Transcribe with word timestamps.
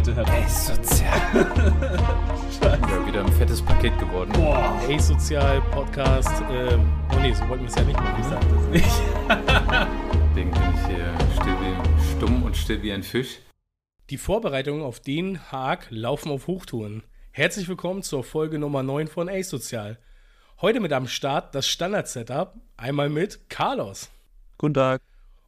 bitte, 0.00 0.16
Herr 0.16 0.34
Ey, 0.34 0.48
sozial. 0.48 1.20
ja, 2.62 3.06
wieder 3.06 3.20
ein 3.20 3.32
fettes 3.32 3.60
Paket 3.60 3.98
geworden. 3.98 4.32
Boah, 4.32 4.80
ey, 4.88 4.98
sozial 4.98 5.60
Podcast. 5.72 6.42
Ähm, 6.50 6.90
oh 7.14 7.20
nee, 7.20 7.34
so 7.34 7.46
wollten 7.48 7.64
wir 7.64 7.68
es 7.68 7.74
ja 7.74 7.82
nicht 7.82 8.00
machen. 8.00 8.18
Ich 8.18 8.26
sag 8.26 8.40
das 8.40 8.66
nicht. 8.68 8.86
Deswegen 10.30 10.50
bin 10.52 10.62
ich 10.74 10.86
hier 10.86 11.14
still 11.38 11.56
wie, 11.60 12.16
stumm 12.16 12.42
und 12.44 12.56
still 12.56 12.82
wie 12.82 12.92
ein 12.92 13.02
Fisch. 13.02 13.40
Die 14.08 14.16
Vorbereitungen 14.16 14.82
auf 14.82 15.00
den 15.00 15.52
Haag 15.52 15.88
laufen 15.90 16.30
auf 16.30 16.46
Hochtouren. 16.46 17.02
Herzlich 17.32 17.68
willkommen 17.68 18.02
zur 18.02 18.24
Folge 18.24 18.58
Nummer 18.58 18.82
9 18.82 19.06
von 19.06 19.28
Ace 19.28 19.50
Sozial. 19.50 19.98
Heute 20.62 20.80
mit 20.80 20.94
am 20.94 21.08
Start 21.08 21.54
das 21.54 21.66
Standard-Setup, 21.68 22.54
einmal 22.78 23.10
mit 23.10 23.50
Carlos. 23.50 24.10
Guten 24.56 24.74
Tag. 24.74 25.02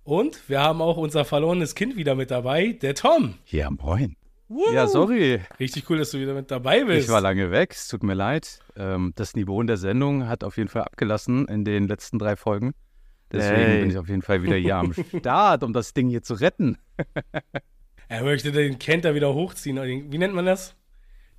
Und 0.05 0.49
wir 0.51 0.61
haben 0.61 0.83
auch 0.83 0.99
unser 0.99 1.25
verlorenes 1.25 1.75
Kind 1.75 1.97
wieder 1.97 2.15
mit 2.15 2.31
dabei, 2.31 2.73
der 2.73 2.95
Tom. 2.95 3.39
Ja, 3.47 3.71
moin. 3.71 4.17
Woo. 4.53 4.71
Ja, 4.71 4.87
sorry. 4.87 5.41
Richtig 5.59 5.89
cool, 5.89 5.97
dass 5.97 6.11
du 6.11 6.21
wieder 6.21 6.35
mit 6.35 6.51
dabei 6.51 6.85
bist. 6.85 7.07
Ich 7.07 7.13
war 7.13 7.23
lange 7.23 7.51
weg, 7.51 7.73
es 7.73 7.89
tut 7.89 8.03
mir 8.03 8.13
leid. 8.13 8.61
Ähm, 8.77 9.13
das 9.17 9.35
Niveau 9.35 9.59
in 9.63 9.67
der 9.67 9.79
Sendung 9.79 10.29
hat 10.29 10.45
auf 10.45 10.59
jeden 10.59 10.69
Fall 10.69 10.83
abgelassen 10.83 11.49
in 11.49 11.65
den 11.65 11.89
letzten 11.89 12.19
drei 12.19 12.37
Folgen. 12.37 12.75
Deswegen 13.31 13.57
hey. 13.57 13.81
bin 13.81 13.91
ich 13.91 13.97
auf 13.97 14.09
jeden 14.09 14.21
Fall 14.21 14.43
wieder 14.43 14.57
hier 14.57 14.77
am 14.77 14.93
Start, 15.19 15.63
um 15.63 15.73
das 15.73 15.95
Ding 15.95 16.11
hier 16.11 16.23
zu 16.23 16.35
retten. 16.35 16.77
er 18.09 18.25
möchte 18.25 18.53
den 18.53 18.79
Kenter 18.79 19.15
wieder 19.15 19.33
hochziehen. 19.33 20.13
Wie 20.13 20.19
nennt 20.19 20.35
man 20.35 20.45
das? 20.45 20.77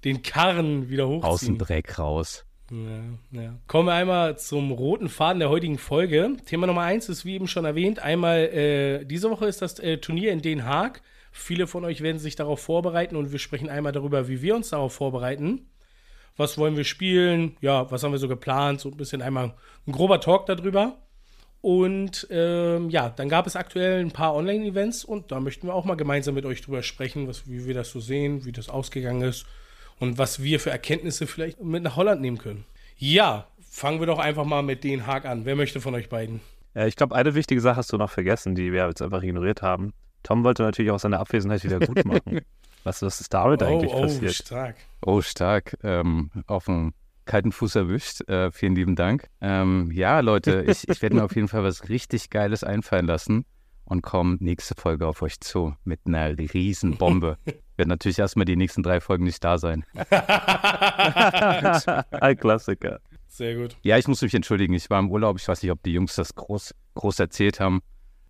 Den 0.03 0.23
Karren 0.23 0.89
wieder 0.89 1.07
hochziehen. 1.07 1.31
Aus 1.31 1.41
dem 1.41 1.59
Dreck 1.59 1.99
raus. 1.99 2.45
Ja, 2.71 3.41
ja. 3.41 3.59
Kommen 3.67 3.89
wir 3.89 3.93
einmal 3.93 4.39
zum 4.39 4.71
roten 4.71 5.07
Faden 5.07 5.39
der 5.39 5.49
heutigen 5.49 5.77
Folge. 5.77 6.35
Thema 6.47 6.65
Nummer 6.65 6.81
eins 6.81 7.09
ist, 7.09 7.25
wie 7.25 7.35
eben 7.35 7.47
schon 7.47 7.65
erwähnt, 7.65 7.99
einmal 7.99 8.39
äh, 8.39 9.05
diese 9.05 9.29
Woche 9.29 9.45
ist 9.45 9.61
das 9.61 9.77
äh, 9.77 9.99
Turnier 9.99 10.31
in 10.31 10.41
Den 10.41 10.65
Haag. 10.65 11.03
Viele 11.35 11.65
von 11.65 11.83
euch 11.83 12.01
werden 12.01 12.19
sich 12.19 12.35
darauf 12.35 12.61
vorbereiten 12.61 13.15
und 13.15 13.31
wir 13.31 13.39
sprechen 13.39 13.67
einmal 13.67 13.91
darüber, 13.91 14.27
wie 14.27 14.43
wir 14.43 14.55
uns 14.55 14.69
darauf 14.69 14.93
vorbereiten. 14.93 15.67
Was 16.37 16.59
wollen 16.59 16.77
wir 16.77 16.83
spielen? 16.83 17.57
Ja, 17.59 17.89
was 17.91 18.03
haben 18.03 18.11
wir 18.11 18.19
so 18.19 18.27
geplant? 18.27 18.79
So 18.79 18.89
ein 18.89 18.97
bisschen 18.97 19.23
einmal 19.23 19.55
ein 19.87 19.91
grober 19.91 20.21
Talk 20.21 20.45
darüber. 20.45 20.99
Und 21.61 22.27
ähm, 22.29 22.89
ja, 22.91 23.09
dann 23.09 23.29
gab 23.29 23.47
es 23.47 23.55
aktuell 23.55 23.99
ein 23.99 24.11
paar 24.11 24.35
Online-Events 24.35 25.03
und 25.03 25.31
da 25.31 25.39
möchten 25.39 25.67
wir 25.67 25.73
auch 25.73 25.85
mal 25.85 25.95
gemeinsam 25.95 26.35
mit 26.35 26.45
euch 26.45 26.61
drüber 26.61 26.83
sprechen, 26.83 27.27
was, 27.27 27.47
wie 27.47 27.65
wir 27.65 27.73
das 27.73 27.89
so 27.89 27.99
sehen, 27.99 28.45
wie 28.45 28.51
das 28.51 28.69
ausgegangen 28.69 29.23
ist 29.23 29.47
und 29.99 30.19
was 30.19 30.43
wir 30.43 30.59
für 30.59 30.69
Erkenntnisse 30.69 31.25
vielleicht 31.25 31.63
mit 31.63 31.81
nach 31.81 31.95
Holland 31.95 32.21
nehmen 32.21 32.37
können. 32.37 32.65
Ja, 32.97 33.47
fangen 33.59 33.99
wir 33.99 34.07
doch 34.07 34.19
einfach 34.19 34.45
mal 34.45 34.61
mit 34.61 34.83
Den 34.83 35.07
Haag 35.07 35.25
an. 35.25 35.45
Wer 35.45 35.55
möchte 35.55 35.81
von 35.81 35.95
euch 35.95 36.09
beiden? 36.09 36.41
Ja, 36.75 36.85
ich 36.85 36.95
glaube, 36.95 37.15
eine 37.15 37.33
wichtige 37.33 37.61
Sache 37.61 37.77
hast 37.77 37.91
du 37.91 37.97
noch 37.97 38.11
vergessen, 38.11 38.53
die 38.53 38.71
wir 38.71 38.87
jetzt 38.87 39.01
einfach 39.01 39.23
ignoriert 39.23 39.63
haben. 39.63 39.93
Tom 40.23 40.43
wollte 40.43 40.63
natürlich 40.63 40.91
auch 40.91 40.99
seine 40.99 41.19
Abwesenheit 41.19 41.63
wieder 41.63 41.79
gut 41.79 42.05
machen. 42.05 42.41
was, 42.83 43.01
was 43.01 43.21
ist 43.21 43.33
damit 43.33 43.61
oh, 43.61 43.65
eigentlich 43.65 43.93
oh, 43.93 44.01
passiert? 44.01 44.31
Oh, 44.31 44.33
stark. 44.33 44.75
Oh, 45.05 45.21
stark. 45.21 45.77
Ähm, 45.83 46.31
auf 46.47 46.65
dem 46.65 46.93
kalten 47.25 47.51
Fuß 47.51 47.75
erwischt. 47.75 48.27
Äh, 48.29 48.51
vielen 48.51 48.75
lieben 48.75 48.95
Dank. 48.95 49.27
Ähm, 49.41 49.91
ja, 49.91 50.19
Leute, 50.19 50.65
ich, 50.67 50.87
ich 50.87 51.01
werde 51.01 51.15
mir 51.15 51.23
auf 51.23 51.35
jeden 51.35 51.47
Fall 51.47 51.63
was 51.63 51.89
richtig 51.89 52.29
Geiles 52.29 52.63
einfallen 52.63 53.05
lassen 53.05 53.45
und 53.85 54.01
komme 54.01 54.37
nächste 54.39 54.75
Folge 54.75 55.07
auf 55.07 55.21
euch 55.21 55.39
zu 55.39 55.75
mit 55.83 56.01
einer 56.05 56.37
riesen 56.37 56.97
Bombe. 56.97 57.37
Wird 57.75 57.87
natürlich 57.87 58.19
erstmal 58.19 58.45
die 58.45 58.55
nächsten 58.55 58.83
drei 58.83 59.01
Folgen 59.01 59.23
nicht 59.25 59.43
da 59.43 59.57
sein. 59.57 59.83
Ein 62.11 62.37
Klassiker. 62.37 62.99
Sehr 63.27 63.55
gut. 63.55 63.75
Ja, 63.81 63.97
ich 63.97 64.07
muss 64.07 64.21
mich 64.21 64.35
entschuldigen. 64.35 64.73
Ich 64.73 64.89
war 64.89 64.99
im 64.99 65.09
Urlaub. 65.09 65.37
Ich 65.39 65.47
weiß 65.47 65.63
nicht, 65.63 65.71
ob 65.71 65.81
die 65.83 65.93
Jungs 65.93 66.15
das 66.15 66.35
groß, 66.35 66.75
groß 66.93 67.19
erzählt 67.19 67.59
haben. 67.59 67.81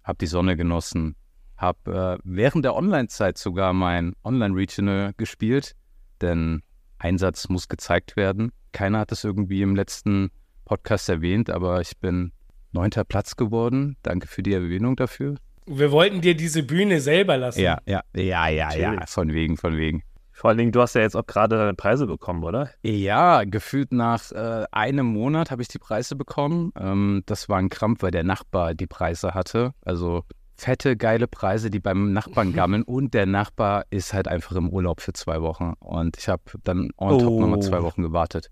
Hab 0.03 0.17
die 0.17 0.27
Sonne 0.27 0.55
genossen. 0.55 1.16
Hab 1.58 1.88
äh, 1.88 2.18
während 2.23 2.66
der 2.66 2.76
Online-Zeit 2.76 3.38
sogar 3.38 3.73
mein 3.73 4.14
Online-Regional 4.23 5.14
gespielt. 5.18 5.76
Denn 6.22 6.62
Einsatz 6.98 7.50
muss 7.50 7.68
gezeigt 7.68 8.16
werden. 8.16 8.52
Keiner 8.72 9.00
hat 9.00 9.12
es 9.12 9.23
irgendwie 9.23 9.62
im 9.62 9.76
letzten 9.76 10.32
Podcast 10.66 11.10
erwähnt, 11.10 11.50
aber 11.50 11.82
ich 11.82 11.98
bin 12.00 12.32
neunter 12.72 13.04
Platz 13.04 13.36
geworden. 13.36 13.98
Danke 14.04 14.27
für 14.27 14.42
die 14.42 14.54
Erwähnung 14.54 14.95
dafür. 14.95 15.36
Wir 15.66 15.92
wollten 15.92 16.22
dir 16.22 16.36
diese 16.36 16.64
Bühne 16.64 17.00
selber 17.00 17.38
lassen. 17.38 17.61
Ja, 17.61 17.80
ja, 17.86 18.02
ja, 18.16 18.48
ja, 18.50 18.73
ja. 18.73 19.06
Von 19.06 19.33
wegen, 19.33 19.58
von 19.58 19.77
wegen. 19.77 20.04
Vor 20.32 20.50
allen 20.50 20.58
Dingen, 20.58 20.72
du 20.72 20.82
hast 20.82 20.95
ja 20.95 21.02
jetzt 21.02 21.16
auch 21.16 21.27
gerade 21.27 21.58
deine 21.58 21.76
Preise 21.76 22.08
bekommen, 22.08 22.44
oder? 22.44 22.72
Ja, 22.82 23.44
gefühlt 23.44 23.92
nach 23.94 24.32
äh, 24.32 24.66
einem 24.72 25.06
Monat 25.06 25.52
habe 25.52 25.61
ich 25.61 25.67
die 25.67 25.77
Preise 25.77 26.16
bekommen. 26.16 26.73
Ähm, 26.77 27.22
das 27.27 27.50
war 27.50 27.60
ein 27.60 27.70
Krampf, 27.70 28.02
weil 28.02 28.11
der 28.11 28.23
Nachbar 28.23 28.73
die 28.73 28.88
Preise 28.88 29.36
hatte. 29.36 29.73
Also 29.83 30.23
fette, 30.55 30.95
geile 30.97 31.27
Preise, 31.27 31.69
die 31.69 31.80
beim 31.80 32.14
Nachbarn 32.14 32.53
gammeln. 32.53 32.83
Und 32.83 33.14
der 33.14 33.25
Nachbar 33.25 33.86
ist 33.89 34.14
halt 34.14 34.27
einfach 34.27 34.55
im 34.55 34.69
Urlaub 34.69 35.02
für 35.02 35.14
zwei 35.14 35.41
Wochen. 35.41 35.73
Und 35.80 36.17
ich 36.17 36.27
habe 36.27 36.43
dann 36.64 36.91
on 36.97 37.19
top 37.19 37.30
oh. 37.30 37.41
nochmal 37.41 37.61
zwei 37.61 37.81
Wochen 37.83 38.02
gewartet. 38.02 38.49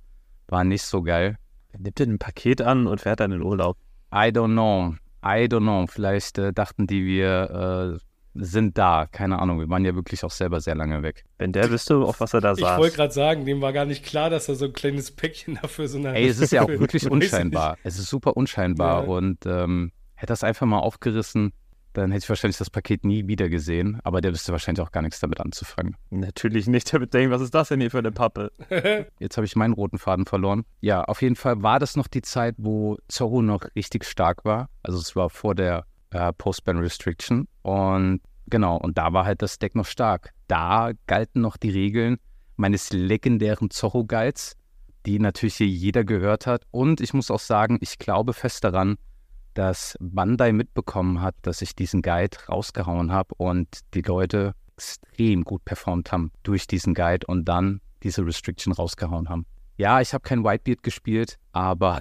War 0.47 0.63
nicht 0.63 0.83
so 0.83 1.01
geil. 1.01 1.37
Wer 1.71 1.79
nimmt 1.81 1.99
denn 1.99 2.11
ein 2.13 2.19
Paket 2.19 2.61
an 2.61 2.87
und 2.87 3.01
fährt 3.01 3.19
dann 3.19 3.31
in 3.31 3.39
den 3.39 3.47
Urlaub? 3.47 3.77
I 4.13 4.27
don't 4.27 4.51
know. 4.51 4.95
I 5.23 5.45
don't 5.45 5.61
know. 5.61 5.85
Vielleicht 5.87 6.37
äh, 6.37 6.51
dachten 6.51 6.87
die, 6.87 7.05
wir 7.05 7.97
äh, 7.99 7.99
sind 8.33 8.77
da. 8.77 9.07
Keine 9.09 9.39
Ahnung. 9.39 9.59
Wir 9.59 9.69
waren 9.69 9.85
ja 9.85 9.95
wirklich 9.95 10.23
auch 10.23 10.31
selber 10.31 10.59
sehr 10.59 10.75
lange 10.75 11.03
weg. 11.03 11.23
Wenn 11.37 11.53
der 11.53 11.69
wüsste, 11.69 11.97
auf 11.97 12.19
was 12.19 12.33
er 12.33 12.41
da 12.41 12.55
saß. 12.55 12.73
Ich 12.73 12.77
wollte 12.77 12.95
gerade 12.95 13.13
sagen, 13.13 13.45
dem 13.45 13.61
war 13.61 13.71
gar 13.71 13.85
nicht 13.85 14.03
klar, 14.03 14.29
dass 14.29 14.49
er 14.49 14.55
so 14.55 14.65
ein 14.65 14.73
kleines 14.73 15.11
Päckchen 15.11 15.59
dafür 15.61 15.87
so 15.87 15.97
eine. 15.97 16.13
Ey, 16.13 16.27
es 16.27 16.39
ist 16.39 16.51
ja 16.51 16.63
auch 16.63 16.67
wirklich 16.79 17.09
unscheinbar. 17.09 17.77
Es 17.83 17.97
ist 17.97 18.09
super 18.09 18.35
unscheinbar. 18.35 19.03
Ja. 19.03 19.09
Und 19.09 19.45
ähm, 19.45 19.91
hätte 20.15 20.31
das 20.31 20.43
einfach 20.43 20.65
mal 20.65 20.79
aufgerissen, 20.79 21.53
dann 21.93 22.11
hätte 22.11 22.23
ich 22.23 22.29
wahrscheinlich 22.29 22.57
das 22.57 22.69
Paket 22.69 23.03
nie 23.03 23.27
wieder 23.27 23.49
gesehen, 23.49 23.99
aber 24.03 24.21
der 24.21 24.31
wüsste 24.31 24.51
wahrscheinlich 24.51 24.81
auch 24.81 24.91
gar 24.91 25.01
nichts 25.01 25.19
damit 25.19 25.39
anzufangen. 25.39 25.97
Natürlich 26.09 26.67
nicht. 26.67 26.91
Der 26.91 27.01
wird 27.01 27.13
denken, 27.13 27.31
was 27.31 27.41
ist 27.41 27.53
das 27.53 27.69
denn 27.69 27.81
hier 27.81 27.91
für 27.91 27.99
eine 27.99 28.11
Pappe? 28.11 28.51
Jetzt 29.19 29.37
habe 29.37 29.45
ich 29.45 29.55
meinen 29.55 29.73
roten 29.73 29.97
Faden 29.97 30.25
verloren. 30.25 30.63
Ja, 30.79 31.03
auf 31.03 31.21
jeden 31.21 31.35
Fall 31.35 31.61
war 31.61 31.79
das 31.79 31.97
noch 31.97 32.07
die 32.07 32.21
Zeit, 32.21 32.55
wo 32.57 32.97
Zorro 33.07 33.41
noch 33.41 33.65
richtig 33.75 34.05
stark 34.05 34.45
war. 34.45 34.69
Also 34.83 34.99
es 34.99 35.15
war 35.15 35.29
vor 35.29 35.55
der 35.55 35.85
äh, 36.11 36.31
Post-Ban 36.33 36.77
Restriction. 36.77 37.47
Und 37.61 38.21
genau, 38.47 38.77
und 38.77 38.97
da 38.97 39.11
war 39.13 39.25
halt 39.25 39.41
das 39.41 39.59
Deck 39.59 39.75
noch 39.75 39.85
stark. 39.85 40.31
Da 40.47 40.91
galten 41.07 41.41
noch 41.41 41.57
die 41.57 41.71
Regeln 41.71 42.17
meines 42.55 42.91
legendären 42.91 43.69
Zorro-Guides, 43.69 44.55
die 45.05 45.19
natürlich 45.19 45.55
hier 45.55 45.67
jeder 45.67 46.03
gehört 46.03 46.47
hat. 46.47 46.63
Und 46.71 47.01
ich 47.01 47.13
muss 47.13 47.31
auch 47.31 47.39
sagen, 47.39 47.77
ich 47.81 47.97
glaube 47.97 48.33
fest 48.33 48.63
daran, 48.63 48.97
dass 49.53 49.97
Bandai 49.99 50.51
mitbekommen 50.51 51.21
hat, 51.21 51.35
dass 51.41 51.61
ich 51.61 51.75
diesen 51.75 52.01
Guide 52.01 52.37
rausgehauen 52.47 53.11
habe 53.11 53.35
und 53.37 53.67
die 53.93 54.01
Leute 54.01 54.53
extrem 54.75 55.43
gut 55.43 55.63
performt 55.65 56.11
haben 56.11 56.31
durch 56.43 56.67
diesen 56.67 56.93
Guide 56.93 57.27
und 57.27 57.45
dann 57.45 57.81
diese 58.03 58.25
Restriction 58.25 58.73
rausgehauen 58.73 59.29
haben. 59.29 59.45
Ja, 59.77 60.01
ich 60.01 60.13
habe 60.13 60.23
kein 60.23 60.43
Whitebeard 60.43 60.83
gespielt, 60.83 61.37
aber 61.53 61.99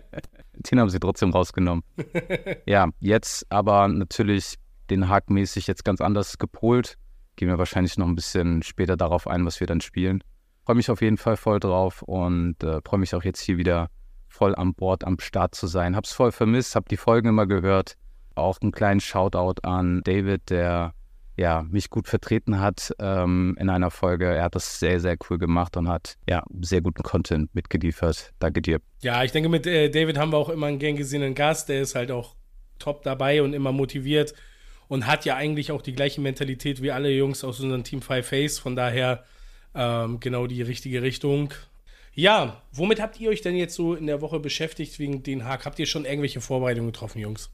den 0.54 0.80
haben 0.80 0.90
sie 0.90 1.00
trotzdem 1.00 1.30
rausgenommen. 1.30 1.82
ja, 2.66 2.88
jetzt 2.98 3.46
aber 3.50 3.88
natürlich 3.88 4.56
den 4.90 5.08
Hack 5.08 5.30
mäßig 5.30 5.66
jetzt 5.66 5.84
ganz 5.84 6.00
anders 6.00 6.38
gepolt. 6.38 6.96
Gehen 7.36 7.48
wir 7.48 7.58
wahrscheinlich 7.58 7.96
noch 7.96 8.06
ein 8.06 8.14
bisschen 8.14 8.62
später 8.62 8.96
darauf 8.96 9.26
ein, 9.26 9.44
was 9.46 9.60
wir 9.60 9.66
dann 9.66 9.80
spielen. 9.80 10.22
Freue 10.64 10.76
mich 10.76 10.90
auf 10.90 11.00
jeden 11.00 11.16
Fall 11.16 11.36
voll 11.36 11.60
drauf 11.60 12.02
und 12.02 12.62
äh, 12.62 12.80
freue 12.86 13.00
mich 13.00 13.14
auch 13.14 13.24
jetzt 13.24 13.40
hier 13.40 13.56
wieder 13.56 13.88
voll 14.30 14.54
an 14.54 14.74
Bord, 14.74 15.04
am 15.04 15.18
Start 15.18 15.54
zu 15.54 15.66
sein. 15.66 15.94
Hab's 15.94 16.12
voll 16.12 16.32
vermisst, 16.32 16.74
hab 16.74 16.88
die 16.88 16.96
Folgen 16.96 17.28
immer 17.28 17.46
gehört. 17.46 17.96
Auch 18.34 18.58
einen 18.62 18.72
kleinen 18.72 19.00
Shoutout 19.00 19.60
an 19.62 20.00
David, 20.04 20.48
der 20.48 20.94
ja, 21.36 21.64
mich 21.70 21.88
gut 21.88 22.06
vertreten 22.06 22.60
hat 22.60 22.94
ähm, 22.98 23.56
in 23.58 23.70
einer 23.70 23.90
Folge. 23.90 24.26
Er 24.26 24.44
hat 24.44 24.54
das 24.54 24.78
sehr, 24.78 25.00
sehr 25.00 25.16
cool 25.28 25.38
gemacht 25.38 25.76
und 25.76 25.88
hat 25.88 26.16
ja 26.28 26.42
sehr 26.60 26.82
guten 26.82 27.02
Content 27.02 27.54
mitgeliefert. 27.54 28.32
Danke 28.38 28.60
dir. 28.60 28.80
Ja, 29.00 29.24
ich 29.24 29.32
denke, 29.32 29.48
mit 29.48 29.66
äh, 29.66 29.88
David 29.88 30.18
haben 30.18 30.32
wir 30.32 30.36
auch 30.36 30.50
immer 30.50 30.66
einen 30.66 30.78
gern 30.78 30.96
gesehenen 30.96 31.34
Gast. 31.34 31.70
Der 31.70 31.80
ist 31.80 31.94
halt 31.94 32.10
auch 32.10 32.36
top 32.78 33.02
dabei 33.02 33.42
und 33.42 33.54
immer 33.54 33.72
motiviert 33.72 34.34
und 34.88 35.06
hat 35.06 35.24
ja 35.24 35.36
eigentlich 35.36 35.72
auch 35.72 35.82
die 35.82 35.94
gleiche 35.94 36.20
Mentalität 36.20 36.82
wie 36.82 36.90
alle 36.90 37.10
Jungs 37.10 37.42
aus 37.42 37.60
unserem 37.60 37.84
Team 37.84 38.02
Five 38.02 38.26
Face. 38.26 38.58
Von 38.58 38.76
daher 38.76 39.24
ähm, 39.74 40.20
genau 40.20 40.46
die 40.46 40.62
richtige 40.62 41.00
Richtung. 41.00 41.54
Ja, 42.12 42.62
womit 42.72 43.00
habt 43.00 43.20
ihr 43.20 43.30
euch 43.30 43.40
denn 43.40 43.56
jetzt 43.56 43.74
so 43.74 43.94
in 43.94 44.06
der 44.06 44.20
Woche 44.20 44.40
beschäftigt 44.40 44.98
wegen 44.98 45.22
Den 45.22 45.44
Haag? 45.44 45.64
Habt 45.64 45.78
ihr 45.78 45.86
schon 45.86 46.04
irgendwelche 46.04 46.40
Vorbereitungen 46.40 46.92
getroffen, 46.92 47.20
Jungs? 47.20 47.50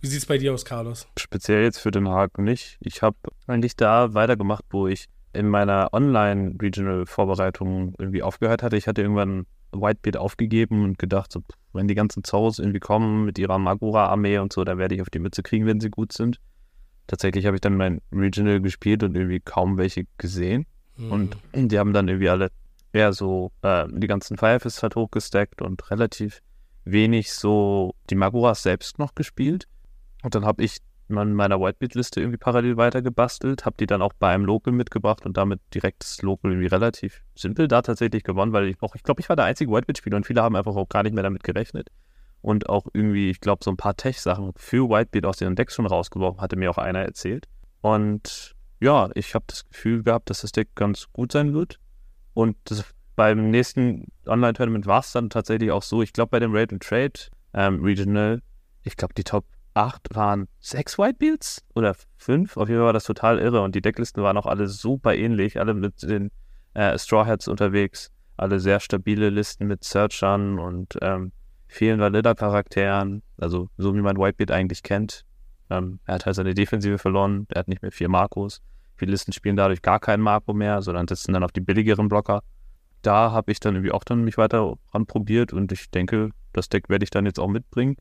Wie 0.00 0.06
sieht 0.06 0.20
es 0.20 0.26
bei 0.26 0.38
dir 0.38 0.54
aus, 0.54 0.64
Carlos? 0.64 1.08
Speziell 1.18 1.64
jetzt 1.64 1.78
für 1.78 1.90
Den 1.90 2.08
Haag 2.08 2.38
nicht. 2.38 2.78
Ich 2.80 3.02
habe 3.02 3.16
eigentlich 3.46 3.76
da 3.76 4.14
weitergemacht, 4.14 4.64
wo 4.70 4.86
ich 4.86 5.06
in 5.32 5.48
meiner 5.48 5.92
Online-Regional-Vorbereitung 5.92 7.94
irgendwie 7.98 8.22
aufgehört 8.22 8.62
hatte. 8.62 8.76
Ich 8.76 8.86
hatte 8.86 9.02
irgendwann 9.02 9.46
Whitebeard 9.72 10.16
aufgegeben 10.16 10.84
und 10.84 10.98
gedacht, 10.98 11.32
so, 11.32 11.42
wenn 11.72 11.88
die 11.88 11.94
ganzen 11.94 12.24
Zoros 12.24 12.58
irgendwie 12.58 12.78
kommen 12.78 13.24
mit 13.24 13.38
ihrer 13.38 13.58
Magura-Armee 13.58 14.38
und 14.38 14.52
so, 14.52 14.64
dann 14.64 14.78
werde 14.78 14.94
ich 14.94 15.02
auf 15.02 15.10
die 15.10 15.18
Mütze 15.18 15.42
kriegen, 15.42 15.66
wenn 15.66 15.80
sie 15.80 15.90
gut 15.90 16.12
sind. 16.12 16.38
Tatsächlich 17.06 17.46
habe 17.46 17.56
ich 17.56 17.60
dann 17.60 17.76
mein 17.76 18.00
Regional 18.12 18.60
gespielt 18.60 19.02
und 19.02 19.16
irgendwie 19.16 19.40
kaum 19.40 19.78
welche 19.78 20.04
gesehen. 20.18 20.66
Hm. 20.96 21.12
Und 21.12 21.36
die 21.54 21.78
haben 21.78 21.92
dann 21.92 22.08
irgendwie 22.08 22.28
alle 22.28 22.50
eher 22.96 23.12
so 23.12 23.52
äh, 23.62 23.86
die 23.90 24.06
ganzen 24.06 24.36
Firefists 24.36 24.82
halt 24.82 24.96
hochgestackt 24.96 25.62
und 25.62 25.90
relativ 25.90 26.42
wenig 26.84 27.32
so 27.32 27.94
die 28.10 28.14
Maguras 28.14 28.62
selbst 28.62 28.98
noch 28.98 29.14
gespielt. 29.14 29.68
Und 30.22 30.34
dann 30.34 30.44
habe 30.44 30.64
ich 30.64 30.78
an 31.08 31.34
meiner 31.34 31.60
Whitebeat-Liste 31.60 32.20
irgendwie 32.20 32.38
parallel 32.38 32.76
weitergebastelt, 32.76 33.64
habe 33.64 33.76
die 33.78 33.86
dann 33.86 34.02
auch 34.02 34.12
bei 34.18 34.34
einem 34.34 34.44
Local 34.44 34.72
mitgebracht 34.72 35.24
und 35.24 35.36
damit 35.36 35.60
direkt 35.72 36.02
das 36.02 36.22
Local 36.22 36.50
irgendwie 36.50 36.66
relativ 36.66 37.22
simpel 37.34 37.68
da 37.68 37.82
tatsächlich 37.82 38.24
gewonnen, 38.24 38.52
weil 38.52 38.68
ich 38.68 38.76
auch, 38.80 38.94
ich 38.94 39.02
glaube, 39.02 39.20
ich 39.20 39.28
war 39.28 39.36
der 39.36 39.44
einzige 39.44 39.70
Whitebeat-Spieler 39.70 40.16
und 40.16 40.26
viele 40.26 40.42
haben 40.42 40.56
einfach 40.56 40.74
auch 40.74 40.88
gar 40.88 41.02
nicht 41.02 41.14
mehr 41.14 41.22
damit 41.22 41.44
gerechnet. 41.44 41.90
Und 42.42 42.68
auch 42.68 42.86
irgendwie, 42.92 43.30
ich 43.30 43.40
glaube, 43.40 43.64
so 43.64 43.70
ein 43.70 43.76
paar 43.76 43.96
Tech-Sachen 43.96 44.52
für 44.56 44.88
Whitebeat 44.88 45.26
aus 45.26 45.36
den 45.36 45.54
Decks 45.54 45.74
schon 45.74 45.86
rausgeworfen, 45.86 46.40
hatte 46.40 46.56
mir 46.56 46.70
auch 46.70 46.78
einer 46.78 47.00
erzählt. 47.00 47.46
Und 47.82 48.54
ja, 48.80 49.10
ich 49.14 49.34
habe 49.34 49.44
das 49.48 49.68
Gefühl 49.68 50.02
gehabt, 50.02 50.30
dass 50.30 50.42
das 50.42 50.52
Deck 50.52 50.74
ganz 50.74 51.06
gut 51.12 51.32
sein 51.32 51.54
wird. 51.54 51.78
Und 52.36 52.58
das, 52.64 52.84
beim 53.16 53.50
nächsten 53.50 54.08
Online-Tournament 54.26 54.84
war 54.84 55.00
es 55.00 55.10
dann 55.10 55.30
tatsächlich 55.30 55.70
auch 55.70 55.82
so. 55.82 56.02
Ich 56.02 56.12
glaube, 56.12 56.32
bei 56.32 56.38
dem 56.38 56.54
Raid 56.54 56.70
and 56.70 56.82
Trade 56.82 57.14
ähm, 57.54 57.82
Regional, 57.82 58.42
ich 58.82 58.98
glaube, 58.98 59.14
die 59.14 59.24
Top 59.24 59.46
8 59.72 60.14
waren 60.14 60.46
sechs 60.60 60.98
Whitebeards 60.98 61.64
oder 61.74 61.96
fünf. 62.18 62.58
Auf 62.58 62.68
jeden 62.68 62.80
Fall 62.80 62.88
war 62.88 62.92
das 62.92 63.04
total 63.04 63.38
irre. 63.38 63.62
Und 63.62 63.74
die 63.74 63.80
Decklisten 63.80 64.22
waren 64.22 64.36
auch 64.36 64.44
alle 64.44 64.68
super 64.68 65.14
ähnlich, 65.14 65.58
alle 65.58 65.72
mit 65.72 66.02
den 66.02 66.30
äh, 66.74 66.98
Strawheads 66.98 67.48
unterwegs. 67.48 68.10
Alle 68.36 68.60
sehr 68.60 68.80
stabile 68.80 69.30
Listen 69.30 69.66
mit 69.66 69.82
Searchern 69.82 70.58
und 70.58 70.98
ähm, 71.00 71.32
vielen 71.68 72.00
Vanilla-Charakteren. 72.00 73.22
Also 73.38 73.70
so 73.78 73.94
wie 73.94 74.02
man 74.02 74.18
Whitebeard 74.18 74.50
eigentlich 74.50 74.82
kennt. 74.82 75.24
Ähm, 75.70 76.00
er 76.04 76.16
hat 76.16 76.26
halt 76.26 76.36
seine 76.36 76.52
Defensive 76.52 76.98
verloren. 76.98 77.46
Er 77.48 77.60
hat 77.60 77.68
nicht 77.68 77.80
mehr 77.80 77.92
vier 77.92 78.10
Marcos. 78.10 78.60
Listen 79.04 79.32
spielen 79.32 79.56
dadurch 79.56 79.82
gar 79.82 80.00
keinen 80.00 80.22
Marco 80.22 80.54
mehr, 80.54 80.80
sondern 80.80 81.06
setzen 81.06 81.34
dann 81.34 81.44
auf 81.44 81.52
die 81.52 81.60
billigeren 81.60 82.08
Blocker. 82.08 82.42
Da 83.02 83.30
habe 83.30 83.52
ich 83.52 83.60
dann 83.60 83.74
irgendwie 83.74 83.92
auch 83.92 84.04
dann 84.04 84.24
mich 84.24 84.38
weiter 84.38 84.78
ranprobiert 84.94 85.52
und 85.52 85.70
ich 85.72 85.90
denke, 85.90 86.30
das 86.54 86.70
Deck 86.70 86.88
werde 86.88 87.04
ich 87.04 87.10
dann 87.10 87.26
jetzt 87.26 87.38
auch 87.38 87.48
mitbringen. 87.48 87.96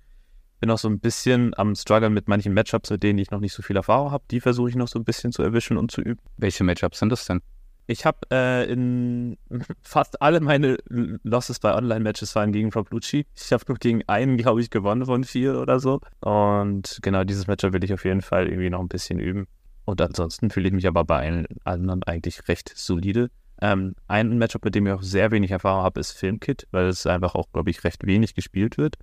Bin 0.61 0.71
auch 0.71 0.77
so 0.77 0.87
ein 0.87 0.99
bisschen 0.99 1.53
am 1.57 1.75
Struggle 1.75 2.09
mit 2.09 2.29
manchen 2.29 2.53
Matchups, 2.53 2.89
mit 2.89 3.03
denen 3.03 3.19
ich 3.19 3.29
noch 3.29 3.41
nicht 3.41 3.53
so 3.53 3.61
viel 3.61 3.75
Erfahrung 3.75 4.11
habe. 4.11 4.23
Die 4.31 4.39
versuche 4.39 4.69
ich 4.69 4.75
noch 4.75 4.87
so 4.87 4.97
ein 4.97 5.03
bisschen 5.03 5.33
zu 5.33 5.43
erwischen 5.43 5.77
und 5.77 5.91
zu 5.91 6.01
üben. 6.01 6.21
Welche 6.37 6.63
Matchups 6.63 6.99
sind 6.99 7.09
das 7.09 7.25
denn? 7.25 7.41
Ich 7.87 8.05
habe 8.05 8.17
äh, 8.31 8.71
in 8.71 9.37
fast 9.81 10.21
alle 10.21 10.39
meine 10.39 10.77
Losses 10.87 11.59
bei 11.59 11.75
Online-Matches 11.75 12.35
waren 12.35 12.51
gegen 12.51 12.71
Fablucci. 12.71 13.25
Ich 13.35 13.53
habe 13.53 13.63
nur 13.67 13.77
gegen 13.77 14.01
einen, 14.07 14.37
glaube 14.37 14.61
ich, 14.61 14.69
gewonnen 14.69 15.05
von 15.05 15.23
vier 15.23 15.59
oder 15.59 15.79
so. 15.79 15.99
Und 16.21 16.99
genau 17.01 17.23
dieses 17.23 17.47
Matchup 17.47 17.73
will 17.73 17.83
ich 17.83 17.93
auf 17.93 18.05
jeden 18.05 18.21
Fall 18.21 18.47
irgendwie 18.47 18.69
noch 18.69 18.79
ein 18.79 18.87
bisschen 18.87 19.19
üben. 19.19 19.47
Und 19.85 20.01
ansonsten 20.01 20.49
fühle 20.49 20.67
ich 20.67 20.73
mich 20.73 20.87
aber 20.87 21.05
bei 21.05 21.19
allen 21.19 21.47
anderen 21.63 22.03
eigentlich 22.03 22.47
recht 22.47 22.71
solide. 22.75 23.29
Ähm, 23.61 23.95
ein 24.07 24.37
Matchup, 24.37 24.65
mit 24.65 24.75
dem 24.75 24.87
ich 24.87 24.93
auch 24.93 25.01
sehr 25.01 25.31
wenig 25.31 25.51
Erfahrung 25.51 25.83
habe, 25.83 25.99
ist 25.99 26.11
Filmkit, 26.11 26.67
weil 26.71 26.87
es 26.87 27.05
einfach 27.05 27.35
auch, 27.35 27.51
glaube 27.53 27.69
ich, 27.69 27.83
recht 27.83 28.05
wenig 28.05 28.35
gespielt 28.35 28.77
wird. 28.77 28.95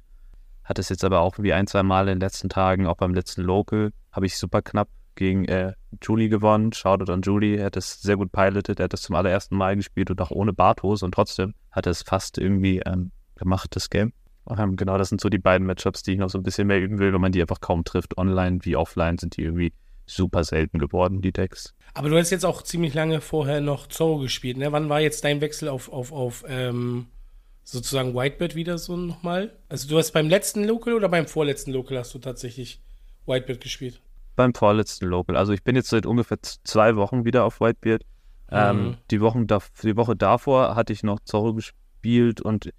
Hat 0.64 0.78
es 0.78 0.88
jetzt 0.88 1.04
aber 1.04 1.20
auch 1.20 1.38
wie 1.38 1.52
ein, 1.52 1.66
zwei 1.66 1.82
Mal 1.82 2.08
in 2.08 2.18
den 2.18 2.20
letzten 2.20 2.48
Tagen, 2.48 2.86
auch 2.86 2.96
beim 2.96 3.14
letzten 3.14 3.42
Local, 3.42 3.92
habe 4.12 4.26
ich 4.26 4.36
super 4.36 4.62
knapp 4.62 4.88
gegen 5.14 5.44
äh, 5.46 5.72
Julie 6.02 6.28
gewonnen. 6.28 6.72
Shoutout 6.72 7.12
an 7.12 7.22
Julie, 7.22 7.56
er 7.56 7.66
hat 7.66 7.76
es 7.76 8.00
sehr 8.00 8.16
gut 8.16 8.32
piloted, 8.32 8.78
er 8.80 8.84
hat 8.84 8.94
es 8.94 9.02
zum 9.02 9.16
allerersten 9.16 9.56
Mal 9.56 9.76
gespielt 9.76 10.10
und 10.10 10.20
auch 10.20 10.30
ohne 10.30 10.52
Bartos 10.52 11.02
und 11.02 11.12
trotzdem 11.12 11.54
hat 11.70 11.86
er 11.86 11.92
es 11.92 12.02
fast 12.02 12.38
irgendwie 12.38 12.80
ähm, 12.84 13.10
gemacht, 13.36 13.74
das 13.74 13.90
Game. 13.90 14.12
Ähm, 14.48 14.76
genau, 14.76 14.98
das 14.98 15.08
sind 15.08 15.20
so 15.20 15.28
die 15.28 15.38
beiden 15.38 15.66
Matchups, 15.66 16.02
die 16.02 16.12
ich 16.12 16.18
noch 16.18 16.30
so 16.30 16.38
ein 16.38 16.42
bisschen 16.42 16.66
mehr 16.66 16.80
üben 16.80 16.98
will, 16.98 17.12
wenn 17.12 17.20
man 17.20 17.32
die 17.32 17.40
einfach 17.40 17.60
kaum 17.60 17.84
trifft. 17.84 18.18
Online 18.18 18.58
wie 18.62 18.76
offline 18.76 19.18
sind 19.18 19.36
die 19.36 19.42
irgendwie 19.42 19.72
super 20.06 20.44
selten 20.44 20.78
geworden, 20.78 21.20
die 21.20 21.32
Decks. 21.32 21.74
Aber 21.94 22.08
du 22.08 22.16
hast 22.16 22.30
jetzt 22.30 22.44
auch 22.44 22.62
ziemlich 22.62 22.94
lange 22.94 23.20
vorher 23.20 23.60
noch 23.60 23.86
Zorro 23.86 24.18
gespielt, 24.18 24.56
ne? 24.56 24.72
Wann 24.72 24.88
war 24.88 25.00
jetzt 25.00 25.24
dein 25.24 25.40
Wechsel 25.40 25.68
auf, 25.68 25.92
auf, 25.92 26.12
auf 26.12 26.44
ähm, 26.48 27.06
sozusagen 27.64 28.14
Whitebird 28.14 28.54
wieder 28.54 28.78
so 28.78 28.96
nochmal? 28.96 29.52
Also 29.68 29.88
du 29.88 29.98
hast 29.98 30.12
beim 30.12 30.28
letzten 30.28 30.64
Local 30.64 30.94
oder 30.94 31.08
beim 31.08 31.26
vorletzten 31.26 31.72
Local 31.72 31.98
hast 31.98 32.14
du 32.14 32.18
tatsächlich 32.18 32.80
Whitebird 33.26 33.60
gespielt? 33.60 34.00
Beim 34.36 34.54
vorletzten 34.54 35.06
Local. 35.06 35.36
Also 35.36 35.52
ich 35.52 35.62
bin 35.62 35.76
jetzt 35.76 35.90
seit 35.90 36.06
ungefähr 36.06 36.38
zwei 36.42 36.96
Wochen 36.96 37.24
wieder 37.24 37.44
auf 37.44 37.60
Whitebeard. 37.60 38.02
Ähm, 38.50 38.76
mhm. 38.76 38.86
Ähm, 38.86 38.96
die, 39.10 39.20
Wochen 39.20 39.46
da, 39.46 39.60
die 39.82 39.96
Woche 39.96 40.16
davor 40.16 40.74
hatte 40.74 40.92
ich 40.92 41.02
noch 41.02 41.20
Zorro 41.20 41.54
gespielt 41.54 42.40
und 42.40 42.72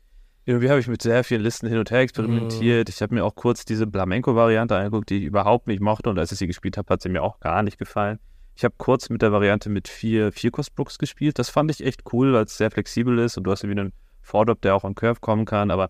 irgendwie 0.45 0.69
habe 0.69 0.80
ich 0.80 0.88
mit 0.88 1.01
sehr 1.01 1.24
vielen 1.24 1.42
Listen 1.42 1.68
hin 1.68 1.78
und 1.78 1.90
her 1.90 2.00
experimentiert. 2.00 2.88
Mhm. 2.88 2.94
Ich 2.94 3.01
habe 3.01 3.16
mir 3.16 3.24
auch 3.24 3.36
kurz 3.36 3.66
diese 3.66 3.88
Flamenco-Variante 3.88 4.75
angeguckt, 4.75 5.10
die 5.10 5.19
ich 5.19 5.24
überhaupt 5.24 5.68
nicht 5.68 5.81
mochte 5.81 6.10
und 6.10 6.19
als 6.19 6.31
ich 6.31 6.38
sie 6.38 6.48
gespielt 6.48 6.78
habe, 6.78 6.92
hat 6.94 7.01
sie 7.01 7.10
mir 7.10 7.24
auch 7.24 7.40
gar 7.40 7.63
nicht 7.63 7.78
gefallen. 7.78 8.19
Ich 8.56 8.63
habe 8.63 8.75
kurz 8.78 9.10
mit 9.10 9.22
der 9.22 9.31
Variante 9.31 9.69
mit 9.69 9.88
vier 9.88 10.31
Vierkost-Brooks 10.31 11.00
gespielt. 11.00 11.40
Das 11.40 11.50
fand 11.50 11.72
ich 11.72 11.84
echt 11.84 12.04
cool, 12.13 12.34
weil 12.34 12.45
es 12.45 12.57
sehr 12.57 12.69
flexibel 12.69 13.18
ist 13.19 13.38
und 13.38 13.45
du 13.45 13.51
hast 13.51 13.63
irgendwie 13.63 13.81
einen 13.81 13.94
Vordrop, 14.22 14.62
der 14.62 14.75
auch 14.75 14.84
an 14.84 14.95
Curve 14.95 15.19
kommen 15.22 15.45
kann. 15.45 15.72
Aber 15.72 15.90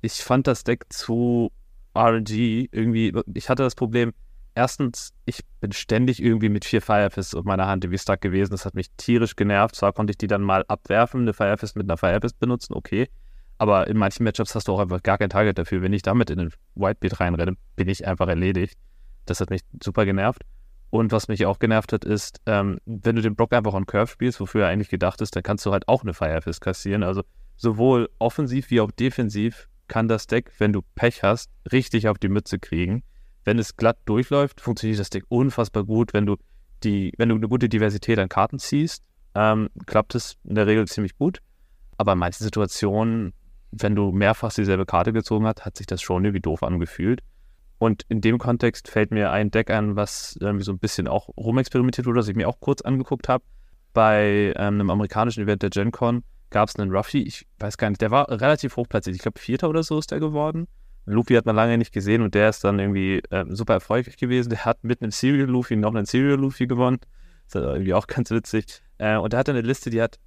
ich 0.00 0.14
fand 0.14 0.46
das 0.46 0.64
Deck 0.64 0.86
zu 0.88 1.52
RNG 1.96 2.68
irgendwie. 2.72 3.12
Ich 3.34 3.48
hatte 3.48 3.62
das 3.62 3.76
Problem, 3.76 4.12
erstens, 4.54 5.12
ich 5.26 5.40
bin 5.60 5.70
ständig 5.70 6.20
irgendwie 6.20 6.48
mit 6.48 6.64
vier 6.64 6.82
Firefists 6.82 7.36
auf 7.36 7.44
meiner 7.44 7.68
Hand 7.68 7.84
irgendwie 7.84 7.98
stuck 7.98 8.20
gewesen. 8.20 8.50
Das 8.50 8.64
hat 8.64 8.74
mich 8.74 8.90
tierisch 8.96 9.36
genervt. 9.36 9.76
Zwar 9.76 9.92
konnte 9.92 10.10
ich 10.10 10.18
die 10.18 10.26
dann 10.26 10.42
mal 10.42 10.64
abwerfen, 10.66 11.20
eine 11.20 11.34
Firefist 11.34 11.76
mit 11.76 11.88
einer 11.88 11.98
Firefist 11.98 12.40
benutzen, 12.40 12.74
okay. 12.74 13.08
Aber 13.62 13.86
in 13.86 13.96
manchen 13.96 14.24
Matchups 14.24 14.56
hast 14.56 14.66
du 14.66 14.72
auch 14.72 14.80
einfach 14.80 15.04
gar 15.04 15.18
kein 15.18 15.30
Target 15.30 15.56
dafür. 15.56 15.82
Wenn 15.82 15.92
ich 15.92 16.02
damit 16.02 16.30
in 16.30 16.38
den 16.38 16.50
Whitebeat 16.74 17.20
reinrenne, 17.20 17.56
bin 17.76 17.88
ich 17.88 18.04
einfach 18.08 18.26
erledigt. 18.26 18.76
Das 19.24 19.38
hat 19.38 19.50
mich 19.50 19.60
super 19.80 20.04
genervt. 20.04 20.42
Und 20.90 21.12
was 21.12 21.28
mich 21.28 21.46
auch 21.46 21.60
genervt 21.60 21.92
hat, 21.92 22.04
ist, 22.04 22.40
ähm, 22.46 22.80
wenn 22.86 23.14
du 23.14 23.22
den 23.22 23.36
Block 23.36 23.52
einfach 23.52 23.72
on 23.74 23.86
Curve 23.86 24.08
spielst, 24.08 24.40
wofür 24.40 24.64
er 24.64 24.70
eigentlich 24.70 24.88
gedacht 24.88 25.20
ist, 25.20 25.36
dann 25.36 25.44
kannst 25.44 25.64
du 25.64 25.70
halt 25.70 25.86
auch 25.86 26.02
eine 26.02 26.12
Firefist 26.12 26.60
kassieren. 26.60 27.04
Also 27.04 27.22
sowohl 27.56 28.10
offensiv 28.18 28.68
wie 28.70 28.80
auch 28.80 28.90
defensiv 28.90 29.68
kann 29.86 30.08
das 30.08 30.26
Deck, 30.26 30.50
wenn 30.58 30.72
du 30.72 30.82
Pech 30.96 31.22
hast, 31.22 31.48
richtig 31.70 32.08
auf 32.08 32.18
die 32.18 32.30
Mütze 32.30 32.58
kriegen. 32.58 33.04
Wenn 33.44 33.60
es 33.60 33.76
glatt 33.76 33.98
durchläuft, 34.06 34.60
funktioniert 34.60 34.98
das 34.98 35.10
Deck 35.10 35.22
unfassbar 35.28 35.84
gut. 35.84 36.14
Wenn 36.14 36.26
du 36.26 36.36
die, 36.82 37.12
wenn 37.16 37.28
du 37.28 37.36
eine 37.36 37.48
gute 37.48 37.68
Diversität 37.68 38.18
an 38.18 38.28
Karten 38.28 38.58
ziehst, 38.58 39.04
ähm, 39.36 39.68
klappt 39.86 40.16
es 40.16 40.36
in 40.42 40.56
der 40.56 40.66
Regel 40.66 40.88
ziemlich 40.88 41.16
gut. 41.16 41.38
Aber 41.96 42.14
in 42.14 42.18
manchen 42.18 42.42
Situationen, 42.42 43.32
wenn 43.72 43.96
du 43.96 44.12
mehrfach 44.12 44.52
dieselbe 44.52 44.86
Karte 44.86 45.12
gezogen 45.12 45.46
hast, 45.46 45.64
hat 45.64 45.76
sich 45.76 45.86
das 45.86 46.02
schon 46.02 46.24
irgendwie 46.24 46.40
doof 46.40 46.62
angefühlt. 46.62 47.20
Und 47.78 48.04
in 48.08 48.20
dem 48.20 48.38
Kontext 48.38 48.88
fällt 48.88 49.10
mir 49.10 49.32
ein 49.32 49.50
Deck 49.50 49.70
an, 49.70 49.96
was 49.96 50.36
irgendwie 50.40 50.64
so 50.64 50.72
ein 50.72 50.78
bisschen 50.78 51.08
auch 51.08 51.30
rumexperimentiert 51.36 52.06
wurde, 52.06 52.20
das 52.20 52.28
ich 52.28 52.36
mir 52.36 52.48
auch 52.48 52.60
kurz 52.60 52.82
angeguckt 52.82 53.28
habe. 53.28 53.42
Bei 53.92 54.52
ähm, 54.56 54.74
einem 54.74 54.90
amerikanischen 54.90 55.42
Event 55.42 55.62
der 55.62 55.70
Gen 55.70 55.90
Con 55.90 56.22
gab 56.50 56.68
es 56.68 56.76
einen 56.76 56.94
Ruffy, 56.94 57.22
ich 57.22 57.46
weiß 57.58 57.78
gar 57.78 57.88
nicht, 57.88 58.00
der 58.00 58.10
war 58.10 58.30
relativ 58.30 58.76
hochplatziert. 58.76 59.16
Ich 59.16 59.22
glaube, 59.22 59.40
Vierter 59.40 59.68
oder 59.68 59.82
so 59.82 59.98
ist 59.98 60.12
der 60.12 60.20
geworden. 60.20 60.68
Luffy 61.06 61.34
hat 61.34 61.46
man 61.46 61.56
lange 61.56 61.76
nicht 61.78 61.92
gesehen 61.92 62.22
und 62.22 62.34
der 62.34 62.50
ist 62.50 62.62
dann 62.62 62.78
irgendwie 62.78 63.20
äh, 63.30 63.44
super 63.48 63.74
erfolgreich 63.74 64.16
gewesen. 64.16 64.50
Der 64.50 64.64
hat 64.64 64.84
mit 64.84 65.02
einem 65.02 65.10
Serial 65.10 65.48
Luffy 65.48 65.74
noch 65.74 65.94
einen 65.94 66.06
Serial 66.06 66.38
Luffy 66.38 66.66
gewonnen. 66.66 66.98
Das 67.50 67.62
ist 67.62 67.68
irgendwie 67.68 67.94
auch 67.94 68.06
ganz 68.06 68.30
witzig. 68.30 68.82
Äh, 68.98 69.16
und 69.16 69.32
der 69.32 69.40
hatte 69.40 69.50
eine 69.50 69.62
Liste, 69.62 69.90
die 69.90 70.00
hat 70.00 70.18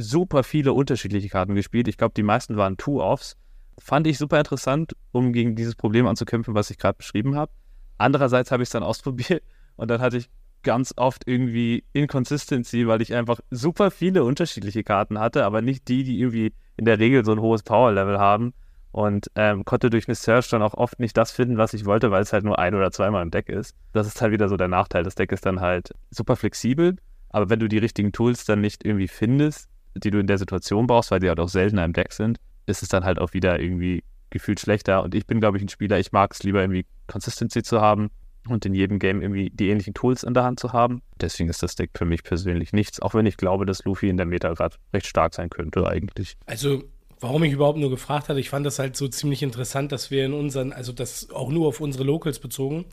super 0.00 0.42
viele 0.42 0.72
unterschiedliche 0.72 1.28
Karten 1.28 1.54
gespielt. 1.54 1.88
Ich 1.88 1.96
glaube, 1.96 2.14
die 2.16 2.22
meisten 2.22 2.56
waren 2.56 2.76
Two-Offs 2.76 3.36
fand 3.80 4.06
ich 4.06 4.18
super 4.18 4.38
interessant, 4.38 4.94
um 5.12 5.32
gegen 5.32 5.56
dieses 5.56 5.74
Problem 5.74 6.06
anzukämpfen, 6.06 6.54
was 6.54 6.70
ich 6.70 6.78
gerade 6.78 6.98
beschrieben 6.98 7.34
habe. 7.34 7.52
Andererseits 7.98 8.52
habe 8.52 8.62
ich 8.62 8.68
es 8.68 8.72
dann 8.72 8.82
ausprobiert 8.82 9.42
und 9.76 9.90
dann 9.90 10.00
hatte 10.00 10.18
ich 10.18 10.30
ganz 10.62 10.92
oft 10.96 11.26
irgendwie 11.26 11.84
Inconsistency, 11.94 12.86
weil 12.86 13.00
ich 13.00 13.14
einfach 13.14 13.40
super 13.50 13.90
viele 13.90 14.24
unterschiedliche 14.24 14.84
Karten 14.84 15.18
hatte, 15.18 15.44
aber 15.46 15.62
nicht 15.62 15.88
die, 15.88 16.04
die 16.04 16.20
irgendwie 16.20 16.52
in 16.76 16.84
der 16.84 16.98
Regel 16.98 17.24
so 17.24 17.32
ein 17.32 17.40
hohes 17.40 17.62
Power-Level 17.62 18.18
haben 18.18 18.52
und 18.92 19.30
ähm, 19.36 19.64
konnte 19.64 19.88
durch 19.88 20.06
eine 20.06 20.14
Search 20.14 20.50
dann 20.50 20.62
auch 20.62 20.74
oft 20.74 21.00
nicht 21.00 21.16
das 21.16 21.30
finden, 21.30 21.56
was 21.56 21.72
ich 21.72 21.86
wollte, 21.86 22.10
weil 22.10 22.22
es 22.22 22.34
halt 22.34 22.44
nur 22.44 22.58
ein 22.58 22.74
oder 22.74 22.90
zweimal 22.90 23.22
im 23.22 23.30
Deck 23.30 23.48
ist. 23.48 23.74
Das 23.92 24.06
ist 24.06 24.20
halt 24.20 24.32
wieder 24.32 24.50
so 24.50 24.58
der 24.58 24.68
Nachteil. 24.68 25.02
Das 25.02 25.14
Deck 25.14 25.32
ist 25.32 25.46
dann 25.46 25.60
halt 25.60 25.94
super 26.10 26.36
flexibel, 26.36 26.96
aber 27.30 27.48
wenn 27.48 27.60
du 27.60 27.68
die 27.68 27.78
richtigen 27.78 28.12
Tools 28.12 28.44
dann 28.44 28.60
nicht 28.60 28.84
irgendwie 28.84 29.08
findest, 29.08 29.70
die 30.00 30.10
du 30.10 30.18
in 30.18 30.26
der 30.26 30.38
Situation 30.38 30.86
brauchst, 30.86 31.10
weil 31.10 31.20
die 31.20 31.28
halt 31.28 31.40
auch 31.40 31.48
seltener 31.48 31.84
im 31.84 31.92
Deck 31.92 32.12
sind, 32.12 32.38
ist 32.66 32.82
es 32.82 32.88
dann 32.88 33.04
halt 33.04 33.18
auch 33.18 33.32
wieder 33.32 33.60
irgendwie 33.60 34.02
gefühlt 34.30 34.60
schlechter. 34.60 35.02
Und 35.02 35.14
ich 35.14 35.26
bin, 35.26 35.40
glaube 35.40 35.58
ich, 35.58 35.62
ein 35.62 35.68
Spieler, 35.68 35.98
ich 35.98 36.12
mag 36.12 36.32
es 36.32 36.42
lieber 36.42 36.60
irgendwie 36.60 36.86
Consistency 37.06 37.62
zu 37.62 37.80
haben 37.80 38.10
und 38.48 38.64
in 38.64 38.74
jedem 38.74 38.98
Game 38.98 39.20
irgendwie 39.20 39.50
die 39.50 39.68
ähnlichen 39.68 39.94
Tools 39.94 40.22
in 40.22 40.34
der 40.34 40.44
Hand 40.44 40.60
zu 40.60 40.72
haben. 40.72 41.02
Deswegen 41.20 41.50
ist 41.50 41.62
das 41.62 41.74
Deck 41.74 41.90
für 41.94 42.04
mich 42.04 42.22
persönlich 42.22 42.72
nichts, 42.72 43.00
auch 43.00 43.14
wenn 43.14 43.26
ich 43.26 43.36
glaube, 43.36 43.66
dass 43.66 43.84
Luffy 43.84 44.08
in 44.08 44.16
der 44.16 44.26
Meta 44.26 44.52
gerade 44.54 44.76
recht 44.94 45.06
stark 45.06 45.34
sein 45.34 45.50
könnte 45.50 45.86
eigentlich. 45.86 46.36
Also, 46.46 46.84
warum 47.18 47.42
ich 47.44 47.52
überhaupt 47.52 47.78
nur 47.78 47.90
gefragt 47.90 48.28
hatte, 48.28 48.40
ich 48.40 48.50
fand 48.50 48.64
das 48.64 48.78
halt 48.78 48.96
so 48.96 49.08
ziemlich 49.08 49.42
interessant, 49.42 49.92
dass 49.92 50.10
wir 50.10 50.24
in 50.24 50.32
unseren, 50.32 50.72
also 50.72 50.92
das 50.92 51.30
auch 51.30 51.50
nur 51.50 51.68
auf 51.68 51.80
unsere 51.80 52.04
Locals 52.04 52.38
bezogen, 52.38 52.86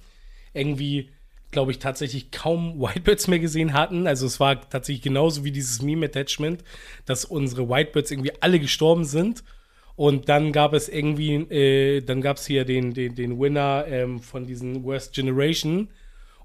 irgendwie, 0.54 1.12
glaube 1.52 1.72
ich, 1.72 1.80
tatsächlich 1.80 2.32
kaum 2.32 2.80
Whitebirds 2.82 3.28
mehr 3.28 3.40
gesehen 3.40 3.74
hatten. 3.74 4.08
Also 4.08 4.26
es 4.26 4.40
war 4.40 4.70
tatsächlich 4.70 5.04
genauso 5.04 5.44
wie 5.44 5.52
dieses 5.52 5.82
Meme-Attachment, 5.82 6.64
dass 7.06 7.26
unsere 7.26 7.70
Whitebirds 7.70 8.12
irgendwie 8.12 8.34
alle 8.42 8.60
gestorben 8.60 9.06
sind 9.06 9.44
und 9.98 10.30
dann 10.30 10.52
gab 10.52 10.74
es 10.74 10.90
irgendwie, 10.90 11.34
äh, 11.34 12.02
dann 12.02 12.22
gab 12.22 12.38
es 12.38 12.46
hier 12.46 12.66
den, 12.66 12.94
den, 12.94 13.16
den 13.16 13.40
Winner 13.40 13.86
ähm, 13.88 14.20
von 14.20 14.46
diesen 14.46 14.84
Worst 14.84 15.16
Generation. 15.16 15.90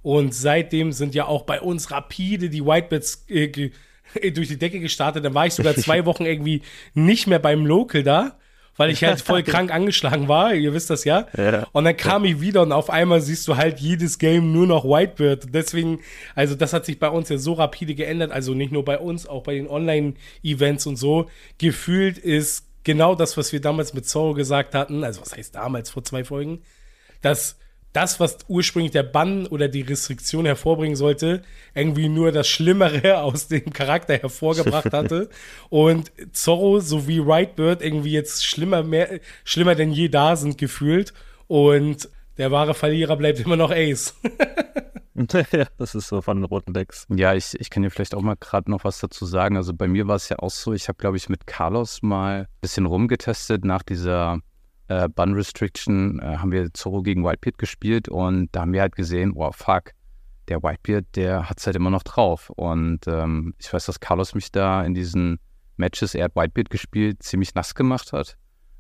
Und 0.01 0.35
seitdem 0.35 0.91
sind 0.91 1.15
ja 1.15 1.27
auch 1.27 1.43
bei 1.43 1.61
uns 1.61 1.91
rapide 1.91 2.49
die 2.49 2.65
Whitebits 2.65 3.27
äh, 3.29 3.49
durch 4.33 4.49
die 4.49 4.59
Decke 4.59 4.81
gestartet. 4.81 5.23
Dann 5.27 5.35
war 5.35 5.47
ich 5.47 5.53
sogar 5.53 5.75
zwei 5.77 6.07
Wochen 6.07 6.25
irgendwie 6.25 6.63
nicht 6.95 7.27
mehr 7.27 7.39
beim 7.39 7.67
Local 7.67 8.03
da. 8.03 8.39
Weil 8.77 8.91
ich 8.91 9.05
halt 9.05 9.21
voll 9.21 9.43
krank 9.45 9.73
angeschlagen 9.73 10.29
war, 10.29 10.55
ihr 10.55 10.73
wisst 10.73 10.91
das 10.91 11.05
ja. 11.05 11.27
Ja. 11.37 11.67
Und 11.73 11.85
dann 11.85 11.97
kam 11.97 12.25
ich 12.25 12.41
wieder 12.41 12.63
und 12.63 12.73
auf 12.73 12.91
einmal 12.91 13.21
siehst 13.21 13.47
du 13.49 13.57
halt 13.57 13.81
jedes 13.81 14.19
Game 14.19 14.53
nur 14.53 14.67
noch 14.67 14.85
Whitebeard. 14.85 15.55
Deswegen, 15.55 16.01
also 16.35 16.55
das 16.55 16.73
hat 16.73 16.87
sich 16.87 16.99
bei 16.99 17.09
uns 17.09 17.29
ja 17.29 17.39
so 17.39 17.55
rapide 17.55 17.95
geändert, 17.95 18.33
also 18.33 18.55
nicht 18.55 18.73
nur 18.73 18.85
bei 18.85 18.99
uns, 18.99 19.27
auch 19.27 19.43
bei 19.43 19.55
den 19.55 19.69
Online-Events 19.69 20.87
und 20.87 20.97
so. 20.97 21.29
Gefühlt 21.59 22.19
ist 22.19 22.67
genau 22.85 23.15
das, 23.15 23.37
was 23.37 23.53
wir 23.53 23.61
damals 23.61 23.95
mit 23.95 24.09
Zorro 24.09 24.35
gesagt 24.35 24.75
hatten, 24.75 25.05
also 25.05 25.21
was 25.21 25.37
heißt 25.37 25.55
damals 25.55 25.91
vor 25.91 26.05
zwei 26.05 26.25
Folgen, 26.25 26.63
dass 27.21 27.59
das, 27.93 28.21
was 28.21 28.39
ursprünglich 28.49 28.93
der 28.93 29.03
Bann 29.03 29.47
oder 29.47 29.69
die 29.69 29.83
Restriktion 29.83 30.47
hervorbringen 30.47 30.97
sollte, 30.97 31.43
irgendwie 31.75 32.09
nur 32.09 32.33
das 32.33 32.49
Schlimmere 32.49 33.19
aus 33.23 33.49
dem 33.49 33.73
Charakter 33.73 34.15
hervorgebracht 34.15 34.93
hatte. 34.93 35.29
Und 35.69 36.13
Zorro 36.33 36.81
sowie 36.81 37.27
Whitebird 37.27 37.83
irgendwie 37.83 38.13
jetzt 38.13 38.45
schlimmer, 38.45 38.83
mehr, 38.83 39.21
schlimmer 39.45 39.75
denn 39.75 39.93
je 39.93 40.09
da 40.09 40.37
sind 40.37 40.59
gefühlt. 40.59 41.13
Und 41.49 42.09
der 42.39 42.51
wahre 42.51 42.75
Verlierer 42.75 43.17
bleibt 43.17 43.41
immer 43.41 43.57
noch 43.57 43.71
Ace. 43.71 44.15
ja, 45.53 45.67
das 45.77 45.95
ist 45.95 46.09
so 46.09 46.23
von 46.23 46.39
den 46.39 46.45
roten 46.45 46.73
Decks. 46.73 47.07
Ja, 47.11 47.35
ich, 47.35 47.61
ich 47.61 47.69
kann 47.69 47.83
dir 47.83 47.91
vielleicht 47.91 48.15
auch 48.15 48.23
mal 48.23 48.37
gerade 48.41 48.71
noch 48.71 48.85
was 48.85 49.01
dazu 49.01 49.27
sagen. 49.27 49.59
Also 49.59 49.75
bei 49.75 49.87
mir 49.87 50.09
war 50.09 50.17
es 50.17 50.31
ja 50.31 50.39
auch 50.39 50.51
so, 50.51 50.73
ich 50.73 50.89
habe, 50.89 50.97
glaube 50.97 51.19
ich, 51.19 51.29
mit 51.29 51.47
Carlos 51.47 52.01
mal 52.01 52.41
ein 52.41 52.47
bisschen 52.63 52.87
rumgetestet 52.87 53.67
nach 53.67 53.83
dieser 53.83 54.41
äh, 54.93 55.09
Bun 55.09 55.35
Restriction 55.35 56.19
äh, 56.21 56.37
haben 56.37 56.53
wir 56.53 56.73
Zorro 56.75 57.03
gegen 57.03 57.25
Whitebeard 57.25 57.59
gespielt 57.59 58.09
und 58.09 58.49
da 58.53 58.63
haben 58.63 58.73
wir 58.73 58.83
halt 58.83 58.97
gesehen, 58.97 59.33
oh 59.35 59.53
fuck, 59.53 59.93
der 60.49 60.63
Whitebeard, 60.63 61.07
der 61.15 61.49
hat 61.49 61.59
es 61.59 61.67
halt 61.67 61.77
immer 61.77 61.91
noch 61.91 62.03
drauf. 62.03 62.51
Und 62.51 63.07
ähm, 63.07 63.55
ich 63.59 63.73
weiß, 63.73 63.87
dass 63.87 64.01
Carlos 64.01 64.35
mich 64.35 64.53
da 64.53 64.83
in 64.83 64.95
diesen 64.95 65.39
Matches, 65.77 66.15
er 66.15 66.25
hat 66.25 66.37
Whitebeard 66.37 66.71
gespielt, 66.71 67.23
ziemlich 67.23 67.55
nass 67.55 67.75
gemacht 67.75 68.13
hat. 68.13 68.37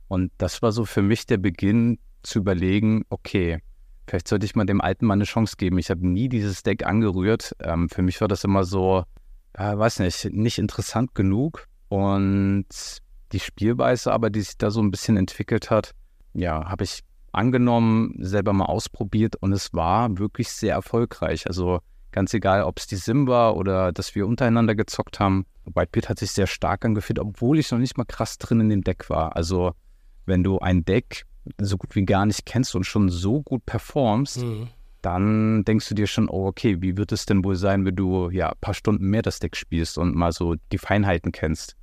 Und 0.08 0.30
das 0.38 0.60
war 0.60 0.72
so 0.72 0.84
für 0.84 1.02
mich 1.02 1.26
der 1.26 1.38
Beginn 1.38 1.98
zu 2.22 2.40
überlegen, 2.40 3.04
okay, 3.08 3.58
vielleicht 4.06 4.28
sollte 4.28 4.44
ich 4.44 4.54
mal 4.54 4.66
dem 4.66 4.80
alten 4.80 5.06
Mann 5.06 5.18
eine 5.18 5.24
Chance 5.24 5.56
geben. 5.56 5.78
Ich 5.78 5.90
habe 5.90 6.06
nie 6.06 6.28
dieses 6.28 6.62
Deck 6.62 6.84
angerührt. 6.84 7.56
Ähm, 7.60 7.88
für 7.88 8.02
mich 8.02 8.20
war 8.20 8.28
das 8.28 8.44
immer 8.44 8.64
so, 8.64 9.04
äh, 9.54 9.76
weiß 9.76 10.00
nicht, 10.00 10.32
nicht 10.32 10.58
interessant 10.58 11.14
genug. 11.14 11.66
Und 11.88 12.66
die 13.32 13.40
Spielweise 13.40 14.12
aber, 14.12 14.30
die 14.30 14.42
sich 14.42 14.58
da 14.58 14.70
so 14.70 14.82
ein 14.82 14.90
bisschen 14.90 15.16
entwickelt 15.16 15.70
hat, 15.70 15.94
ja, 16.34 16.68
habe 16.68 16.84
ich 16.84 17.00
angenommen, 17.32 18.14
selber 18.18 18.52
mal 18.52 18.66
ausprobiert 18.66 19.36
und 19.36 19.52
es 19.52 19.72
war 19.72 20.18
wirklich 20.18 20.50
sehr 20.50 20.74
erfolgreich. 20.74 21.46
Also 21.46 21.80
ganz 22.10 22.34
egal, 22.34 22.62
ob 22.64 22.78
es 22.78 22.86
die 22.86 22.96
Sim 22.96 23.26
war 23.26 23.56
oder 23.56 23.90
dass 23.92 24.14
wir 24.14 24.26
untereinander 24.26 24.74
gezockt 24.74 25.18
haben. 25.18 25.46
Whitebeard 25.64 26.08
hat 26.10 26.18
sich 26.18 26.32
sehr 26.32 26.46
stark 26.46 26.84
angefühlt, 26.84 27.18
obwohl 27.18 27.58
ich 27.58 27.70
noch 27.70 27.78
nicht 27.78 27.96
mal 27.96 28.04
krass 28.04 28.36
drin 28.36 28.60
in 28.60 28.68
dem 28.68 28.84
Deck 28.84 29.08
war. 29.08 29.34
Also 29.36 29.72
wenn 30.26 30.42
du 30.44 30.58
ein 30.58 30.84
Deck 30.84 31.24
so 31.58 31.76
gut 31.78 31.94
wie 31.96 32.04
gar 32.04 32.26
nicht 32.26 32.44
kennst 32.46 32.74
und 32.74 32.84
schon 32.84 33.08
so 33.08 33.42
gut 33.42 33.64
performst, 33.64 34.42
Mhm. 34.42 34.68
dann 35.00 35.64
denkst 35.64 35.88
du 35.88 35.94
dir 35.94 36.06
schon, 36.06 36.28
oh, 36.28 36.46
okay, 36.46 36.76
wie 36.80 36.96
wird 36.96 37.12
es 37.12 37.26
denn 37.26 37.44
wohl 37.44 37.56
sein, 37.56 37.84
wenn 37.84 37.96
du 37.96 38.30
ja 38.30 38.50
ein 38.50 38.58
paar 38.60 38.74
Stunden 38.74 39.06
mehr 39.06 39.22
das 39.22 39.40
Deck 39.40 39.56
spielst 39.56 39.98
und 39.98 40.14
mal 40.14 40.32
so 40.32 40.54
die 40.70 40.78
Feinheiten 40.78 41.32
kennst. 41.32 41.76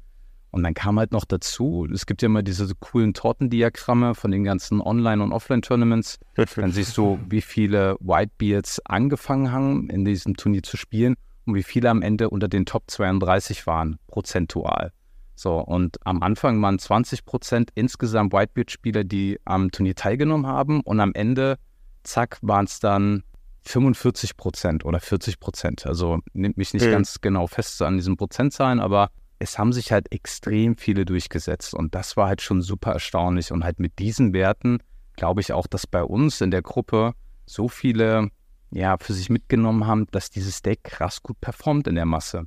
Und 0.51 0.63
dann 0.63 0.73
kam 0.73 0.97
halt 0.97 1.11
noch 1.11 1.25
dazu, 1.25 1.87
es 1.93 2.05
gibt 2.05 2.21
ja 2.21 2.25
immer 2.25 2.41
diese 2.41 2.73
coolen 2.79 3.13
Tortendiagramme 3.13 4.15
von 4.15 4.31
den 4.31 4.43
ganzen 4.43 4.81
Online- 4.81 5.21
und 5.23 5.31
Offline-Tournaments. 5.31 6.17
Dann 6.61 6.71
siehst 6.71 6.97
du, 6.97 7.19
wie 7.29 7.41
viele 7.41 7.95
Whitebeards 7.99 8.81
angefangen 8.85 9.51
haben, 9.51 9.89
in 9.89 10.05
diesem 10.05 10.35
Turnier 10.35 10.63
zu 10.63 10.75
spielen 10.77 11.15
und 11.45 11.53
wie 11.55 11.63
viele 11.63 11.89
am 11.89 12.01
Ende 12.01 12.29
unter 12.31 12.47
den 12.47 12.65
Top 12.65 12.83
32 12.87 13.67
waren, 13.67 13.99
prozentual. 14.07 14.91
So, 15.35 15.59
und 15.59 15.97
am 16.05 16.21
Anfang 16.23 16.61
waren 16.61 16.79
20 16.79 17.25
Prozent 17.25 17.69
insgesamt 17.75 18.33
Whitebeard-Spieler, 18.33 19.03
die 19.03 19.39
am 19.45 19.71
Turnier 19.71 19.95
teilgenommen 19.95 20.47
haben 20.47 20.81
und 20.81 20.99
am 20.99 21.13
Ende, 21.13 21.57
zack, 22.03 22.39
waren 22.41 22.65
es 22.65 22.79
dann 22.79 23.23
45 23.65 24.35
Prozent 24.35 24.83
oder 24.83 24.99
40 24.99 25.39
Prozent. 25.39 25.85
Also 25.85 26.19
nimmt 26.33 26.57
mich 26.57 26.73
nicht 26.73 26.87
Mhm. 26.87 26.91
ganz 26.91 27.21
genau 27.21 27.47
fest 27.47 27.81
an 27.81 27.97
diesen 27.97 28.17
Prozentzahlen, 28.17 28.79
aber 28.79 29.11
es 29.39 29.57
haben 29.57 29.73
sich 29.73 29.91
halt 29.91 30.11
extrem 30.11 30.77
viele 30.77 31.05
durchgesetzt 31.05 31.73
und 31.73 31.95
das 31.95 32.17
war 32.17 32.27
halt 32.27 32.41
schon 32.41 32.61
super 32.61 32.91
erstaunlich. 32.91 33.51
Und 33.51 33.63
halt 33.63 33.79
mit 33.79 33.97
diesen 33.99 34.33
Werten 34.33 34.79
glaube 35.15 35.41
ich 35.41 35.53
auch, 35.53 35.67
dass 35.67 35.87
bei 35.87 36.03
uns 36.03 36.41
in 36.41 36.51
der 36.51 36.61
Gruppe 36.61 37.13
so 37.45 37.67
viele 37.67 38.29
ja 38.71 38.97
für 38.97 39.13
sich 39.13 39.29
mitgenommen 39.29 39.87
haben, 39.87 40.07
dass 40.11 40.29
dieses 40.29 40.61
Deck 40.61 40.83
krass 40.83 41.23
gut 41.23 41.39
performt 41.41 41.87
in 41.87 41.95
der 41.95 42.05
Masse. 42.05 42.45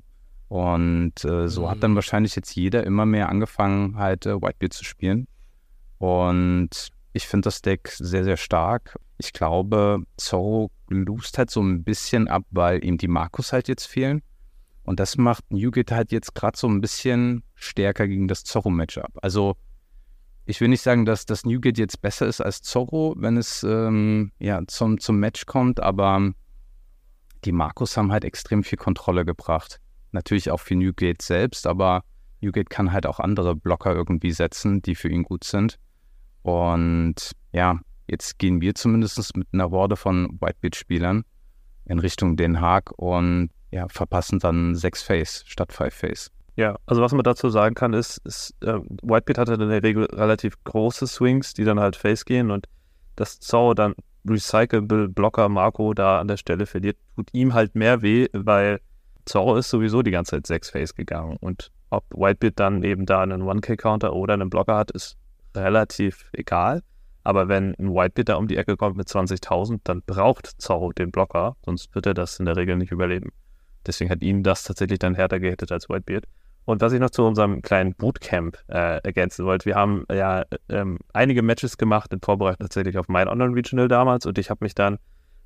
Und 0.49 1.25
äh, 1.25 1.49
so 1.49 1.71
hat 1.71 1.83
dann 1.83 1.95
wahrscheinlich 1.95 2.37
jetzt 2.37 2.55
jeder 2.55 2.85
immer 2.85 3.07
mehr 3.07 3.31
angefangen, 3.31 3.97
halt 3.97 4.27
äh, 4.27 4.35
Whitebeard 4.35 4.75
zu 4.75 4.85
spielen. 4.85 5.27
Und 5.97 6.91
ich 7.15 7.27
finde 7.27 7.47
das 7.47 7.63
Deck 7.63 7.89
sehr, 7.89 8.25
sehr 8.25 8.37
stark. 8.37 8.99
Ich 9.17 9.33
glaube, 9.33 10.03
Zorro 10.19 10.71
loost 10.89 11.39
halt 11.39 11.51
so 11.51 11.63
ein 11.63 11.85
bisschen 11.85 12.29
ab, 12.29 12.43
weil 12.51 12.85
ihm 12.85 12.99
die 12.99 13.09
Markus 13.09 13.53
halt 13.53 13.69
jetzt 13.69 13.87
fehlen. 13.87 14.23
Und 14.85 15.01
das 15.01 15.17
macht 15.17 15.45
Newgate 15.51 15.95
halt 15.95 16.13
jetzt 16.13 16.35
gerade 16.35 16.59
so 16.59 16.69
ein 16.69 16.81
bisschen 16.81 17.43
stärker 17.55 18.09
gegen 18.09 18.29
das 18.29 18.45
Zorro-Matchup. 18.45 19.19
Also 19.23 19.57
ich 20.45 20.61
will 20.61 20.69
nicht 20.69 20.83
sagen, 20.83 21.05
dass 21.05 21.25
das 21.25 21.45
Newgate 21.45 21.79
jetzt 21.79 22.03
besser 22.03 22.27
ist 22.27 22.41
als 22.41 22.63
Zorro, 22.63 23.15
wenn 23.17 23.37
es 23.37 23.63
ähm, 23.63 24.33
ja, 24.39 24.61
zum, 24.67 24.99
zum 24.99 25.19
Match 25.19 25.47
kommt, 25.47 25.81
aber 25.81 26.33
die 27.45 27.53
Markus 27.53 27.97
haben 27.97 28.13
halt 28.13 28.25
extrem 28.25 28.65
viel 28.65 28.79
Kontrolle 28.79 29.25
gebracht. 29.25 29.81
Natürlich 30.11 30.51
auch 30.51 30.61
für 30.61 30.75
Newgate 30.75 31.23
selbst, 31.23 31.67
aber 31.67 32.03
Newgate 32.41 32.71
kann 32.71 32.93
halt 32.93 33.07
auch 33.07 33.21
andere 33.21 33.55
Blocker 33.55 33.95
irgendwie 33.95 34.33
setzen, 34.33 34.83
die 34.83 34.95
für 34.95 35.09
ihn 35.09 35.23
gut 35.23 35.45
sind. 35.45 35.79
Und 36.43 37.33
ja, 37.53 37.81
jetzt 38.09 38.39
gehen 38.39 38.61
wir 38.61 38.75
zumindest 38.75 39.37
mit 39.37 39.49
einer 39.53 39.71
Horde 39.71 39.97
von 39.97 40.39
Whitebeard-Spielern 40.41 41.25
in 41.85 41.99
Richtung 41.99 42.37
Den 42.37 42.61
Haag 42.61 42.93
und 42.99 43.51
ja, 43.73 43.89
verpassen 43.89 44.39
dann 44.39 44.75
sechs 44.75 45.03
Face 45.03 45.43
statt 45.47 45.73
five 45.73 45.95
Face. 45.95 46.31
Ja, 46.55 46.77
also 46.85 47.01
was 47.01 47.13
man 47.13 47.25
dazu 47.25 47.49
sagen 47.49 47.75
kann, 47.75 47.95
ist, 47.95 48.19
ist 48.25 48.55
äh, 48.61 48.79
Whitebeard 49.03 49.39
hat 49.39 49.49
halt 49.49 49.61
in 49.63 49.71
der 49.71 49.83
Regel 49.83 50.05
relativ 50.05 50.63
große 50.65 51.07
Swings, 51.07 51.55
die 51.55 51.65
dann 51.65 51.81
halt 51.81 51.97
Face 51.97 52.27
gehen 52.27 52.51
und 52.51 52.69
dass 53.17 53.41
Zorro 53.41 53.73
dann 53.73 53.95
Recyclable 54.29 55.09
Blocker 55.09 55.49
Marco 55.49 55.95
da 55.95 56.21
an 56.21 56.29
der 56.29 56.37
Stelle 56.37 56.67
verliert, 56.67 56.99
tut 57.17 57.29
ihm 57.33 57.55
halt 57.55 57.75
mehr 57.75 58.03
weh, 58.03 58.29
weil 58.33 58.81
Zorro 59.25 59.57
ist 59.57 59.71
sowieso 59.71 60.03
die 60.03 60.11
ganze 60.11 60.33
Zeit 60.33 60.47
6 60.47 60.71
Face 60.71 60.95
gegangen 60.95 61.39
und 61.41 61.71
ob 61.91 62.05
Whitebeard 62.15 62.61
dann 62.61 62.83
eben 62.83 63.07
da 63.07 63.23
einen 63.23 63.43
1K-Counter 63.43 64.13
oder 64.13 64.35
einen 64.35 64.51
Blocker 64.51 64.77
hat, 64.77 64.91
ist 64.91 65.17
relativ 65.57 66.31
egal. 66.33 66.83
Aber 67.25 67.49
wenn 67.49 67.75
ein 67.79 67.95
Whitebeard 67.95 68.29
da 68.31 68.37
um 68.37 68.49
die 68.49 68.57
Ecke 68.57 68.77
kommt 68.77 68.97
mit 68.97 69.09
20.000, 69.09 69.81
dann 69.85 70.03
braucht 70.03 70.47
Zorro 70.59 70.93
den 70.93 71.11
Blocker, 71.11 71.57
sonst 71.65 71.95
wird 71.95 72.07
er 72.07 72.15
das 72.15 72.39
in 72.39 72.47
der 72.47 72.57
Regel 72.57 72.77
nicht 72.77 72.93
überleben. 72.93 73.31
Deswegen 73.87 74.11
hat 74.11 74.23
ihn 74.23 74.43
das 74.43 74.65
tatsächlich 74.65 74.99
dann 74.99 75.15
härter 75.15 75.41
gehittet 75.41 75.73
als 75.73 75.89
Whitebeard. 75.89 76.25
Und 76.65 76.81
was 76.81 76.93
ich 76.93 77.01
noch 77.01 77.11
zu 77.11 77.25
unserem 77.25 77.61
kleinen 77.61 77.95
Bootcamp 77.95 78.57
äh, 78.69 79.03
ergänzen 79.03 79.45
wollte, 79.45 79.65
wir 79.65 79.75
haben 79.75 80.05
ja 80.13 80.45
ähm, 80.69 80.99
einige 81.13 81.43
Matches 81.43 81.77
gemacht 81.77 82.13
in 82.13 82.21
Vorbereitung 82.21 82.67
tatsächlich 82.67 82.99
auf 82.99 83.09
mein 83.09 83.29
Online-Regional 83.29 83.89
damals. 83.89 84.27
Und 84.27 84.39
ich 84.39 84.49
habe 84.49 84.65
mich 84.65 84.75
dann 84.75 84.99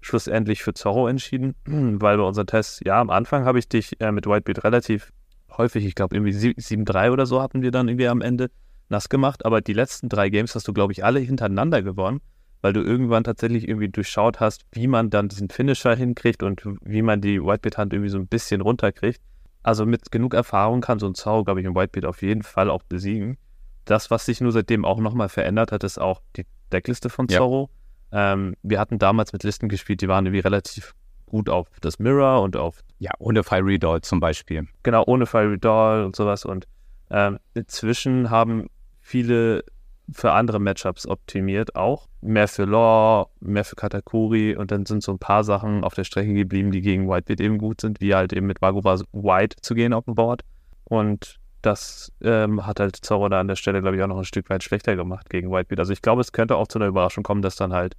schlussendlich 0.03 0.63
für 0.63 0.75
Zorro 0.75 1.09
entschieden, 1.09 1.55
weil 1.65 2.19
bei 2.19 2.23
unseren 2.23 2.47
Tests, 2.47 2.81
ja, 2.85 3.01
am 3.01 3.11
Anfang 3.11 3.45
habe 3.45 3.59
ich 3.59 3.69
dich 3.69 4.01
äh, 4.01 4.13
mit 4.13 4.27
Whitebeard 4.27 4.65
relativ 4.65 5.13
häufig, 5.57 5.87
ich 5.87 5.95
glaube 5.95 6.17
irgendwie 6.17 6.33
7-3 6.33 7.11
oder 7.11 7.25
so 7.25 7.41
hatten 7.41 7.63
wir 7.63 7.71
dann 7.71 7.89
irgendwie 7.89 8.09
am 8.09 8.21
Ende 8.21 8.51
nass 8.89 9.09
gemacht, 9.09 9.45
aber 9.45 9.61
die 9.61 9.73
letzten 9.73 10.09
drei 10.09 10.29
Games 10.29 10.55
hast 10.55 10.69
du, 10.69 10.73
glaube 10.73 10.93
ich, 10.93 11.05
alle 11.05 11.19
hintereinander 11.19 11.83
gewonnen, 11.83 12.21
weil 12.63 12.73
du 12.73 12.83
irgendwann 12.83 13.25
tatsächlich 13.25 13.69
irgendwie 13.69 13.89
durchschaut 13.89 14.41
hast, 14.41 14.65
wie 14.73 14.87
man 14.87 15.11
dann 15.11 15.29
diesen 15.29 15.49
Finisher 15.51 15.95
hinkriegt 15.95 16.43
und 16.43 16.63
wie 16.83 17.03
man 17.03 17.21
die 17.21 17.41
Whitebeard-Hand 17.43 17.93
irgendwie 17.93 18.11
so 18.11 18.19
ein 18.19 18.27
bisschen 18.27 18.61
runterkriegt. 18.61 19.21
Also 19.63 19.85
mit 19.87 20.11
genug 20.13 20.35
Erfahrung 20.35 20.81
kann 20.81 20.99
so 20.99 21.07
ein 21.07 21.15
Zorro, 21.15 21.45
glaube 21.45 21.61
ich, 21.61 21.67
im 21.67 21.75
Whitebeard 21.75 22.07
auf 22.07 22.23
jeden 22.23 22.43
Fall 22.43 22.71
auch 22.71 22.83
besiegen. 22.85 23.37
Das, 23.85 24.11
was 24.11 24.27
sich 24.27 24.41
nur 24.41 24.53
seitdem 24.53 24.85
auch 24.85 24.99
nochmal 25.01 25.29
verändert 25.29 25.73
hat, 25.73 25.85
ist 25.85 25.99
auch 25.99 26.21
die 26.37 26.47
Deckliste 26.73 27.09
von 27.11 27.27
Ja. 27.29 27.39
Zorro. 27.39 27.71
Ähm, 28.13 28.55
wir 28.63 28.79
hatten 28.81 28.99
damals 28.99 29.33
mit 29.33 29.43
Listen 29.43 29.69
gespielt, 29.69 30.01
die 30.01 30.09
waren 30.09 30.25
irgendwie 30.27 30.41
relativ 30.41 30.95
gut 31.27 31.49
auf 31.49 31.69
das 31.81 31.99
Mirror 31.99 32.43
und 32.43 32.57
auf 32.57 32.83
Ja, 32.99 33.11
ohne 33.19 33.43
Fiery 33.43 33.79
Doll 33.81 34.01
zum 34.03 34.21
Beispiel. 34.21 34.67
genau, 34.85 35.03
ohne 35.07 35.27
Fiery 35.27 35.59
Doll 35.59 36.05
und 36.05 36.15
sowas. 36.17 36.45
Und 36.45 36.67
ähm, 37.11 37.39
inzwischen 37.55 38.31
haben 38.31 38.69
viele 39.01 39.65
für 40.13 40.33
andere 40.33 40.61
Matchups 40.61 41.07
optimiert 41.07 41.75
auch. 41.75 42.09
Mehr 42.21 42.49
für 42.49 42.65
Law, 42.65 43.29
mehr 43.41 43.65
für 43.65 43.77
Katakuri 43.77 44.57
und 44.57 44.71
dann 44.71 44.87
sind 44.87 45.03
so 45.03 45.13
ein 45.13 45.19
paar 45.19 45.45
Sachen 45.45 45.85
auf 45.85 45.95
der 45.95 46.05
Strecke 46.05 46.33
geblieben, 46.33 46.71
die 46.71 46.81
gegen 46.81 47.09
Whitebeard 47.09 47.41
eben 47.41 47.59
gut 47.59 47.81
sind, 47.81 48.01
wie 48.01 48.15
halt 48.15 48.33
eben 48.33 48.47
mit 48.47 48.63
Wagova 48.63 49.01
White 49.13 49.57
zu 49.63 49.75
gehen 49.75 49.93
auf 49.93 50.05
dem 50.05 50.15
Board. 50.15 50.43
Und 50.85 51.39
das 51.63 52.13
ähm, 52.23 52.65
hat 52.65 52.79
halt 52.79 52.97
Zorro 52.97 53.29
da 53.29 53.41
an 53.41 53.49
der 53.49 53.57
Stelle, 53.57 53.83
glaube 53.83 53.97
ich, 53.97 54.03
auch 54.03 54.07
noch 54.07 54.19
ein 54.19 54.25
Stück 54.25 54.49
weit 54.51 54.63
schlechter 54.63 54.95
gemacht 54.95 55.29
gegen 55.29 55.51
Whitebeard. 55.51 55.81
Also 55.81 55.93
ich 55.93 56.03
glaube, 56.03 56.21
es 56.21 56.33
könnte 56.33 56.57
auch 56.57 56.69
zu 56.69 56.79
einer 56.79 56.87
Überraschung 56.87 57.25
kommen, 57.25 57.43
dass 57.43 57.57
dann 57.57 57.73
halt 57.73 57.97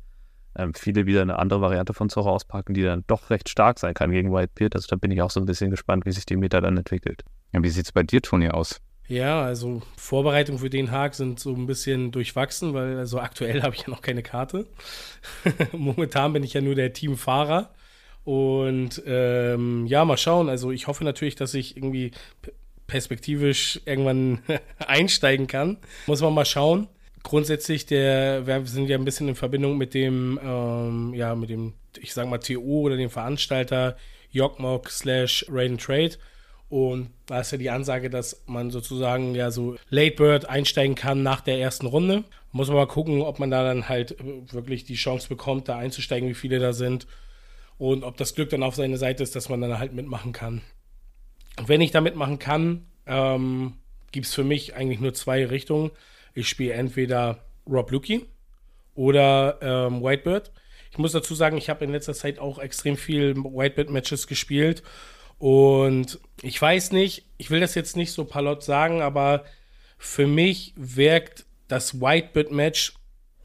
ähm, 0.55 0.73
viele 0.73 1.05
wieder 1.05 1.21
eine 1.21 1.37
andere 1.37 1.59
Variante 1.61 1.93
von 1.93 2.09
Zorro 2.09 2.31
auspacken, 2.31 2.73
die 2.73 2.83
dann 2.83 3.03
doch 3.07 3.29
recht 3.29 3.49
stark 3.49 3.79
sein 3.79 3.93
kann 3.93 4.11
gegen 4.11 4.33
Whitebeard. 4.33 4.75
Also 4.75 4.87
da 4.89 4.95
bin 4.95 5.11
ich 5.11 5.21
auch 5.21 5.31
so 5.31 5.41
ein 5.41 5.45
bisschen 5.45 5.69
gespannt, 5.69 6.05
wie 6.05 6.11
sich 6.13 6.25
die 6.25 6.37
Meta 6.37 6.61
dann 6.61 6.77
entwickelt. 6.77 7.23
Ja, 7.51 7.61
wie 7.61 7.69
sieht's 7.69 7.91
bei 7.91 8.03
dir, 8.03 8.21
Toni, 8.21 8.49
aus? 8.49 8.79
Ja, 9.07 9.41
also 9.41 9.81
Vorbereitungen 9.95 10.59
für 10.59 10.69
Den 10.69 10.91
Haag 10.91 11.15
sind 11.15 11.39
so 11.39 11.53
ein 11.53 11.65
bisschen 11.65 12.11
durchwachsen, 12.11 12.73
weil 12.73 12.97
also 12.97 13.19
aktuell 13.19 13.61
habe 13.63 13.75
ich 13.75 13.81
ja 13.81 13.89
noch 13.89 14.01
keine 14.01 14.23
Karte. 14.23 14.67
Momentan 15.71 16.33
bin 16.33 16.43
ich 16.43 16.53
ja 16.53 16.61
nur 16.61 16.75
der 16.75 16.93
Teamfahrer. 16.93 17.73
Und 18.25 19.01
ähm, 19.05 19.85
ja, 19.87 20.03
mal 20.03 20.17
schauen. 20.17 20.49
Also 20.49 20.71
ich 20.71 20.87
hoffe 20.87 21.05
natürlich, 21.05 21.35
dass 21.35 21.53
ich 21.53 21.77
irgendwie 21.77 22.11
perspektivisch 22.85 23.79
irgendwann 23.85 24.39
einsteigen 24.79 25.47
kann. 25.47 25.77
Muss 26.07 26.21
man 26.21 26.33
mal 26.33 26.45
schauen. 26.45 26.87
Grundsätzlich, 27.23 27.85
der, 27.85 28.45
wir 28.45 28.65
sind 28.65 28.89
ja 28.89 28.97
ein 28.97 29.05
bisschen 29.05 29.29
in 29.29 29.35
Verbindung 29.35 29.77
mit 29.77 29.93
dem, 29.93 30.39
ähm, 30.43 31.13
ja, 31.13 31.35
mit 31.35 31.49
dem, 31.49 31.73
ich 31.99 32.13
sag 32.13 32.27
mal, 32.27 32.37
TO 32.37 32.81
oder 32.81 32.97
dem 32.97 33.09
Veranstalter 33.09 33.95
Jogmog 34.31 34.89
slash 34.89 35.45
Raid 35.49 35.79
Trade. 35.79 36.17
Und 36.69 37.11
da 37.27 37.39
ist 37.39 37.51
ja 37.51 37.57
die 37.57 37.69
Ansage, 37.69 38.09
dass 38.09 38.43
man 38.45 38.71
sozusagen 38.71 39.35
ja 39.35 39.51
so 39.51 39.77
Late 39.89 40.15
Bird 40.15 40.49
einsteigen 40.49 40.95
kann 40.95 41.23
nach 41.23 41.41
der 41.41 41.59
ersten 41.59 41.85
Runde. 41.85 42.25
Muss 42.51 42.67
man 42.67 42.77
mal 42.77 42.87
gucken, 42.87 43.21
ob 43.21 43.39
man 43.39 43.51
da 43.51 43.63
dann 43.63 43.87
halt 43.87 44.17
wirklich 44.51 44.83
die 44.83 44.95
Chance 44.95 45.29
bekommt, 45.29 45.69
da 45.69 45.77
einzusteigen, 45.77 46.27
wie 46.27 46.33
viele 46.33 46.59
da 46.59 46.73
sind. 46.73 47.07
Und 47.77 48.03
ob 48.03 48.17
das 48.17 48.35
Glück 48.35 48.49
dann 48.49 48.63
auf 48.63 48.75
seine 48.75 48.97
Seite 48.97 49.23
ist, 49.23 49.35
dass 49.35 49.49
man 49.49 49.61
dann 49.61 49.79
halt 49.79 49.93
mitmachen 49.93 50.33
kann. 50.33 50.61
Und 51.57 51.69
wenn 51.69 51.81
ich 51.81 51.91
da 51.91 52.01
mitmachen 52.01 52.39
kann, 52.39 52.85
ähm, 53.05 53.73
gibt 54.11 54.25
es 54.25 54.33
für 54.33 54.43
mich 54.43 54.75
eigentlich 54.75 54.99
nur 54.99 55.13
zwei 55.13 55.45
Richtungen. 55.45 55.91
Ich 56.33 56.49
spiele 56.49 56.73
entweder 56.73 57.45
Rob 57.69 57.91
Lucky 57.91 58.25
oder 58.93 59.59
ähm, 59.61 60.03
Whitebird. 60.03 60.51
Ich 60.91 60.97
muss 60.97 61.11
dazu 61.11 61.35
sagen, 61.35 61.57
ich 61.57 61.69
habe 61.69 61.85
in 61.85 61.91
letzter 61.91 62.13
Zeit 62.13 62.39
auch 62.39 62.59
extrem 62.59 62.97
viel 62.97 63.35
Whitebird-Matches 63.35 64.27
gespielt 64.27 64.83
und 65.39 66.19
ich 66.41 66.61
weiß 66.61 66.91
nicht, 66.91 67.25
ich 67.37 67.49
will 67.49 67.59
das 67.59 67.75
jetzt 67.75 67.95
nicht 67.95 68.11
so 68.11 68.25
palott 68.25 68.63
sagen, 68.63 69.01
aber 69.01 69.45
für 69.97 70.27
mich 70.27 70.73
wirkt 70.75 71.45
das 71.67 71.99
Whitebird-Match 71.99 72.93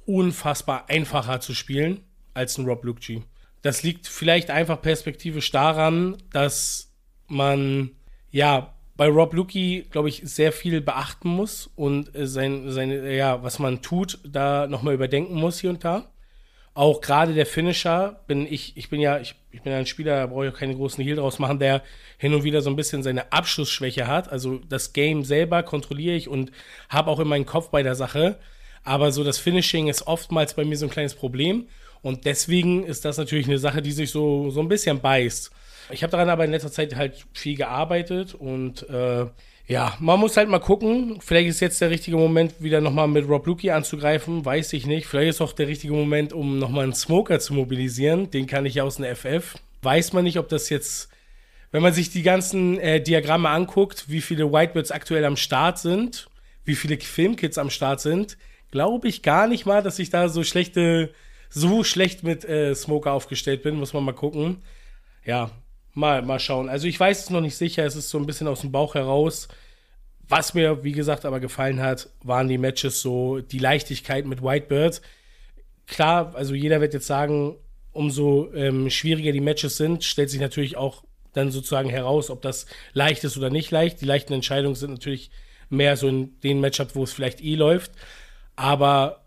unfassbar 0.06 0.88
einfacher 0.88 1.40
zu 1.40 1.54
spielen 1.54 2.00
als 2.34 2.58
ein 2.58 2.66
Rob 2.66 2.84
Lucci. 2.84 3.22
Das 3.62 3.82
liegt 3.82 4.08
vielleicht 4.08 4.50
einfach 4.50 4.80
perspektivisch 4.82 5.50
daran, 5.50 6.16
dass 6.32 6.92
man 7.28 7.90
ja 8.30 8.74
bei 8.96 9.08
Rob 9.08 9.32
Lucky, 9.32 9.86
glaube 9.90 10.08
ich, 10.08 10.22
sehr 10.24 10.52
viel 10.52 10.80
beachten 10.80 11.28
muss 11.28 11.70
und 11.76 12.10
sein, 12.14 12.70
seine, 12.70 13.14
ja, 13.14 13.42
was 13.42 13.58
man 13.58 13.82
tut, 13.82 14.18
da 14.24 14.66
nochmal 14.66 14.94
überdenken 14.94 15.34
muss 15.34 15.60
hier 15.60 15.70
und 15.70 15.84
da. 15.84 16.12
Auch 16.74 17.00
gerade 17.00 17.34
der 17.34 17.46
Finisher 17.46 18.22
bin 18.26 18.46
ich, 18.46 18.76
ich 18.76 18.90
bin 18.90 19.00
ja, 19.00 19.18
ich, 19.18 19.34
ich 19.52 19.62
bin 19.62 19.72
ein 19.72 19.86
Spieler, 19.86 20.16
da 20.16 20.26
brauche 20.26 20.46
ich 20.46 20.52
auch 20.52 20.58
keine 20.58 20.74
großen 20.74 21.04
Heal 21.04 21.16
draus 21.16 21.38
machen, 21.38 21.58
der 21.58 21.82
hin 22.16 22.34
und 22.34 22.42
wieder 22.42 22.62
so 22.62 22.70
ein 22.70 22.76
bisschen 22.76 23.02
seine 23.02 23.32
Abschlussschwäche 23.32 24.06
hat. 24.06 24.32
Also 24.32 24.60
das 24.68 24.92
Game 24.92 25.24
selber 25.24 25.62
kontrolliere 25.62 26.16
ich 26.16 26.28
und 26.28 26.50
habe 26.88 27.10
auch 27.10 27.20
immer 27.20 27.34
einen 27.34 27.46
Kopf 27.46 27.68
bei 27.68 27.82
der 27.82 27.94
Sache. 27.94 28.38
Aber 28.82 29.12
so 29.12 29.22
das 29.22 29.38
Finishing 29.38 29.88
ist 29.88 30.06
oftmals 30.06 30.54
bei 30.54 30.64
mir 30.64 30.76
so 30.76 30.86
ein 30.86 30.90
kleines 30.90 31.14
Problem. 31.14 31.68
Und 32.00 32.24
deswegen 32.24 32.84
ist 32.84 33.04
das 33.04 33.18
natürlich 33.18 33.46
eine 33.46 33.58
Sache, 33.58 33.82
die 33.82 33.92
sich 33.92 34.10
so, 34.10 34.50
so 34.50 34.60
ein 34.60 34.68
bisschen 34.68 35.00
beißt. 35.00 35.50
Ich 35.90 36.02
habe 36.02 36.10
daran 36.10 36.30
aber 36.30 36.44
in 36.44 36.50
letzter 36.50 36.72
Zeit 36.72 36.96
halt 36.96 37.26
viel 37.32 37.56
gearbeitet 37.56 38.34
und 38.34 38.88
äh, 38.88 39.26
ja, 39.66 39.96
man 40.00 40.18
muss 40.18 40.36
halt 40.36 40.48
mal 40.48 40.58
gucken. 40.58 41.18
Vielleicht 41.20 41.48
ist 41.48 41.60
jetzt 41.60 41.80
der 41.80 41.90
richtige 41.90 42.16
Moment, 42.16 42.54
wieder 42.60 42.80
nochmal 42.80 43.08
mit 43.08 43.28
Rob 43.28 43.46
Luki 43.46 43.70
anzugreifen. 43.70 44.44
Weiß 44.44 44.72
ich 44.72 44.86
nicht. 44.86 45.06
Vielleicht 45.06 45.30
ist 45.30 45.40
auch 45.40 45.52
der 45.52 45.68
richtige 45.68 45.92
Moment, 45.92 46.32
um 46.32 46.58
nochmal 46.58 46.84
einen 46.84 46.94
Smoker 46.94 47.38
zu 47.38 47.54
mobilisieren. 47.54 48.30
Den 48.30 48.46
kann 48.46 48.66
ich 48.66 48.74
ja 48.74 48.82
aus 48.82 48.98
einer 48.98 49.14
FF. 49.14 49.54
Weiß 49.82 50.12
man 50.12 50.24
nicht, 50.24 50.38
ob 50.38 50.48
das 50.48 50.68
jetzt, 50.68 51.08
wenn 51.70 51.82
man 51.82 51.92
sich 51.92 52.10
die 52.10 52.22
ganzen 52.22 52.78
äh, 52.80 53.00
Diagramme 53.00 53.48
anguckt, 53.48 54.06
wie 54.08 54.20
viele 54.20 54.52
Whitebirds 54.52 54.90
aktuell 54.90 55.24
am 55.24 55.36
Start 55.36 55.78
sind, 55.78 56.28
wie 56.64 56.74
viele 56.74 56.98
Filmkits 56.98 57.58
am 57.58 57.70
Start 57.70 58.00
sind, 58.00 58.36
glaube 58.70 59.08
ich 59.08 59.22
gar 59.22 59.46
nicht 59.46 59.64
mal, 59.64 59.82
dass 59.82 59.98
ich 59.98 60.10
da 60.10 60.28
so 60.28 60.42
schlechte, 60.42 61.12
so 61.50 61.84
schlecht 61.84 62.24
mit 62.24 62.44
äh, 62.44 62.74
Smoker 62.74 63.12
aufgestellt 63.12 63.62
bin. 63.62 63.76
Muss 63.76 63.92
man 63.92 64.04
mal 64.04 64.12
gucken. 64.12 64.62
Ja, 65.24 65.50
Mal, 65.94 66.22
mal 66.22 66.40
schauen. 66.40 66.68
Also 66.68 66.86
ich 66.86 66.98
weiß 66.98 67.24
es 67.24 67.30
noch 67.30 67.40
nicht 67.40 67.56
sicher, 67.56 67.84
es 67.84 67.96
ist 67.96 68.08
so 68.08 68.18
ein 68.18 68.26
bisschen 68.26 68.48
aus 68.48 68.62
dem 68.62 68.72
Bauch 68.72 68.94
heraus. 68.94 69.48
Was 70.28 70.54
mir, 70.54 70.82
wie 70.84 70.92
gesagt, 70.92 71.26
aber 71.26 71.40
gefallen 71.40 71.80
hat, 71.80 72.08
waren 72.22 72.48
die 72.48 72.56
Matches 72.56 73.02
so, 73.02 73.40
die 73.40 73.58
Leichtigkeit 73.58 74.24
mit 74.24 74.42
Whitebird. 74.42 75.02
Klar, 75.86 76.34
also 76.34 76.54
jeder 76.54 76.80
wird 76.80 76.94
jetzt 76.94 77.06
sagen, 77.06 77.56
umso 77.92 78.50
ähm, 78.54 78.88
schwieriger 78.88 79.32
die 79.32 79.40
Matches 79.40 79.76
sind, 79.76 80.04
stellt 80.04 80.30
sich 80.30 80.40
natürlich 80.40 80.78
auch 80.78 81.04
dann 81.34 81.50
sozusagen 81.50 81.90
heraus, 81.90 82.30
ob 82.30 82.40
das 82.40 82.66
leicht 82.94 83.24
ist 83.24 83.36
oder 83.36 83.50
nicht 83.50 83.70
leicht. 83.70 84.00
Die 84.00 84.06
leichten 84.06 84.32
Entscheidungen 84.32 84.74
sind 84.74 84.92
natürlich 84.92 85.30
mehr 85.68 85.98
so 85.98 86.08
in 86.08 86.40
den 86.40 86.60
Matchups, 86.60 86.94
wo 86.94 87.04
es 87.04 87.12
vielleicht 87.12 87.42
eh 87.42 87.54
läuft. 87.54 87.92
Aber 88.56 89.24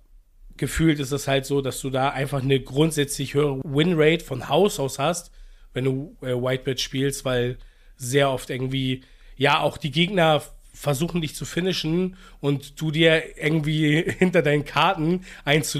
gefühlt 0.58 1.00
ist 1.00 1.12
es 1.12 1.28
halt 1.28 1.46
so, 1.46 1.62
dass 1.62 1.82
du 1.82 1.92
da 1.92 2.10
einfach 2.10 2.42
eine 2.42 2.60
grundsätzlich 2.60 3.36
höhere 3.36 3.62
Winrate 3.64 4.24
von 4.24 4.50
Haus 4.50 4.80
aus 4.80 4.98
hast 4.98 5.32
wenn 5.76 5.86
du 5.86 6.18
äh, 6.22 6.34
Whitebird 6.34 6.82
spielst, 6.82 7.26
weil 7.26 7.58
sehr 7.98 8.32
oft 8.32 8.50
irgendwie, 8.50 9.04
ja, 9.38 9.60
auch 9.60 9.78
die 9.78 9.92
Gegner 9.92 10.42
versuchen 10.74 11.22
dich 11.22 11.36
zu 11.36 11.46
finishen 11.46 12.18
und 12.42 12.82
du 12.82 12.92
dir 12.92 13.38
irgendwie 13.38 14.04
hinter 14.18 14.42
deinen 14.42 14.66
Karten 14.66 15.26
eins 15.46 15.78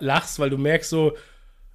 lachst, 0.00 0.38
weil 0.38 0.50
du 0.50 0.58
merkst 0.58 0.90
so, 0.90 1.16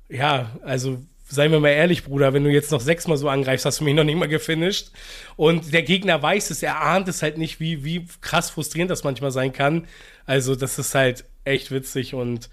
ja, 0.10 0.58
also 0.64 1.04
seien 1.28 1.52
wir 1.52 1.60
mal 1.60 1.70
ehrlich, 1.70 2.04
Bruder, 2.04 2.34
wenn 2.34 2.44
du 2.44 2.52
jetzt 2.52 2.72
noch 2.72 2.82
sechsmal 2.82 3.18
so 3.18 3.30
angreifst, 3.30 3.66
hast 3.66 3.80
du 3.80 3.84
mich 3.84 3.96
noch 3.96 4.04
nicht 4.04 4.18
mal 4.18 4.28
gefinisht. 4.28 4.92
Und 5.36 5.74
der 5.74 5.84
Gegner 5.84 6.22
weiß 6.22 6.52
es, 6.52 6.62
er 6.64 6.82
ahnt 6.82 7.08
es 7.08 7.22
halt 7.22 7.38
nicht, 7.38 7.60
wie, 7.60 7.84
wie 7.84 8.06
krass 8.22 8.50
frustrierend 8.50 8.92
das 8.92 9.04
manchmal 9.04 9.32
sein 9.32 9.52
kann. 9.52 9.88
Also, 10.26 10.56
das 10.56 10.78
ist 10.78 10.94
halt 10.94 11.26
echt 11.44 11.72
witzig. 11.72 12.14
Und 12.14 12.50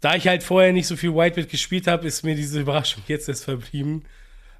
da 0.00 0.16
ich 0.16 0.28
halt 0.28 0.42
vorher 0.42 0.72
nicht 0.72 0.86
so 0.86 0.96
viel 0.96 1.14
Whitebird 1.14 1.50
gespielt 1.50 1.86
habe, 1.86 2.06
ist 2.06 2.24
mir 2.24 2.34
diese 2.34 2.60
Überraschung 2.60 3.02
jetzt 3.06 3.28
erst 3.28 3.44
verblieben. 3.44 4.04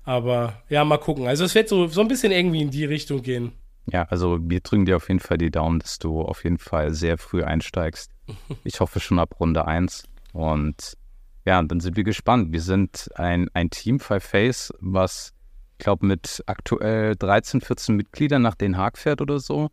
Aber 0.04 0.62
ja, 0.68 0.84
mal 0.84 0.98
gucken. 0.98 1.26
Also 1.26 1.44
es 1.44 1.54
wird 1.54 1.68
so, 1.68 1.86
so 1.86 2.00
ein 2.00 2.08
bisschen 2.08 2.32
irgendwie 2.32 2.62
in 2.62 2.70
die 2.70 2.84
Richtung 2.84 3.22
gehen. 3.22 3.52
Ja, 3.86 4.04
also 4.04 4.38
wir 4.40 4.60
drücken 4.60 4.86
dir 4.86 4.96
auf 4.96 5.08
jeden 5.08 5.20
Fall 5.20 5.38
die 5.38 5.50
Daumen, 5.50 5.80
dass 5.80 5.98
du 5.98 6.22
auf 6.22 6.44
jeden 6.44 6.58
Fall 6.58 6.94
sehr 6.94 7.18
früh 7.18 7.42
einsteigst. 7.42 8.10
Ich 8.64 8.80
hoffe 8.80 9.00
schon 9.00 9.18
ab 9.18 9.38
Runde 9.40 9.66
1. 9.66 10.04
Und 10.32 10.96
ja, 11.44 11.60
dann 11.62 11.80
sind 11.80 11.96
wir 11.96 12.04
gespannt. 12.04 12.52
Wir 12.52 12.60
sind 12.60 13.10
ein, 13.16 13.48
ein 13.52 13.70
Team, 13.70 13.98
Five 13.98 14.22
Face, 14.22 14.72
was, 14.80 15.32
ich 15.72 15.84
glaube, 15.84 16.06
mit 16.06 16.42
aktuell 16.46 17.16
13, 17.16 17.60
14 17.60 17.96
Mitgliedern 17.96 18.42
nach 18.42 18.54
Den 18.54 18.76
Haag 18.76 18.96
fährt 18.96 19.20
oder 19.20 19.40
so. 19.40 19.70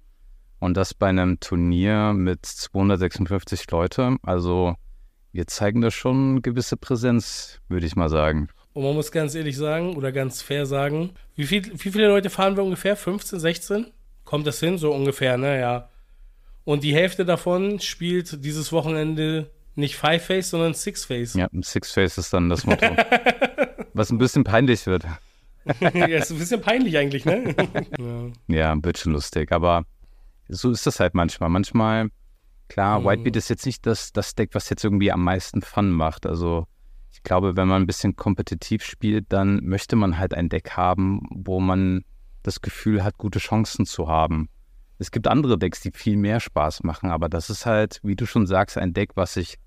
Und 0.60 0.76
das 0.76 0.94
bei 0.94 1.08
einem 1.08 1.40
Turnier 1.40 2.14
mit 2.14 2.46
256 2.46 3.70
Leute. 3.72 4.18
Also 4.24 4.76
wir 5.32 5.48
zeigen 5.48 5.82
da 5.82 5.92
schon 5.92 6.42
gewisse 6.42 6.76
Präsenz, 6.76 7.60
würde 7.70 7.86
ich 7.86 7.96
mal 7.96 8.10
sagen. 8.10 8.50
Und 8.74 8.84
man 8.84 8.94
muss 8.94 9.12
ganz 9.12 9.36
ehrlich 9.36 9.58
sagen 9.58 9.96
oder 9.96 10.12
ganz 10.12 10.42
fair 10.42 10.66
sagen, 10.66 11.12
wie, 11.36 11.46
viel, 11.46 11.72
wie 11.74 11.92
viele 11.92 12.08
Leute 12.08 12.30
fahren 12.30 12.56
wir 12.56 12.64
ungefähr? 12.64 12.96
15, 12.96 13.40
16? 13.40 13.88
Kommt 14.26 14.46
das 14.46 14.60
hin? 14.60 14.78
So 14.78 14.94
ungefähr, 14.94 15.38
ne? 15.38 15.60
Ja. 15.60 15.90
Und 16.66 16.84
die 16.84 16.94
Hälfte 16.94 17.26
davon 17.26 17.80
spielt 17.80 18.44
dieses 18.46 18.72
Wochenende 18.72 19.50
nicht 19.76 19.96
Five 19.96 20.26
Face, 20.26 20.52
sondern 20.52 20.74
Six 20.74 21.06
Face. 21.06 21.34
Ja, 21.34 21.48
Six 21.62 21.92
Face 21.92 22.18
ist 22.18 22.32
dann 22.32 22.50
das 22.50 22.66
Motto. 22.66 22.86
Was 23.94 24.12
ein 24.12 24.18
bisschen 24.18 24.44
peinlich 24.44 24.86
wird. 24.86 25.06
ja, 25.80 26.06
ist 26.06 26.32
ein 26.32 26.38
bisschen 26.38 26.62
peinlich 26.62 26.98
eigentlich, 26.98 27.26
ne? 27.26 27.56
ja. 28.48 28.56
ja, 28.74 28.84
wird 28.84 28.98
schon 28.98 29.14
lustig. 29.14 29.52
Aber 29.52 29.84
so 30.48 30.72
ist 30.72 30.86
das 30.86 31.00
halt 31.00 31.16
manchmal. 31.16 31.50
Manchmal, 31.50 32.10
klar, 32.68 33.00
mhm. 33.00 33.06
Whitebeat 33.06 33.36
ist 33.36 33.50
jetzt 33.50 33.66
nicht 33.66 33.86
das, 33.86 34.12
das 34.14 34.36
Deck, 34.36 34.50
was 34.54 34.70
jetzt 34.70 34.84
irgendwie 34.84 35.12
am 35.12 35.24
meisten 35.24 35.62
Fun 35.62 35.92
macht. 35.92 36.26
Also 36.26 36.66
ich 37.12 37.24
glaube, 37.24 37.56
wenn 37.58 37.68
man 37.68 37.84
ein 37.84 37.88
bisschen 37.88 38.16
kompetitiv 38.16 38.84
spielt, 38.84 39.26
dann 39.30 39.64
möchte 39.64 39.96
man 39.96 40.18
halt 40.18 40.34
ein 40.34 40.50
Deck 40.50 40.72
haben, 40.72 41.22
wo 41.32 41.60
man 41.60 42.04
das 42.44 42.62
Gefühl 42.62 43.04
hat, 43.04 43.18
gute 43.18 43.40
Chancen 43.40 43.86
zu 43.86 44.08
haben. 44.08 44.50
Es 44.98 45.12
gibt 45.12 45.28
andere 45.28 45.58
Decks, 45.58 45.82
die 45.82 45.92
viel 45.94 46.18
mehr 46.18 46.40
Spaß 46.40 46.84
machen, 46.84 47.10
aber 47.10 47.30
das 47.30 47.50
ist 47.50 47.66
halt, 47.66 48.00
wie 48.04 48.16
du 48.16 48.26
schon 48.26 48.48
sagst, 48.48 48.78
ein 48.78 48.94
Deck, 48.94 49.12
was 49.16 49.34
sich 49.34 49.58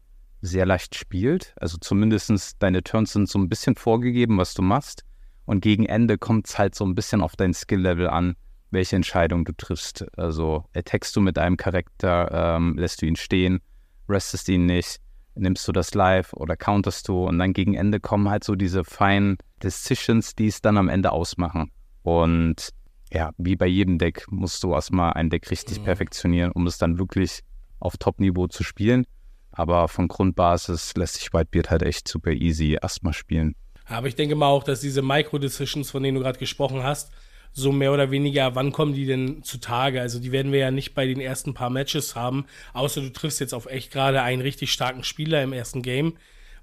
sehr 0.43 0.67
leicht 0.67 0.95
spielt. 0.95 1.55
Also 1.57 1.79
zumindest 1.79 2.57
deine 2.59 2.83
Turns 2.83 3.13
sind 3.13 3.29
so 3.29 3.39
ein 3.39 3.49
bisschen 3.49 3.77
vorgegeben, 3.77 4.39
was 4.39 4.55
du 4.55 4.63
machst. 4.63 5.05
Und 5.45 5.61
gegen 5.61 5.87
Ende 5.87 6.19
kommt 6.19 6.49
es 6.49 6.59
halt 6.59 6.75
so 6.75 6.85
ein 6.85 6.95
bisschen 6.95 7.21
auf 7.21 7.37
dein 7.37 7.55
Skill-Level 7.55 8.09
an, 8.09 8.37
welche 8.71 8.97
Entscheidung 8.97 9.45
du 9.45 9.53
triffst. 9.53 10.07
Also 10.19 10.65
attackst 10.75 11.15
du 11.17 11.21
mit 11.21 11.39
einem 11.39 11.57
Charakter, 11.57 12.57
ähm, 12.57 12.77
lässt 12.77 13.03
du 13.03 13.07
ihn 13.07 13.17
stehen, 13.17 13.61
restest 14.09 14.49
ihn 14.49 14.67
nicht 14.67 15.01
nimmst 15.35 15.67
du 15.67 15.73
das 15.73 15.95
live 15.95 16.33
oder 16.35 16.57
counterst 16.57 17.09
du 17.09 17.25
und 17.27 17.39
dann 17.39 17.53
gegen 17.53 17.75
Ende 17.75 18.01
kommen 18.01 18.29
halt 18.29 18.45
so 18.45 18.55
diese 18.55 18.85
feinen 18.85 19.39
Decisions, 19.63 20.35
die 20.35 20.47
es 20.47 20.61
dann 20.61 20.77
am 20.77 20.89
Ende 20.89 21.13
ausmachen. 21.13 21.71
Und 22.03 22.71
ja, 23.13 23.31
wie 23.39 23.57
bei 23.57 23.67
jedem 23.67 23.99
Deck 23.99 24.25
musst 24.31 24.63
du 24.63 24.73
erstmal 24.73 25.13
ein 25.15 25.31
Deck 25.31 25.51
richtig 25.51 25.81
mhm. 25.81 25.85
perfektionieren, 25.85 26.53
um 26.53 26.67
es 26.67 26.79
dann 26.79 26.99
wirklich 26.99 27.41
auf 27.79 27.97
Top-Niveau 27.97 28.47
zu 28.47 28.65
spielen. 28.65 29.07
Aber 29.51 29.89
von 29.89 30.09
Grundbasis 30.09 30.95
lässt 30.97 31.15
sich 31.15 31.33
Whitebeard 31.33 31.71
halt 31.71 31.83
echt 31.83 32.09
super 32.09 32.31
easy 32.31 32.79
erstmal 32.81 33.13
spielen. 33.13 33.55
Aber 33.85 34.07
ich 34.07 34.15
denke 34.15 34.35
mal 34.35 34.47
auch, 34.47 34.65
dass 34.65 34.81
diese 34.81 35.03
Micro-Decisions, 35.03 35.91
von 35.91 36.03
denen 36.03 36.17
du 36.17 36.23
gerade 36.23 36.39
gesprochen 36.39 36.83
hast, 36.83 37.13
so 37.53 37.73
mehr 37.73 37.93
oder 37.93 38.11
weniger, 38.11 38.55
wann 38.55 38.73
kommen 38.73 38.95
die 38.95 39.07
denn 39.07 39.43
zutage? 39.43 40.01
Also 40.01 40.19
die 40.19 40.33
werden 40.33 40.53
wir 40.53 40.59
ja 40.59 40.71
nicht 40.71 40.95
bei 40.95 41.07
den 41.07 41.21
ersten 41.21 41.55
paar 41.55 41.71
Matches 41.71 42.17
haben, 42.17 42.47
außer 42.73 43.01
du 43.01 43.13
triffst 43.13 43.41
jetzt 43.41 43.55
auf 43.55 43.67
echt 43.67 43.93
gerade 43.93 44.23
einen 44.23 44.43
richtig 44.43 44.73
starken 44.73 45.05
Spieler 45.05 45.43
im 45.43 45.53
ersten 45.53 45.83
Game. 45.83 46.15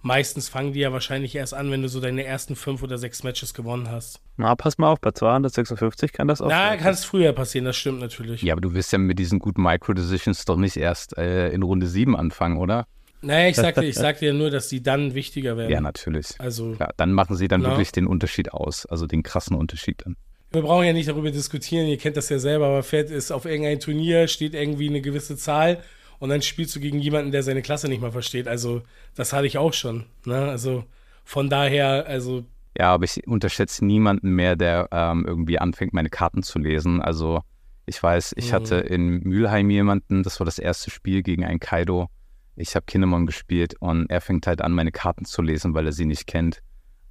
Meistens 0.02 0.48
fangen 0.48 0.72
die 0.72 0.80
ja 0.80 0.94
wahrscheinlich 0.94 1.36
erst 1.36 1.54
an, 1.54 1.72
wenn 1.72 1.82
du 1.82 1.90
so 1.90 2.00
deine 2.00 2.24
ersten 2.24 2.56
fünf 2.56 2.82
oder 2.84 2.98
sechs 2.98 3.24
Matches 3.24 3.54
gewonnen 3.54 3.92
hast. 3.92 4.22
Na, 4.38 4.56
pass 4.56 4.78
mal 4.78 4.90
auf, 4.90 5.02
bei 5.02 5.12
256 5.12 6.14
kann 6.14 6.30
das 6.30 6.42
auch. 6.42 6.48
Na, 6.48 6.78
kann 6.78 6.94
es 6.94 7.04
früher 7.04 7.34
passieren, 7.34 7.66
das 7.66 7.76
stimmt 7.76 8.00
natürlich. 8.00 8.42
Ja, 8.42 8.54
aber 8.54 8.62
du 8.62 8.74
wirst 8.74 8.94
ja 8.94 8.98
mit 8.98 9.20
diesen 9.20 9.40
guten 9.40 9.62
Micro-Decisions 9.62 10.46
doch 10.46 10.56
nicht 10.56 10.78
erst 10.78 11.18
äh, 11.18 11.50
in 11.50 11.64
Runde 11.64 11.86
7 11.86 12.16
anfangen, 12.16 12.58
oder? 12.58 12.88
Naja, 13.22 13.50
ich 13.50 13.58
sagte, 13.58 13.84
ich 13.84 13.96
sagte 13.98 14.26
ja 14.26 14.32
nur, 14.32 14.50
dass 14.50 14.70
die 14.70 14.82
dann 14.82 15.16
wichtiger 15.16 15.58
werden. 15.58 15.72
Ja, 15.72 15.82
natürlich. 15.82 16.28
Also, 16.38 16.72
Klar, 16.76 16.94
dann 16.96 17.12
machen 17.12 17.36
sie 17.36 17.50
dann 17.50 17.62
Na? 17.62 17.72
wirklich 17.72 17.92
den 17.92 18.08
Unterschied 18.08 18.54
aus, 18.54 18.86
also 18.86 19.06
den 19.06 19.22
krassen 19.22 19.58
Unterschied 19.58 20.06
dann. 20.06 20.16
Wir 20.52 20.62
brauchen 20.62 20.86
ja 20.86 20.94
nicht 20.94 21.08
darüber 21.10 21.32
diskutieren, 21.32 21.88
ihr 21.88 21.98
kennt 21.98 22.18
das 22.18 22.30
ja 22.30 22.40
selber, 22.40 22.68
aber 22.68 22.84
fährt 22.84 23.10
ist 23.12 23.32
auf 23.32 23.46
irgendein 23.46 23.80
Turnier, 23.80 24.28
steht 24.28 24.54
irgendwie 24.54 24.90
eine 24.90 25.02
gewisse 25.02 25.38
Zahl 25.38 25.82
und 26.20 26.30
dann 26.30 26.42
spielst 26.42 26.76
du 26.76 26.80
gegen 26.80 27.00
jemanden, 27.00 27.32
der 27.32 27.44
seine 27.44 27.62
Klasse 27.62 27.88
nicht 27.88 28.02
mal 28.02 28.12
versteht. 28.12 28.48
Also, 28.48 28.82
das 29.16 29.32
hatte 29.34 29.48
ich 29.48 29.58
auch 29.58 29.74
schon. 29.74 30.06
Ne? 30.26 30.36
Also, 30.50 30.84
von 31.24 31.50
daher, 31.50 32.06
also, 32.08 32.44
Ja, 32.78 32.94
aber 32.94 33.06
ich 33.06 33.26
unterschätze 33.28 33.86
niemanden 33.86 34.32
mehr, 34.32 34.56
der 34.56 34.88
ähm, 34.92 35.26
irgendwie 35.28 35.60
anfängt, 35.60 35.94
meine 35.94 36.10
Karten 36.10 36.44
zu 36.44 36.60
lesen. 36.60 37.02
Also 37.02 37.42
ich 37.86 38.02
weiß, 38.02 38.34
ich 38.38 38.50
Mhm. 38.50 38.56
hatte 38.56 38.76
in 38.76 39.20
Mülheim 39.22 39.70
jemanden, 39.70 40.24
das 40.24 40.40
war 40.40 40.46
das 40.46 40.60
erste 40.60 40.90
Spiel 40.92 41.22
gegen 41.24 41.44
einen 41.46 41.60
Kaido. 41.60 42.08
Ich 42.56 42.76
habe 42.76 42.86
Kinemon 42.86 43.26
gespielt 43.26 43.76
und 43.80 44.10
er 44.10 44.22
fängt 44.22 44.46
halt 44.48 44.62
an, 44.62 44.72
meine 44.74 44.92
Karten 44.92 45.26
zu 45.26 45.42
lesen, 45.42 45.74
weil 45.74 45.86
er 45.86 45.92
sie 45.94 46.06
nicht 46.06 46.28
kennt. 46.28 46.62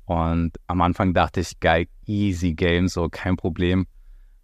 Und 0.08 0.52
am 0.68 0.80
Anfang 0.80 1.12
dachte 1.12 1.40
ich, 1.40 1.60
geil, 1.60 1.86
easy 2.06 2.54
game, 2.54 2.88
so 2.88 3.10
kein 3.10 3.36
Problem. 3.36 3.86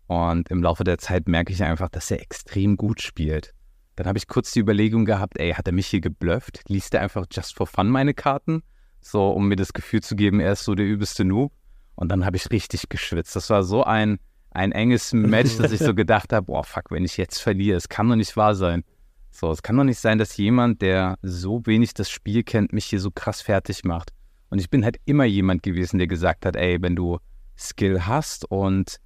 Und 0.07 0.50
im 0.50 0.62
Laufe 0.62 0.85
der 0.85 0.98
Zeit 0.98 1.27
merke 1.27 1.55
ich 1.55 1.64
einfach, 1.64 1.88
dass 1.88 2.11
er 2.11 2.20
extrem 2.20 2.77
gut 2.77 3.00
spielt. 3.00 3.55
Dann 3.96 4.07
habe 4.07 4.18
ich 4.18 4.29
kurz 4.29 4.53
die 4.53 4.61
Überlegung 4.61 5.07
gehabt, 5.07 5.38
ey, 5.38 5.53
hat 5.53 5.66
er 5.66 5.72
mich 5.72 5.87
hier 5.87 6.03
geblufft? 6.03 6.61
Liest 6.68 6.92
er 6.92 7.00
einfach 7.00 7.24
just 7.33 7.57
for 7.57 7.66
fun 7.66 7.88
meine 7.88 8.12
Karten? 8.12 8.62
So, 9.00 9.31
um 9.31 9.48
mir 9.48 9.57
das 9.57 9.72
Gefühl 9.72 10.03
zu 10.03 10.16
geben, 10.16 10.38
er 10.38 10.53
ist 10.53 10.64
so 10.64 10.74
der 10.74 10.85
übelste 10.85 11.24
Noob. 11.24 11.50
Und 11.94 12.11
dann 12.11 12.27
habe 12.27 12.37
ich 12.37 12.50
richtig 12.50 12.90
geschwitzt. 12.90 13.35
Das 13.35 13.48
war 13.48 13.62
so 13.62 13.85
ein, 13.85 14.18
ein 14.50 14.70
enges 14.70 15.14
Match, 15.14 15.57
dass 15.57 15.72
ich 15.72 15.81
so 15.81 15.94
gedacht 15.94 16.35
habe, 16.35 16.44
boah, 16.44 16.64
fuck, 16.64 16.90
wenn 16.90 17.07
ich 17.07 17.16
jetzt 17.16 17.38
verliere, 17.38 17.79
es 17.79 17.88
kann 17.88 18.07
doch 18.07 18.16
nicht 18.16 18.37
wahr 18.37 18.55
sein. 18.55 18.85
So, 19.31 19.50
es 19.50 19.62
kann 19.62 19.79
doch 19.79 19.85
nicht 19.85 19.98
sein, 19.98 20.18
dass 20.18 20.37
jemand, 20.37 20.83
der 20.83 21.16
so 21.22 21.64
wenig 21.64 21.94
das 21.94 22.11
Spiel 22.11 22.42
kennt, 22.42 22.74
mich 22.74 22.85
hier 22.85 23.00
so 23.00 23.11
krass 23.11 23.40
fertig 23.40 23.83
macht. 23.85 24.12
Und 24.50 24.59
ich 24.61 24.70
bin 24.70 24.85
halt 24.85 24.98
immer 25.04 25.24
jemand 25.24 25.62
gewesen, 25.62 25.98
der 25.98 26.07
gesagt 26.07 26.46
hat, 26.46 26.57
ey, 26.57 26.80
wenn 26.80 26.96
du 26.96 27.18
Skill 27.57 28.07
hast 28.07 28.50
und 28.50 28.98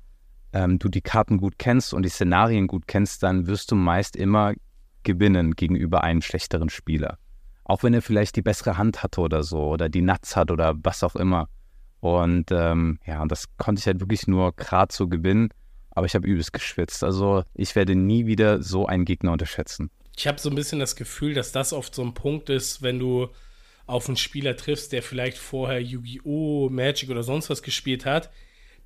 ähm, 0.52 0.78
du 0.78 0.88
die 0.88 1.00
Karten 1.00 1.38
gut 1.38 1.58
kennst 1.58 1.94
und 1.94 2.02
die 2.02 2.08
Szenarien 2.08 2.66
gut 2.66 2.86
kennst, 2.86 3.22
dann 3.22 3.46
wirst 3.46 3.70
du 3.70 3.74
meist 3.74 4.16
immer 4.16 4.54
gewinnen 5.02 5.54
gegenüber 5.54 6.02
einem 6.02 6.22
schlechteren 6.22 6.68
Spieler. 6.68 7.18
Auch 7.64 7.82
wenn 7.82 7.94
er 7.94 8.02
vielleicht 8.02 8.36
die 8.36 8.42
bessere 8.42 8.78
Hand 8.78 9.02
hatte 9.02 9.20
oder 9.20 9.42
so 9.42 9.68
oder 9.68 9.88
die 9.88 10.00
Nuts 10.00 10.36
hat 10.36 10.50
oder 10.50 10.74
was 10.82 11.02
auch 11.02 11.16
immer. 11.16 11.48
Und 12.00 12.50
ähm, 12.50 12.98
ja, 13.06 13.20
und 13.22 13.30
das 13.32 13.44
konnte 13.56 13.80
ich 13.80 13.86
halt 13.86 14.00
wirklich 14.00 14.26
nur 14.26 14.54
gerade 14.54 14.94
so 14.94 15.08
gewinnen, 15.08 15.50
aber 15.90 16.06
ich 16.06 16.14
habe 16.14 16.26
übelst 16.26 16.52
geschwitzt. 16.52 17.02
Also 17.02 17.42
ich 17.54 17.74
werde 17.74 17.94
nie 17.94 18.26
wieder 18.26 18.62
so 18.62 18.86
einen 18.86 19.04
Gegner 19.04 19.32
unterschätzen. 19.32 19.90
ich 20.16 20.26
habe 20.26 20.38
so 20.38 20.48
ein 20.48 20.54
bisschen 20.54 20.78
das 20.78 20.96
Gefühl, 20.96 21.34
dass 21.34 21.52
das 21.52 21.72
oft 21.72 21.94
so 21.94 22.02
ein 22.02 22.14
Punkt 22.14 22.50
ist, 22.50 22.82
wenn 22.82 22.98
du 22.98 23.28
auf 23.88 24.06
einen 24.06 24.16
Spieler 24.16 24.56
triffst, 24.56 24.92
der 24.92 25.02
vielleicht 25.02 25.38
vorher 25.38 25.80
Yu-Gi-Oh!, 25.80 26.68
Magic 26.70 27.08
oder 27.10 27.22
sonst 27.22 27.48
was 27.48 27.62
gespielt 27.62 28.04
hat, 28.04 28.30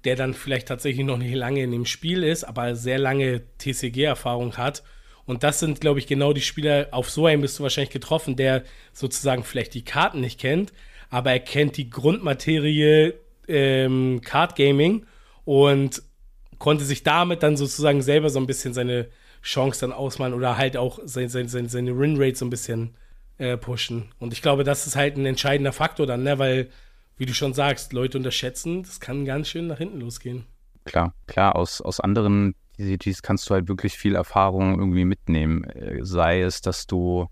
der 0.05 0.15
dann 0.15 0.33
vielleicht 0.33 0.69
tatsächlich 0.69 1.05
noch 1.05 1.19
nicht 1.19 1.35
lange 1.35 1.63
in 1.63 1.73
dem 1.73 1.87
Spiel 1.87 2.23
ist, 2.23 2.45
aber 2.45 2.77
sehr 2.77 2.99
lange 2.99 3.43
TCG-Erfahrung 3.59 4.57
hat. 4.57 4.85
Und 5.25 5.43
das 5.43 5.59
sind, 5.59 5.81
glaube 5.81 5.99
ich, 5.99 6.07
genau 6.07 6.33
die 6.33 6.41
Spieler, 6.41 6.89
auf 6.93 7.11
so 7.11 7.27
einen 7.27 7.43
bist 7.43 7.59
du 7.59 7.65
wahrscheinlich 7.65 7.93
getroffen, 7.93 8.37
der 8.37 8.63
sozusagen 8.93 9.43
vielleicht 9.43 9.75
die 9.75 9.85
Karten 9.85 10.21
nicht 10.21 10.41
kennt, 10.41 10.73
aber 11.11 11.33
er 11.33 11.41
kennt 11.41 11.77
die 11.77 11.91
Grundmaterie 11.91 13.15
ähm, 13.49 14.21
Card 14.25 14.55
Gaming 14.55 15.05
und 15.45 16.01
konnte 16.59 16.85
sich 16.85 17.03
damit 17.03 17.43
dann 17.43 17.57
sozusagen 17.57 18.03
selber 18.03 18.31
so 18.31 18.39
ein 18.39 18.47
bisschen 18.47 18.73
seine 18.73 19.09
Chance 19.43 19.81
dann 19.81 19.93
ausmalen 19.93 20.33
oder 20.33 20.57
halt 20.59 20.77
auch 20.77 21.01
sein, 21.05 21.29
sein, 21.29 21.49
sein, 21.49 21.69
seine 21.69 21.99
Win-Rate 21.99 22.37
so 22.37 22.45
ein 22.45 22.51
bisschen 22.51 22.95
äh, 23.39 23.57
pushen. 23.57 24.13
Und 24.19 24.33
ich 24.33 24.43
glaube, 24.43 24.65
das 24.65 24.87
ist 24.87 24.97
halt 24.97 25.17
ein 25.17 25.27
entscheidender 25.27 25.73
Faktor 25.73 26.07
dann, 26.07 26.23
ne? 26.23 26.39
weil, 26.39 26.71
wie 27.17 27.27
du 27.27 27.35
schon 27.35 27.55
sagst, 27.55 27.93
Leute 27.93 28.19
unterschätzen, 28.19 28.83
das 28.83 29.01
kann 29.01 29.25
ganz 29.25 29.49
schön 29.49 29.67
nach 29.67 29.79
hinten 29.79 30.01
losgehen. 30.01 30.47
Klar, 30.85 31.15
klar, 31.27 31.57
aus, 31.57 31.81
aus 31.81 32.01
anderen 32.01 32.55
TCGs 32.77 33.23
kannst 33.23 33.49
du 33.49 33.55
halt 33.55 33.69
wirklich 33.69 33.97
viel 33.97 34.15
Erfahrung 34.15 34.79
irgendwie 34.79 35.05
mitnehmen. 35.05 35.65
Äh, 35.65 36.05
Sei 36.05 36.43
es, 36.43 36.61
dass 36.61 36.87
du 36.87 37.29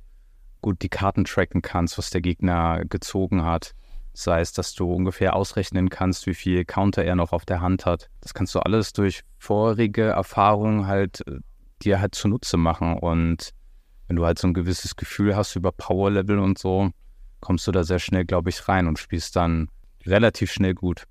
gut 0.60 0.82
die 0.82 0.88
Karten 0.88 1.24
tracken 1.24 1.62
kannst, 1.62 1.98
was 1.98 2.10
der 2.10 2.20
Gegner 2.20 2.84
gezogen 2.84 3.44
hat. 3.44 3.74
Sei 4.12 4.40
es, 4.40 4.52
dass 4.52 4.74
du 4.74 4.92
ungefähr 4.92 5.34
ausrechnen 5.34 5.88
kannst, 5.88 6.26
wie 6.26 6.34
viel 6.34 6.64
Counter 6.64 7.04
er 7.04 7.16
noch 7.16 7.32
auf 7.32 7.44
der 7.44 7.60
Hand 7.60 7.86
hat. 7.86 8.10
Das 8.20 8.34
kannst 8.34 8.54
du 8.54 8.60
alles 8.60 8.92
durch 8.92 9.22
vorherige 9.38 10.02
Erfahrungen 10.04 10.86
halt 10.86 11.26
äh, 11.26 11.38
dir 11.82 12.00
halt 12.00 12.14
zunutze 12.14 12.56
machen. 12.56 12.98
Und 12.98 13.50
wenn 14.10 14.16
du 14.16 14.26
halt 14.26 14.40
so 14.40 14.48
ein 14.48 14.54
gewisses 14.54 14.96
Gefühl 14.96 15.36
hast 15.36 15.54
über 15.54 15.70
Power 15.70 16.10
Level 16.10 16.40
und 16.40 16.58
so, 16.58 16.90
kommst 17.38 17.68
du 17.68 17.70
da 17.70 17.84
sehr 17.84 18.00
schnell, 18.00 18.24
glaube 18.24 18.50
ich, 18.50 18.66
rein 18.66 18.88
und 18.88 18.98
spielst 18.98 19.36
dann 19.36 19.68
relativ 20.04 20.50
schnell 20.50 20.74
gut. 20.74 21.04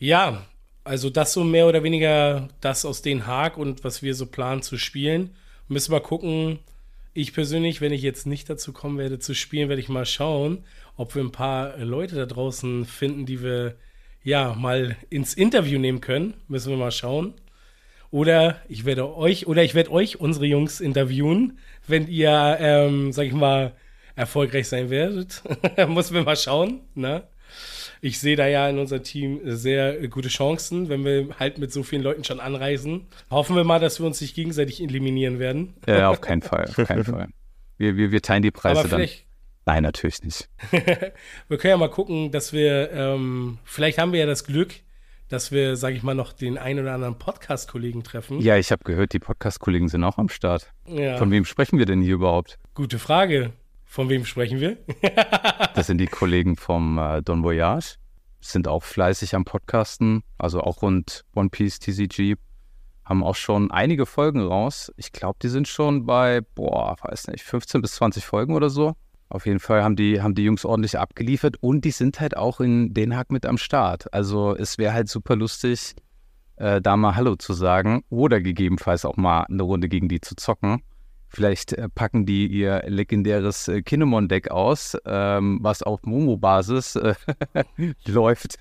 Ja, 0.00 0.44
also 0.82 1.10
das 1.10 1.32
so 1.32 1.44
mehr 1.44 1.68
oder 1.68 1.84
weniger 1.84 2.48
das 2.60 2.84
aus 2.84 3.02
Den 3.02 3.28
Haag 3.28 3.56
und 3.56 3.84
was 3.84 4.02
wir 4.02 4.16
so 4.16 4.26
planen 4.26 4.62
zu 4.62 4.78
spielen. 4.78 5.30
Müssen 5.68 5.92
wir 5.92 6.00
gucken. 6.00 6.58
Ich 7.12 7.32
persönlich, 7.34 7.80
wenn 7.80 7.92
ich 7.92 8.02
jetzt 8.02 8.26
nicht 8.26 8.50
dazu 8.50 8.72
kommen 8.72 8.98
werde 8.98 9.20
zu 9.20 9.32
spielen, 9.32 9.68
werde 9.68 9.80
ich 9.80 9.88
mal 9.88 10.04
schauen, 10.04 10.64
ob 10.96 11.14
wir 11.14 11.22
ein 11.22 11.30
paar 11.30 11.78
Leute 11.78 12.16
da 12.16 12.26
draußen 12.26 12.84
finden, 12.84 13.26
die 13.26 13.44
wir 13.44 13.76
ja 14.24 14.54
mal 14.54 14.96
ins 15.08 15.34
Interview 15.34 15.78
nehmen 15.78 16.00
können. 16.00 16.34
Müssen 16.48 16.70
wir 16.70 16.78
mal 16.78 16.90
schauen. 16.90 17.34
Oder 18.14 18.58
ich 18.68 18.84
werde 18.84 19.16
euch, 19.16 19.48
oder 19.48 19.64
ich 19.64 19.74
werde 19.74 19.90
euch, 19.90 20.20
unsere 20.20 20.46
Jungs, 20.46 20.80
interviewen, 20.80 21.58
wenn 21.88 22.06
ihr, 22.06 22.58
ähm, 22.60 23.10
sag 23.10 23.26
ich 23.26 23.32
mal, 23.32 23.72
erfolgreich 24.14 24.68
sein 24.68 24.88
werdet. 24.88 25.42
Müssen 25.88 26.14
wir 26.14 26.22
mal 26.22 26.36
schauen, 26.36 26.82
ne? 26.94 27.24
Ich 28.00 28.20
sehe 28.20 28.36
da 28.36 28.46
ja 28.46 28.68
in 28.68 28.78
unserem 28.78 29.02
Team 29.02 29.40
sehr 29.42 30.06
gute 30.06 30.28
Chancen, 30.28 30.88
wenn 30.88 31.04
wir 31.04 31.30
halt 31.40 31.58
mit 31.58 31.72
so 31.72 31.82
vielen 31.82 32.02
Leuten 32.02 32.22
schon 32.22 32.38
anreisen. 32.38 33.08
Hoffen 33.30 33.56
wir 33.56 33.64
mal, 33.64 33.80
dass 33.80 33.98
wir 33.98 34.06
uns 34.06 34.20
nicht 34.20 34.36
gegenseitig 34.36 34.80
eliminieren 34.80 35.40
werden. 35.40 35.74
Ja, 35.84 36.08
auf 36.10 36.20
keinen 36.20 36.42
Fall, 36.42 36.66
auf 36.68 36.86
keinen 36.86 37.02
Fall. 37.02 37.26
Wir, 37.78 37.96
wir, 37.96 38.12
wir 38.12 38.22
teilen 38.22 38.44
die 38.44 38.52
Preise 38.52 38.86
dann. 38.86 39.08
Nein, 39.66 39.82
natürlich 39.82 40.22
nicht. 40.22 40.48
wir 40.70 41.58
können 41.58 41.70
ja 41.70 41.76
mal 41.76 41.90
gucken, 41.90 42.30
dass 42.30 42.52
wir, 42.52 42.92
ähm, 42.92 43.58
vielleicht 43.64 43.98
haben 43.98 44.12
wir 44.12 44.20
ja 44.20 44.26
das 44.26 44.44
Glück, 44.44 44.72
dass 45.28 45.52
wir, 45.52 45.76
sag 45.76 45.94
ich 45.94 46.02
mal, 46.02 46.14
noch 46.14 46.32
den 46.32 46.58
einen 46.58 46.80
oder 46.80 46.94
anderen 46.94 47.18
Podcast-Kollegen 47.18 48.02
treffen. 48.04 48.40
Ja, 48.40 48.56
ich 48.56 48.70
habe 48.70 48.84
gehört, 48.84 49.12
die 49.12 49.18
Podcast-Kollegen 49.18 49.88
sind 49.88 50.04
auch 50.04 50.18
am 50.18 50.28
Start. 50.28 50.72
Ja. 50.86 51.16
Von 51.16 51.30
wem 51.30 51.44
sprechen 51.44 51.78
wir 51.78 51.86
denn 51.86 52.02
hier 52.02 52.14
überhaupt? 52.14 52.58
Gute 52.74 52.98
Frage. 52.98 53.52
Von 53.84 54.08
wem 54.08 54.24
sprechen 54.24 54.60
wir? 54.60 54.78
Das 55.74 55.88
sind 55.88 55.98
die 55.98 56.06
Kollegen 56.06 56.56
vom 56.56 56.98
äh, 56.98 57.20
Don 57.22 57.42
Voyage. 57.42 57.96
Sind 58.40 58.68
auch 58.68 58.84
fleißig 58.84 59.34
am 59.34 59.44
Podcasten, 59.44 60.22
also 60.38 60.60
auch 60.60 60.82
rund 60.82 61.24
One 61.34 61.48
Piece 61.48 61.80
TCG. 61.80 62.36
Haben 63.04 63.24
auch 63.24 63.34
schon 63.34 63.70
einige 63.70 64.06
Folgen 64.06 64.40
raus. 64.40 64.92
Ich 64.96 65.10
glaube, 65.12 65.38
die 65.42 65.48
sind 65.48 65.66
schon 65.66 66.06
bei, 66.06 66.42
boah, 66.54 66.96
weiß 67.00 67.28
nicht, 67.28 67.42
15 67.42 67.82
bis 67.82 67.94
20 67.96 68.24
Folgen 68.24 68.54
oder 68.54 68.70
so. 68.70 68.94
Auf 69.28 69.46
jeden 69.46 69.58
Fall 69.58 69.82
haben 69.82 69.96
die, 69.96 70.22
haben 70.22 70.34
die 70.34 70.44
Jungs 70.44 70.64
ordentlich 70.64 70.98
abgeliefert 70.98 71.56
und 71.60 71.84
die 71.84 71.90
sind 71.90 72.20
halt 72.20 72.36
auch 72.36 72.60
in 72.60 72.94
Den 72.94 73.16
Haag 73.16 73.32
mit 73.32 73.46
am 73.46 73.58
Start. 73.58 74.12
Also 74.12 74.54
es 74.54 74.78
wäre 74.78 74.92
halt 74.92 75.08
super 75.08 75.34
lustig, 75.34 75.94
äh, 76.56 76.80
da 76.80 76.96
mal 76.96 77.16
Hallo 77.16 77.34
zu 77.36 77.52
sagen 77.52 78.04
oder 78.10 78.40
gegebenenfalls 78.40 79.04
auch 79.04 79.16
mal 79.16 79.44
eine 79.44 79.62
Runde 79.62 79.88
gegen 79.88 80.08
die 80.08 80.20
zu 80.20 80.36
zocken. 80.36 80.82
Vielleicht 81.26 81.72
äh, 81.72 81.88
packen 81.88 82.26
die 82.26 82.46
ihr 82.46 82.84
legendäres 82.86 83.66
äh, 83.66 83.82
Kinemon-Deck 83.82 84.52
aus, 84.52 84.96
ähm, 85.04 85.58
was 85.62 85.82
auf 85.82 86.04
Momo-Basis 86.04 86.94
äh, 86.94 87.14
läuft. 88.06 88.58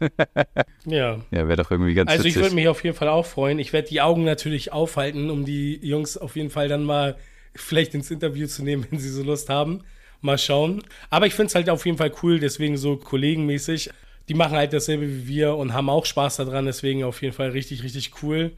ja. 0.85 1.17
ja, 1.29 1.47
wäre 1.47 1.57
doch 1.57 1.69
irgendwie 1.69 1.93
ganz 1.93 2.09
Also 2.09 2.23
ich 2.23 2.29
witzig. 2.33 2.41
würde 2.41 2.55
mich 2.55 2.67
auf 2.67 2.83
jeden 2.83 2.95
Fall 2.95 3.09
auch 3.09 3.27
freuen. 3.27 3.59
Ich 3.59 3.73
werde 3.73 3.89
die 3.89 4.01
Augen 4.01 4.23
natürlich 4.23 4.73
aufhalten, 4.73 5.29
um 5.29 5.45
die 5.45 5.85
Jungs 5.85 6.17
auf 6.17 6.35
jeden 6.35 6.49
Fall 6.49 6.67
dann 6.67 6.83
mal 6.83 7.15
vielleicht 7.53 7.93
ins 7.93 8.09
Interview 8.09 8.47
zu 8.47 8.63
nehmen, 8.63 8.87
wenn 8.89 8.97
sie 8.97 9.09
so 9.09 9.21
Lust 9.21 9.49
haben. 9.49 9.83
Mal 10.23 10.37
schauen. 10.37 10.81
Aber 11.09 11.27
ich 11.27 11.33
finde 11.33 11.47
es 11.47 11.55
halt 11.55 11.69
auf 11.69 11.85
jeden 11.85 11.97
Fall 11.97 12.11
cool, 12.23 12.39
deswegen 12.39 12.77
so 12.77 12.97
kollegenmäßig. 12.97 13.89
Die 14.29 14.33
machen 14.33 14.55
halt 14.55 14.71
dasselbe 14.71 15.07
wie 15.07 15.27
wir 15.27 15.55
und 15.55 15.73
haben 15.73 15.89
auch 15.89 16.05
Spaß 16.05 16.37
daran, 16.37 16.65
deswegen 16.65 17.03
auf 17.03 17.21
jeden 17.21 17.33
Fall 17.33 17.49
richtig, 17.49 17.83
richtig 17.83 18.23
cool. 18.23 18.53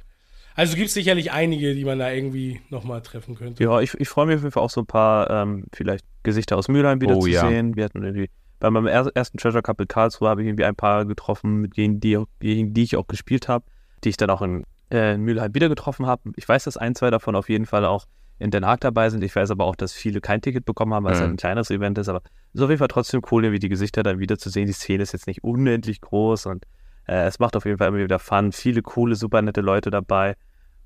Also 0.56 0.76
gibt 0.76 0.88
es 0.88 0.94
sicherlich 0.94 1.32
einige, 1.32 1.74
die 1.76 1.84
man 1.84 2.00
da 2.00 2.12
irgendwie 2.12 2.62
nochmal 2.70 3.02
treffen 3.02 3.36
könnte. 3.36 3.64
Ja, 3.64 3.82
ich, 3.82 3.94
ich 3.96 4.08
freue 4.08 4.28
mich 4.28 4.36
auf 4.36 4.42
jeden 4.44 4.52
Fall 4.52 4.64
auch 4.64 4.70
so 4.70 4.82
ein 4.82 4.86
paar 4.86 5.30
ähm, 5.30 5.66
vielleicht 5.74 6.06
Gesichter 6.24 6.56
aus 6.56 6.68
Mülheim 6.70 7.02
wieder 7.02 7.18
Oh, 7.18 7.22
zu 7.22 7.28
ja. 7.28 7.48
sehen. 7.48 7.76
Wir 7.76 7.86
hatten 7.86 8.04
irgendwie 8.04 8.30
bei 8.60 8.70
meinem 8.70 8.88
er 8.88 9.12
ersten 9.16 9.38
Treasure 9.38 9.62
Cup 9.64 9.82
in 9.82 9.88
Karlsruhe 9.88 10.30
habe 10.30 10.42
ich 10.42 10.48
irgendwie 10.48 10.64
ein 10.64 10.76
paar 10.76 11.06
getroffen, 11.06 11.58
mit 11.58 11.76
denen 11.76 12.00
die, 12.00 12.18
gegen 12.40 12.74
die 12.74 12.84
ich 12.84 12.96
auch 12.96 13.08
gespielt 13.08 13.50
habe, 13.50 13.66
die 14.04 14.10
ich 14.10 14.18
dann 14.18 14.30
auch 14.30 14.42
in 14.42 14.64
äh, 14.92 15.16
in 15.16 15.22
Mülheim 15.22 15.54
wieder 15.54 15.68
getroffen 15.68 16.06
habe. 16.06 16.32
Ich 16.36 16.48
weiß, 16.48 16.64
dass 16.66 16.78
ein, 16.78 16.96
zwei 16.96 17.10
davon 17.10 17.36
auf 17.36 17.50
jeden 17.50 17.66
Fall 17.66 17.86
auch 17.86 18.06
in 18.40 18.52
Den 18.52 18.66
Haag 18.66 18.82
dabei 18.82 19.10
sind. 19.10 19.24
Ich 19.24 19.36
weiß 19.36 19.52
aber 19.52 19.66
auch, 19.66 19.76
dass 19.76 19.94
viele 19.94 20.22
kein 20.22 20.42
Ticket 20.42 20.66
bekommen 20.66 20.94
haben, 20.94 21.06
weil 21.06 21.14
es 21.14 21.20
Mhm. 21.20 21.24
halt 21.24 21.34
ein 21.34 21.38
kleineres 21.38 21.70
Event 21.72 21.98
ist. 21.98 22.10
Aber 22.10 22.22
es 22.54 22.56
ist 22.56 22.62
auf 22.62 22.70
jeden 22.70 22.80
Fall 22.80 22.88
trotzdem 22.90 23.22
cool, 23.32 23.46
irgendwie 23.46 23.60
die 23.60 23.70
Gesichter 23.70 24.04
dann 24.04 24.20
wieder 24.20 24.38
zu 24.38 24.50
sehen. 24.50 24.68
Die 24.68 24.74
Szene 24.74 25.04
ist 25.04 25.14
jetzt 25.14 25.28
nicht 25.28 25.44
unendlich 25.44 26.02
groß 26.02 26.48
und 26.48 26.66
äh, 27.08 27.26
es 27.26 27.40
macht 27.40 27.56
auf 27.56 27.66
jeden 27.66 27.78
Fall 27.78 27.90
immer 27.90 28.00
wieder 28.00 28.20
Fun. 28.20 28.52
Viele 28.52 28.82
coole, 28.82 29.16
super 29.16 29.42
nette 29.42 29.62
Leute 29.62 29.90
dabei. 29.90 30.36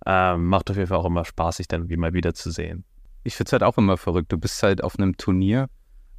Ähm, 0.05 0.45
macht 0.45 0.69
auf 0.69 0.77
jeden 0.77 0.88
Fall 0.88 0.97
auch 0.97 1.05
immer 1.05 1.25
Spaß, 1.25 1.57
sich 1.57 1.67
dann 1.67 1.89
wie 1.89 1.97
mal 1.97 2.13
wieder 2.13 2.33
zu 2.33 2.51
sehen. 2.51 2.85
Ich 3.23 3.35
finde 3.35 3.49
es 3.49 3.53
halt 3.53 3.63
auch 3.63 3.77
immer 3.77 3.97
verrückt. 3.97 4.31
Du 4.31 4.38
bist 4.38 4.62
halt 4.63 4.83
auf 4.83 4.97
einem 4.97 5.17
Turnier 5.17 5.67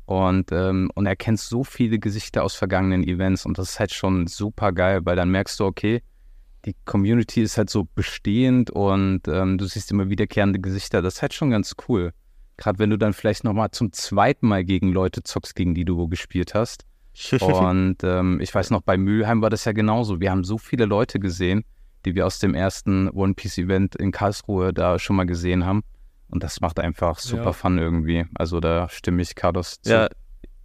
und, 0.07 0.53
ähm, 0.53 0.91
und 0.95 1.07
erkennst 1.07 1.49
so 1.49 1.65
viele 1.65 1.99
Gesichter 1.99 2.43
aus 2.43 2.55
vergangenen 2.55 3.05
Events 3.05 3.47
und 3.47 3.57
das 3.59 3.71
ist 3.71 3.81
halt 3.81 3.93
schon 3.93 4.27
super 4.27 4.73
geil, 4.73 5.01
weil 5.05 5.17
dann 5.17 5.31
merkst 5.31 5.59
du, 5.61 5.65
okay, 5.65 6.03
die 6.65 6.77
Community 6.85 7.43
ist 7.43 7.57
halt 7.57 7.71
so 7.71 7.89
bestehend 7.95 8.71
und 8.71 9.27
ähm, 9.29 9.59
du 9.59 9.65
siehst 9.67 9.91
immer 9.91 10.11
wiederkehrende 10.11 10.61
Gesichter. 10.61 11.03
Das 11.03 11.15
ist 11.17 11.23
halt 11.23 11.35
schon 11.35 11.51
ganz 11.51 11.75
cool. 11.89 12.13
Gerade 12.57 12.79
wenn 12.79 12.91
du 12.91 12.99
dann 12.99 13.13
vielleicht 13.13 13.45
nochmal 13.45 13.71
zum 13.71 13.93
zweiten 13.93 14.47
Mal 14.47 14.65
gegen 14.65 14.93
Leute 14.93 15.23
zockst, 15.23 15.55
gegen 15.55 15.75
die 15.75 15.85
du 15.85 16.09
gespielt 16.09 16.55
hast. 16.55 16.85
Und 17.41 17.97
ähm, 18.03 18.41
ich 18.41 18.55
weiß 18.55 18.71
noch, 18.71 18.83
bei 18.83 18.97
Mülheim 18.97 19.43
war 19.43 19.51
das 19.51 19.65
ja 19.65 19.73
genauso. 19.73 20.21
Wir 20.21 20.31
haben 20.31 20.45
so 20.45 20.59
viele 20.59 20.85
Leute 20.85 21.19
gesehen, 21.19 21.65
die 22.05 22.15
wir 22.15 22.27
aus 22.27 22.39
dem 22.39 22.55
ersten 22.55 23.09
One 23.11 23.35
Piece 23.35 23.59
Event 23.59 23.97
in 23.97 24.13
Karlsruhe 24.13 24.73
da 24.73 24.99
schon 24.99 25.17
mal 25.17 25.27
gesehen 25.27 25.65
haben. 25.65 25.83
Und 26.29 26.45
das 26.45 26.61
macht 26.61 26.79
einfach 26.79 27.19
super 27.19 27.47
Ja. 27.47 27.53
Fun 27.53 27.79
irgendwie. 27.79 28.27
Also 28.35 28.61
da 28.61 28.89
stimme 28.89 29.23
ich 29.23 29.35
Carlos 29.35 29.81
zu. 29.81 29.91
Ja, 29.91 30.09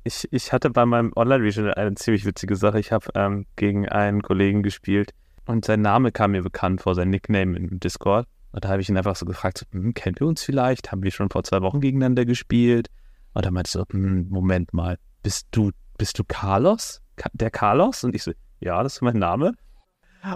ich, 0.04 0.28
ich 0.32 0.54
hatte 0.54 0.70
bei 0.70 0.86
meinem 0.86 1.12
Online-Regional 1.16 1.74
eine 1.74 1.96
ziemlich 1.96 2.26
witzige 2.26 2.56
Sache. 2.56 2.80
Ich 2.80 2.92
habe 2.92 3.08
ähm, 3.16 3.48
gegen 3.56 3.90
einen 3.90 4.22
Kollegen 4.22 4.62
gespielt 4.62 5.14
und 5.46 5.66
sein 5.66 5.82
Name 5.82 6.12
kam 6.12 6.32
mir 6.32 6.42
bekannt 6.42 6.82
vor, 6.82 6.96
sein 6.96 7.10
Nickname 7.10 7.58
im 7.58 7.80
Discord. 7.80 8.28
Und 8.52 8.64
da 8.64 8.70
habe 8.70 8.82
ich 8.82 8.90
ihn 8.90 8.98
einfach 8.98 9.16
so 9.16 9.26
gefragt, 9.26 9.58
so, 9.60 9.66
hm, 9.72 9.94
kennen 9.94 10.16
wir 10.20 10.28
uns 10.28 10.44
vielleicht? 10.44 10.92
Haben 10.92 11.04
wir 11.04 11.12
schon 11.12 11.30
vor 11.30 11.44
zwei 11.44 11.62
Wochen 11.62 11.82
gegeneinander 11.82 12.26
gespielt? 12.26 12.88
Und 13.34 13.46
er 13.46 13.52
meinte 13.52 13.70
so, 13.70 13.84
hm, 13.92 14.30
Moment 14.30 14.74
mal, 14.74 14.98
bist 15.24 15.48
du, 15.52 15.72
bist 15.98 16.18
du 16.18 16.24
Carlos? 16.24 17.02
Der 17.34 17.52
Carlos? 17.52 18.04
Und 18.04 18.16
ich 18.16 18.24
so, 18.24 18.32
ja, 18.60 18.82
das 18.82 18.96
ist 18.96 19.02
mein 19.02 19.18
Name. 19.20 19.54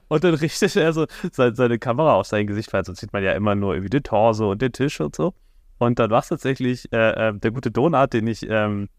Und 0.08 0.24
dann 0.24 0.34
richtete 0.36 0.82
er 0.82 0.94
so 0.94 1.08
seine, 1.32 1.56
seine 1.56 1.80
Kamera 1.80 2.14
auf 2.14 2.28
sein 2.28 2.46
Gesicht, 2.46 2.72
weil 2.74 2.86
sonst 2.86 3.00
sieht 3.00 3.14
man 3.14 3.24
ja 3.24 3.32
immer 3.34 3.56
nur 3.56 3.74
irgendwie 3.74 3.90
den 3.90 4.04
Torso 4.04 4.52
und 4.52 4.62
den 4.62 4.72
Tisch 4.72 5.00
und 5.00 5.16
so. 5.16 5.34
Und 5.78 5.98
dann 5.98 6.12
war 6.12 6.20
es 6.20 6.28
tatsächlich 6.28 6.92
äh, 6.92 7.30
äh, 7.30 7.34
der 7.34 7.52
gute 7.52 7.72
Donat, 7.72 8.14
den 8.14 8.28
ich 8.28 8.48
ähm, 8.48 8.90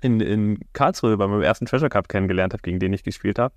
in, 0.00 0.20
in 0.20 0.58
Karlsruhe 0.72 1.16
bei 1.16 1.26
meinem 1.26 1.42
ersten 1.42 1.66
Treasure 1.66 1.90
Cup 1.90 2.08
kennengelernt 2.08 2.54
habe, 2.54 2.62
gegen 2.62 2.80
den 2.80 2.92
ich 2.92 3.04
gespielt 3.04 3.38
habe. 3.38 3.54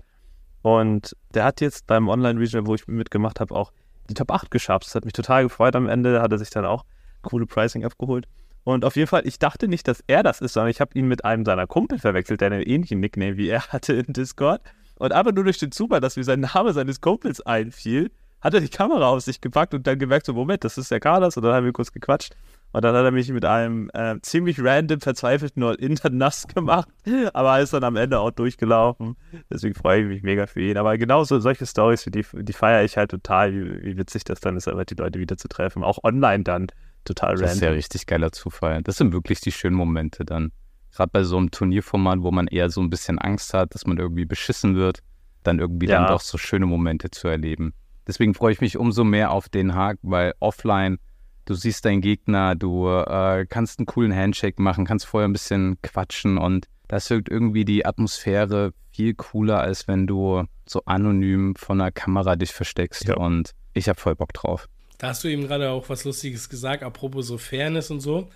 Und 0.66 1.16
der 1.36 1.44
hat 1.44 1.62
jetzt 1.62 1.86
beim 1.86 2.10
Online-Regional, 2.10 2.66
wo 2.66 2.74
ich 2.74 2.88
mitgemacht 2.88 3.40
habe, 3.40 3.54
auch 3.54 3.72
die 4.10 4.16
Top 4.16 4.32
8 4.32 4.50
geschafft. 4.50 4.88
Das 4.88 4.96
hat 4.96 5.06
mich 5.06 5.14
total 5.14 5.44
gefreut. 5.44 5.76
Am 5.76 5.88
Ende 5.88 6.24
hat 6.24 6.32
er 6.32 6.40
sich 6.40 6.50
dann 6.50 6.66
auch 6.66 6.86
coole 7.22 7.46
Pricing 7.46 7.86
abgeholt. 7.86 8.26
Und 8.64 8.84
auf 8.84 8.96
jeden 8.96 9.08
Fall, 9.08 9.28
ich 9.28 9.38
dachte 9.38 9.68
nicht, 9.68 9.88
dass 9.88 10.04
er 10.08 10.24
das 10.24 10.42
ist, 10.42 10.54
sondern 10.54 10.72
ich 10.72 10.82
habe 10.82 10.98
ihn 10.98 11.08
mit 11.08 11.24
einem 11.24 11.46
seiner 11.46 11.68
Kumpel 11.68 12.00
verwechselt, 12.00 12.42
der 12.42 12.52
einen 12.52 12.64
ähnlichen 12.64 13.00
Nickname 13.00 13.38
wie 13.38 13.48
er 13.48 13.68
hatte 13.68 13.94
in 13.94 14.12
Discord. 14.12 14.60
Und 14.96 15.14
aber 15.14 15.34
nur 15.34 15.44
durch 15.44 15.60
den 15.60 15.72
Zufall, 15.72 16.02
dass 16.02 16.18
mir 16.18 16.24
sein 16.24 16.40
Name 16.40 16.74
seines 16.74 17.00
Kumpels 17.00 17.42
einfiel, 17.42 18.10
hat 18.42 18.56
er 18.56 18.62
die 18.62 18.70
Kamera 18.70 19.10
auf 19.10 19.22
sich 19.22 19.42
gepackt 19.42 19.76
und 19.76 19.86
dann 19.86 20.00
gemerkt, 20.00 20.26
so, 20.26 20.34
Moment, 20.34 20.64
das 20.64 20.80
ist 20.80 20.90
der 20.90 21.00
Carlos. 21.00 21.38
Und 21.38 21.44
dann 21.44 21.54
haben 21.54 21.66
wir 21.66 21.74
kurz 21.74 21.92
gequatscht. 21.92 22.36
Und 22.76 22.84
dann 22.84 22.94
hat 22.94 23.06
er 23.06 23.12
mich 23.12 23.32
mit 23.32 23.46
einem 23.46 23.90
äh, 23.94 24.16
ziemlich 24.22 24.60
random, 24.62 25.00
verzweifelten 25.00 25.64
All-In 25.64 25.96
dann 25.96 26.18
nass 26.18 26.46
gemacht. 26.48 26.90
Aber 27.34 27.58
er 27.58 27.64
ist 27.64 27.72
dann 27.74 27.86
am 27.86 27.96
Ende 27.96 28.20
auch 28.20 28.32
durchgelaufen. 28.32 29.16
Deswegen 29.50 29.76
freue 29.76 30.02
ich 30.02 30.08
mich 30.08 30.24
mega 30.24 30.46
für 30.46 30.60
ihn. 30.62 30.78
Aber 30.78 30.98
genauso 30.98 31.40
solche 31.40 31.66
Stories, 31.66 32.04
die, 32.04 32.26
die 32.34 32.54
feiere 32.54 32.84
ich 32.84 32.98
halt 32.98 33.12
total, 33.12 33.54
wie, 33.54 33.82
wie 33.86 33.98
witzig 33.98 34.26
das 34.26 34.42
dann 34.42 34.58
ist, 34.58 34.68
einfach 34.68 34.84
die 34.84 34.96
Leute 34.96 35.20
wieder 35.20 35.38
zu 35.38 35.48
treffen. 35.48 35.84
Auch 35.84 36.00
online 36.04 36.44
dann. 36.44 36.68
Total 37.06 37.36
Das 37.38 37.54
ist 37.54 37.62
ja 37.62 37.68
random. 37.68 37.76
richtig 37.78 38.08
geiler 38.08 38.32
Zufall. 38.34 38.82
Das 38.84 38.98
sind 38.98 39.14
wirklich 39.14 39.40
die 39.40 39.52
schönen 39.54 39.76
Momente 39.78 40.26
dann. 40.26 40.52
Gerade 40.94 41.12
bei 41.14 41.24
so 41.24 41.38
einem 41.38 41.52
Turnierformat, 41.52 42.24
wo 42.24 42.32
man 42.32 42.48
eher 42.48 42.70
so 42.70 42.82
ein 42.82 42.90
bisschen 42.90 43.20
Angst 43.20 43.54
hat, 43.54 43.74
dass 43.74 43.86
man 43.88 43.98
irgendwie 43.98 44.26
beschissen 44.26 44.76
wird, 44.76 45.00
dann 45.44 45.60
irgendwie 45.60 45.88
Ja. 45.88 46.00
dann 46.00 46.08
doch 46.08 46.20
so 46.22 46.38
schöne 46.38 46.66
Momente 46.66 47.10
zu 47.10 47.28
erleben. 47.30 47.74
Deswegen 48.08 48.34
freue 48.34 48.52
ich 48.52 48.60
mich 48.60 48.78
umso 48.78 49.04
mehr 49.06 49.32
auf 49.32 49.48
Den 49.48 49.76
Haag, 49.76 49.98
weil 50.02 50.34
offline, 50.40 50.98
du 51.46 51.54
siehst 51.54 51.86
deinen 51.86 52.02
Gegner, 52.02 52.56
du 52.56 52.88
äh, 52.88 53.46
kannst 53.48 53.80
einen 53.80 53.86
coolen 53.86 54.16
Handshake 54.16 54.62
machen, 54.62 54.86
kannst 54.86 55.06
vorher 55.06 55.28
ein 55.28 55.34
bisschen 55.34 55.78
quatschen 55.82 56.38
und 56.38 56.68
das 56.88 57.10
wirkt 57.10 57.30
irgendwie 57.30 57.66
die 57.66 57.86
Atmosphäre 57.86 58.74
viel 58.92 59.14
cooler, 59.14 59.60
als 59.60 59.88
wenn 59.88 60.08
du 60.08 60.44
so 60.66 60.84
anonym 60.86 61.56
von 61.56 61.82
einer 61.82 61.92
Kamera 61.92 62.36
dich 62.36 62.52
versteckst. 62.52 63.08
Ja. 63.08 63.18
Und 63.18 63.52
ich 63.74 63.90
habe 63.90 64.00
voll 64.00 64.16
Bock 64.16 64.34
drauf. 64.34 64.70
Da 64.98 65.10
hast 65.10 65.24
du 65.24 65.28
eben 65.28 65.48
gerade 65.48 65.70
auch 65.72 65.90
was 65.90 66.06
Lustiges 66.06 66.50
gesagt, 66.50 66.84
apropos 66.84 67.28
so 67.28 67.38
Fairness 67.38 67.92
und 67.92 68.00
so. 68.00 68.30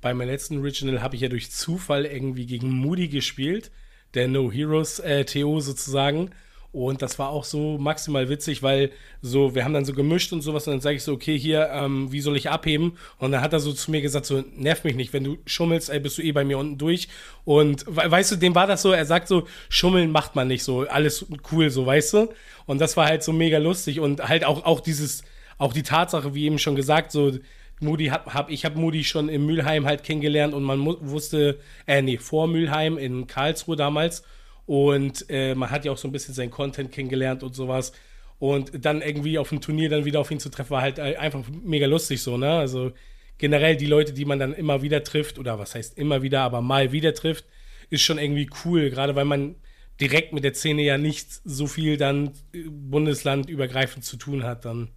Bei 0.00 0.12
meinem 0.12 0.28
letzten 0.28 0.58
Original 0.58 1.00
habe 1.00 1.14
ich 1.14 1.22
ja 1.22 1.28
durch 1.28 1.50
Zufall 1.50 2.04
irgendwie 2.04 2.46
gegen 2.46 2.70
Moody 2.70 3.08
gespielt, 3.08 3.70
der 4.14 4.28
No 4.28 4.50
Heroes 4.50 4.98
äh, 4.98 5.24
TO 5.24 5.60
sozusagen. 5.60 6.30
Und 6.72 7.02
das 7.02 7.18
war 7.18 7.28
auch 7.28 7.44
so 7.44 7.76
maximal 7.76 8.30
witzig, 8.30 8.62
weil 8.62 8.90
so, 9.20 9.54
wir 9.54 9.64
haben 9.64 9.74
dann 9.74 9.84
so 9.84 9.92
gemischt 9.92 10.32
und 10.32 10.40
sowas 10.40 10.66
und 10.66 10.72
dann 10.72 10.80
sage 10.80 10.96
ich 10.96 11.02
so, 11.02 11.12
okay, 11.12 11.38
hier, 11.38 11.68
ähm, 11.70 12.10
wie 12.10 12.22
soll 12.22 12.34
ich 12.34 12.48
abheben? 12.48 12.96
Und 13.18 13.32
dann 13.32 13.42
hat 13.42 13.52
er 13.52 13.60
so 13.60 13.74
zu 13.74 13.90
mir 13.90 14.00
gesagt, 14.00 14.24
so, 14.24 14.42
nerv 14.56 14.82
mich 14.82 14.94
nicht, 14.94 15.12
wenn 15.12 15.22
du 15.22 15.36
schummelst, 15.44 15.90
ey, 15.90 16.00
bist 16.00 16.16
du 16.16 16.22
eh 16.22 16.32
bei 16.32 16.44
mir 16.44 16.56
unten 16.56 16.78
durch. 16.78 17.08
Und 17.44 17.84
we 17.86 18.10
weißt 18.10 18.32
du, 18.32 18.36
dem 18.36 18.54
war 18.54 18.66
das 18.66 18.80
so, 18.80 18.92
er 18.92 19.04
sagt 19.04 19.28
so, 19.28 19.46
schummeln 19.68 20.10
macht 20.10 20.34
man 20.34 20.48
nicht 20.48 20.64
so, 20.64 20.88
alles 20.88 21.26
cool, 21.52 21.68
so, 21.68 21.84
weißt 21.84 22.14
du? 22.14 22.28
Und 22.64 22.80
das 22.80 22.96
war 22.96 23.06
halt 23.06 23.22
so 23.22 23.34
mega 23.34 23.58
lustig 23.58 24.00
und 24.00 24.26
halt 24.26 24.44
auch, 24.46 24.64
auch 24.64 24.80
dieses, 24.80 25.24
auch 25.58 25.74
die 25.74 25.82
Tatsache, 25.82 26.34
wie 26.34 26.46
eben 26.46 26.58
schon 26.58 26.74
gesagt, 26.74 27.12
so, 27.12 27.32
Moody 27.80 28.06
hab, 28.06 28.32
hab 28.32 28.50
ich 28.50 28.64
habe 28.64 28.78
Moody 28.78 29.04
schon 29.04 29.28
in 29.28 29.44
Mülheim 29.44 29.84
halt 29.84 30.04
kennengelernt 30.04 30.54
und 30.54 30.62
man 30.62 30.84
wusste, 30.86 31.58
äh, 31.86 32.00
nee, 32.00 32.16
vor 32.16 32.46
Mülheim 32.46 32.96
in 32.96 33.26
Karlsruhe 33.26 33.76
damals. 33.76 34.22
Und 34.66 35.26
äh, 35.28 35.54
man 35.54 35.70
hat 35.70 35.84
ja 35.84 35.92
auch 35.92 35.98
so 35.98 36.08
ein 36.08 36.12
bisschen 36.12 36.34
seinen 36.34 36.50
Content 36.50 36.92
kennengelernt 36.92 37.42
und 37.42 37.54
sowas. 37.54 37.92
Und 38.38 38.84
dann 38.84 39.02
irgendwie 39.02 39.38
auf 39.38 39.50
dem 39.50 39.60
Turnier 39.60 39.88
dann 39.88 40.04
wieder 40.04 40.20
auf 40.20 40.30
ihn 40.30 40.40
zu 40.40 40.48
treffen, 40.48 40.70
war 40.70 40.82
halt 40.82 40.98
äh, 40.98 41.16
einfach 41.16 41.44
mega 41.62 41.86
lustig 41.86 42.22
so, 42.22 42.36
ne? 42.36 42.50
Also 42.50 42.92
generell 43.38 43.76
die 43.76 43.86
Leute, 43.86 44.12
die 44.12 44.24
man 44.24 44.38
dann 44.38 44.52
immer 44.52 44.82
wieder 44.82 45.04
trifft, 45.04 45.38
oder 45.38 45.58
was 45.58 45.74
heißt 45.74 45.98
immer 45.98 46.22
wieder, 46.22 46.40
aber 46.42 46.60
mal 46.60 46.92
wieder 46.92 47.14
trifft, 47.14 47.44
ist 47.90 48.02
schon 48.02 48.18
irgendwie 48.18 48.48
cool, 48.64 48.90
gerade 48.90 49.14
weil 49.14 49.24
man 49.24 49.56
direkt 50.00 50.32
mit 50.32 50.44
der 50.44 50.54
Szene 50.54 50.82
ja 50.82 50.98
nicht 50.98 51.28
so 51.44 51.66
viel 51.66 51.96
dann 51.96 52.32
äh, 52.52 52.64
bundeslandübergreifend 52.68 54.04
zu 54.04 54.16
tun 54.16 54.44
hat 54.44 54.64
dann. 54.64 54.90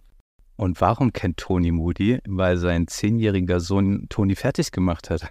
Und 0.56 0.80
warum 0.80 1.12
kennt 1.12 1.36
Toni 1.36 1.70
Moody? 1.70 2.18
Weil 2.26 2.56
sein 2.56 2.88
zehnjähriger 2.88 3.60
Sohn 3.60 4.06
Toni 4.08 4.34
fertig 4.34 4.72
gemacht 4.72 5.10
hat. 5.10 5.30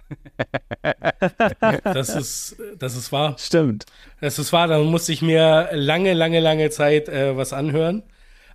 Das 1.84 2.10
ist, 2.14 2.56
das 2.78 2.96
ist 2.96 3.12
wahr. 3.12 3.36
Stimmt. 3.38 3.86
Das 4.20 4.38
ist 4.38 4.52
wahr, 4.52 4.68
da 4.68 4.78
musste 4.78 5.12
ich 5.12 5.22
mir 5.22 5.68
lange, 5.72 6.14
lange, 6.14 6.40
lange 6.40 6.70
Zeit 6.70 7.08
äh, 7.08 7.36
was 7.36 7.52
anhören. 7.52 8.02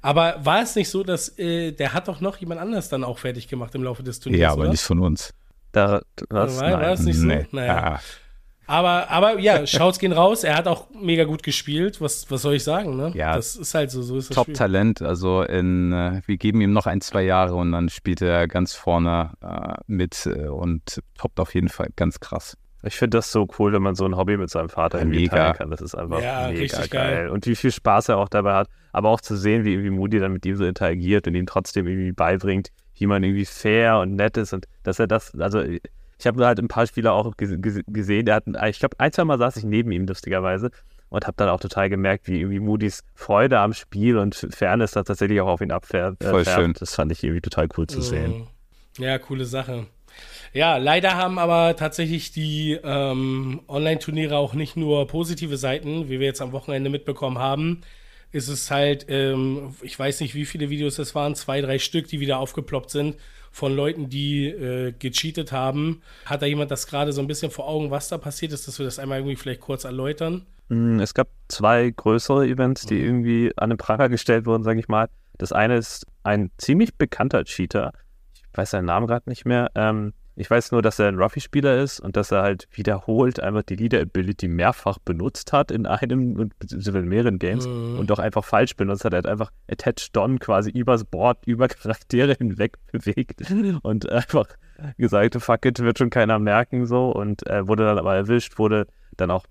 Aber 0.01 0.35
war 0.43 0.61
es 0.63 0.75
nicht 0.75 0.89
so, 0.89 1.03
dass 1.03 1.37
äh, 1.37 1.71
der 1.71 1.93
hat 1.93 2.07
doch 2.07 2.21
noch 2.21 2.37
jemand 2.37 2.59
anders 2.61 2.89
dann 2.89 3.03
auch 3.03 3.19
fertig 3.19 3.47
gemacht 3.47 3.75
im 3.75 3.83
Laufe 3.83 4.03
des 4.03 4.19
Turniers? 4.19 4.41
ja, 4.41 4.51
aber 4.51 4.61
oder? 4.61 4.71
nicht 4.71 4.81
von 4.81 4.99
uns. 4.99 5.33
Da, 5.71 6.01
was? 6.29 6.59
War- 6.59 6.71
war 6.73 6.91
es 6.93 7.01
nicht 7.01 7.17
so? 7.17 7.25
Nee. 7.25 7.45
Naja. 7.51 7.95
Ah, 7.95 7.99
Aber, 8.71 9.09
aber 9.09 9.37
ja, 9.39 9.67
Shouts 9.67 9.99
gehen 9.99 10.13
raus. 10.13 10.43
Er 10.45 10.55
hat 10.55 10.65
auch 10.67 10.87
mega 10.99 11.25
gut 11.25 11.43
gespielt. 11.43 11.99
Was, 11.99 12.31
was 12.31 12.41
soll 12.41 12.53
ich 12.55 12.63
sagen, 12.63 12.95
ne? 12.95 13.11
Ja. 13.15 13.35
Das 13.35 13.57
ist 13.57 13.73
halt 13.73 13.91
so, 13.91 14.01
so 14.01 14.15
ist 14.17 14.29
das 14.29 14.37
Spiel. 14.41 14.53
Top-Talent. 14.53 15.01
Also 15.01 15.41
in, 15.43 15.91
äh, 15.91 16.21
wir 16.25 16.37
geben 16.37 16.61
ihm 16.61 16.71
noch 16.71 16.85
ein, 16.85 17.01
zwei 17.01 17.23
Jahre 17.23 17.55
und 17.55 17.73
dann 17.73 17.89
spielt 17.89 18.21
er 18.21 18.47
ganz 18.47 18.73
vorne 18.73 19.31
äh, 19.41 19.73
mit 19.87 20.25
äh, 20.25 20.47
und 20.47 21.01
toppt 21.17 21.39
auf 21.41 21.53
jeden 21.53 21.67
Fall 21.67 21.89
ganz 21.97 22.21
krass. 22.21 22.55
Ich 22.83 22.95
finde 22.95 23.17
das 23.17 23.31
so 23.31 23.45
cool, 23.59 23.73
wenn 23.73 23.81
man 23.81 23.93
so 23.95 24.05
ein 24.05 24.15
Hobby 24.15 24.37
mit 24.37 24.49
seinem 24.49 24.69
Vater 24.69 24.99
Ja, 24.99 25.03
irgendwie 25.03 25.19
mega. 25.23 25.35
teilen 25.35 25.53
kann. 25.55 25.69
Das 25.69 25.81
ist 25.81 25.93
einfach 25.93 26.21
Ja, 26.21 26.47
mega 26.47 26.61
richtig 26.61 26.89
geil. 26.91 27.15
geil. 27.15 27.29
Und 27.29 27.45
wie 27.47 27.55
viel 27.57 27.71
Spaß 27.71 28.07
er 28.09 28.17
auch 28.17 28.29
dabei 28.29 28.53
hat. 28.53 28.69
Aber 28.93 29.09
auch 29.09 29.19
zu 29.21 29.35
sehen, 29.35 29.65
wie 29.65 29.73
irgendwie 29.73 29.91
Moody 29.91 30.19
dann 30.19 30.31
mit 30.31 30.45
ihm 30.45 30.55
so 30.55 30.63
interagiert 30.65 31.27
und 31.27 31.35
ihm 31.35 31.45
trotzdem 31.45 31.87
irgendwie 31.87 32.13
beibringt, 32.13 32.69
wie 32.95 33.05
man 33.05 33.21
irgendwie 33.21 33.45
fair 33.45 33.99
und 33.99 34.15
nett 34.15 34.37
ist 34.37 34.53
und 34.53 34.65
dass 34.83 34.97
er 34.97 35.07
das, 35.07 35.33
also 35.39 35.61
ich 36.21 36.27
habe 36.27 36.45
halt 36.45 36.59
ein 36.59 36.67
paar 36.67 36.85
Spieler 36.85 37.13
auch 37.13 37.35
ges 37.35 37.49
ges 37.57 37.81
gesehen, 37.87 38.27
der 38.27 38.35
hat, 38.35 38.43
ich 38.69 38.79
glaube, 38.79 38.99
ein, 38.99 39.11
zwei 39.11 39.25
Mal 39.25 39.39
saß 39.39 39.57
ich 39.57 39.63
neben 39.63 39.91
ihm 39.91 40.05
lustigerweise 40.05 40.69
und 41.09 41.25
habe 41.25 41.33
dann 41.35 41.49
auch 41.49 41.59
total 41.59 41.89
gemerkt, 41.89 42.27
wie 42.27 42.39
irgendwie 42.39 42.59
Moody's 42.59 43.03
Freude 43.15 43.59
am 43.59 43.73
Spiel 43.73 44.17
und 44.17 44.35
Fairness 44.51 44.91
da 44.91 45.01
tatsächlich 45.01 45.41
auch 45.41 45.47
auf 45.47 45.61
ihn 45.61 45.71
abfährt. 45.71 46.23
äh, 46.23 46.29
Voll 46.29 46.43
färbt. 46.45 46.59
schön. 46.61 46.73
Das 46.79 46.93
fand 46.93 47.11
ich 47.11 47.23
irgendwie 47.23 47.41
total 47.41 47.67
cool 47.75 47.87
zu 47.87 48.01
sehen. 48.01 48.47
Mhm. 48.97 49.03
Ja, 49.03 49.17
coole 49.17 49.45
Sache. 49.45 49.87
Ja, 50.53 50.77
leider 50.77 51.15
haben 51.15 51.39
aber 51.39 51.75
tatsächlich 51.75 52.31
die 52.31 52.77
ähm, 52.83 53.61
Online-Turniere 53.67 54.37
auch 54.37 54.53
nicht 54.53 54.77
nur 54.77 55.07
positive 55.07 55.57
Seiten, 55.57 56.07
wie 56.07 56.19
wir 56.19 56.27
jetzt 56.27 56.41
am 56.41 56.51
Wochenende 56.51 56.91
mitbekommen 56.91 57.39
haben. 57.39 57.81
Ist 58.31 58.47
es 58.47 58.69
halt, 58.69 59.07
ähm, 59.09 59.73
ich 59.81 59.97
weiß 59.97 60.19
nicht, 60.19 60.35
wie 60.35 60.45
viele 60.45 60.69
Videos 60.69 60.97
das 60.97 61.15
waren, 61.15 61.33
zwei, 61.33 61.61
drei 61.61 61.79
Stück, 61.79 62.07
die 62.07 62.19
wieder 62.19 62.37
aufgeploppt 62.37 62.91
sind 62.91 63.15
von 63.51 63.75
Leuten, 63.75 64.09
die 64.09 64.47
äh, 64.47 64.93
gecheatet 64.97 65.51
haben. 65.51 66.01
Hat 66.25 66.41
da 66.41 66.45
jemand 66.45 66.71
das 66.71 66.87
gerade 66.87 67.11
so 67.13 67.21
ein 67.21 67.27
bisschen 67.27 67.51
vor 67.51 67.67
Augen, 67.67 67.91
was 67.91 68.07
da 68.09 68.17
passiert 68.17 68.53
ist, 68.53 68.67
dass 68.67 68.79
wir 68.79 68.85
das 68.85 68.97
einmal 68.99 69.19
irgendwie 69.19 69.35
vielleicht 69.35 69.61
kurz 69.61 69.83
erläutern? 69.83 70.45
Mm, 70.69 70.99
Es 70.99 71.13
gab 71.13 71.27
zwei 71.49 71.89
größere 71.89 72.47
Events, 72.47 72.85
die 72.85 72.95
Mhm. 72.95 73.05
irgendwie 73.05 73.51
an 73.57 73.69
den 73.71 73.77
Pranger 73.77 74.07
gestellt 74.09 74.45
wurden, 74.45 74.63
sage 74.63 74.79
ich 74.79 74.87
mal. 74.87 75.09
Das 75.37 75.51
eine 75.51 75.75
ist 75.77 76.05
ein 76.23 76.51
ziemlich 76.57 76.95
bekannter 76.95 77.43
Cheater. 77.45 77.91
Ich 78.35 78.57
weiß 78.57 78.71
seinen 78.71 78.85
Namen 78.85 79.07
gerade 79.07 79.29
nicht 79.29 79.45
mehr. 79.45 79.69
Ähm, 79.75 80.13
ich 80.35 80.49
weiß 80.49 80.71
nur, 80.71 80.81
dass 80.81 80.99
er 80.99 81.07
ein 81.07 81.19
Ruffy-Spieler 81.19 81.81
ist 81.81 81.99
und 81.99 82.15
dass 82.15 82.31
er 82.31 82.41
halt 82.41 82.67
wiederholt 82.71 83.39
einfach 83.39 83.63
die 83.63 83.75
Leader-Ability 83.75 84.47
mehrfach 84.47 84.97
benutzt 84.99 85.51
hat 85.51 85.71
in 85.71 85.85
einem 85.85 86.35
und 86.37 86.53
in 86.71 87.07
mehreren 87.07 87.37
Games 87.37 87.67
mhm. 87.67 87.99
und 87.99 88.09
doch 88.09 88.19
einfach 88.19 88.43
falsch 88.43 88.75
benutzt 88.75 89.03
hat. 89.03 89.13
Er 89.13 89.19
hat 89.19 89.27
einfach 89.27 89.51
Attached 89.69 90.15
Don 90.15 90.39
quasi 90.39 90.71
übers 90.71 91.03
Board, 91.03 91.45
über 91.45 91.67
Charaktere 91.67 92.33
hinweg 92.37 92.77
bewegt 92.91 93.41
und 93.83 94.09
einfach 94.09 94.47
gesagt, 94.97 95.35
fuck 95.41 95.65
it, 95.65 95.79
wird 95.79 95.99
schon 95.99 96.09
keiner 96.09 96.39
merken 96.39 96.85
so 96.85 97.11
und 97.11 97.45
äh, 97.47 97.67
wurde 97.67 97.85
dann 97.85 97.99
aber 97.99 98.15
erwischt, 98.15 98.57
wurde 98.57 98.87
dann 99.17 99.31
auch 99.31 99.45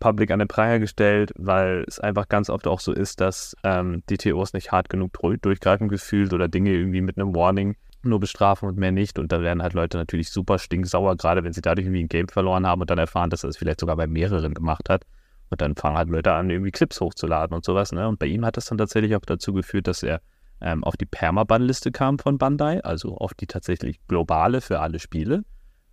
public 0.00 0.30
an 0.30 0.40
den 0.40 0.48
Pranger 0.48 0.80
gestellt, 0.80 1.32
weil 1.36 1.84
es 1.88 1.98
einfach 1.98 2.28
ganz 2.28 2.50
oft 2.50 2.66
auch 2.66 2.80
so 2.80 2.92
ist, 2.92 3.20
dass 3.20 3.56
ähm, 3.62 4.02
die 4.10 4.18
TOs 4.18 4.52
nicht 4.52 4.72
hart 4.72 4.90
genug 4.90 5.12
durchgreifen 5.40 5.88
gefühlt 5.88 6.34
oder 6.34 6.48
Dinge 6.48 6.72
irgendwie 6.72 7.00
mit 7.00 7.16
einem 7.16 7.34
Warning 7.34 7.76
nur 8.04 8.20
bestrafen 8.20 8.68
und 8.68 8.78
mehr 8.78 8.92
nicht. 8.92 9.18
Und 9.18 9.32
da 9.32 9.40
werden 9.40 9.62
halt 9.62 9.74
Leute 9.74 9.96
natürlich 9.96 10.30
super 10.30 10.58
stinksauer, 10.58 11.16
gerade 11.16 11.44
wenn 11.44 11.52
sie 11.52 11.62
dadurch 11.62 11.86
irgendwie 11.86 12.04
ein 12.04 12.08
Game 12.08 12.28
verloren 12.28 12.66
haben 12.66 12.80
und 12.80 12.90
dann 12.90 12.98
erfahren, 12.98 13.30
dass 13.30 13.44
er 13.44 13.50
es 13.50 13.56
vielleicht 13.56 13.80
sogar 13.80 13.96
bei 13.96 14.06
mehreren 14.06 14.54
gemacht 14.54 14.88
hat. 14.88 15.04
Und 15.50 15.60
dann 15.60 15.76
fangen 15.76 15.96
halt 15.96 16.08
Leute 16.08 16.32
an, 16.32 16.50
irgendwie 16.50 16.70
Clips 16.70 17.00
hochzuladen 17.00 17.54
und 17.54 17.64
sowas. 17.64 17.92
Ne? 17.92 18.08
Und 18.08 18.18
bei 18.18 18.26
ihm 18.26 18.44
hat 18.44 18.56
das 18.56 18.66
dann 18.66 18.78
tatsächlich 18.78 19.14
auch 19.14 19.20
dazu 19.20 19.52
geführt, 19.52 19.86
dass 19.86 20.02
er 20.02 20.20
ähm, 20.60 20.82
auf 20.84 20.96
die 20.96 21.06
Permaban-Liste 21.06 21.92
kam 21.92 22.18
von 22.18 22.38
Bandai, 22.38 22.82
also 22.82 23.16
auf 23.16 23.34
die 23.34 23.46
tatsächlich 23.46 23.98
globale 24.08 24.60
für 24.60 24.80
alle 24.80 24.98
Spiele. 24.98 25.44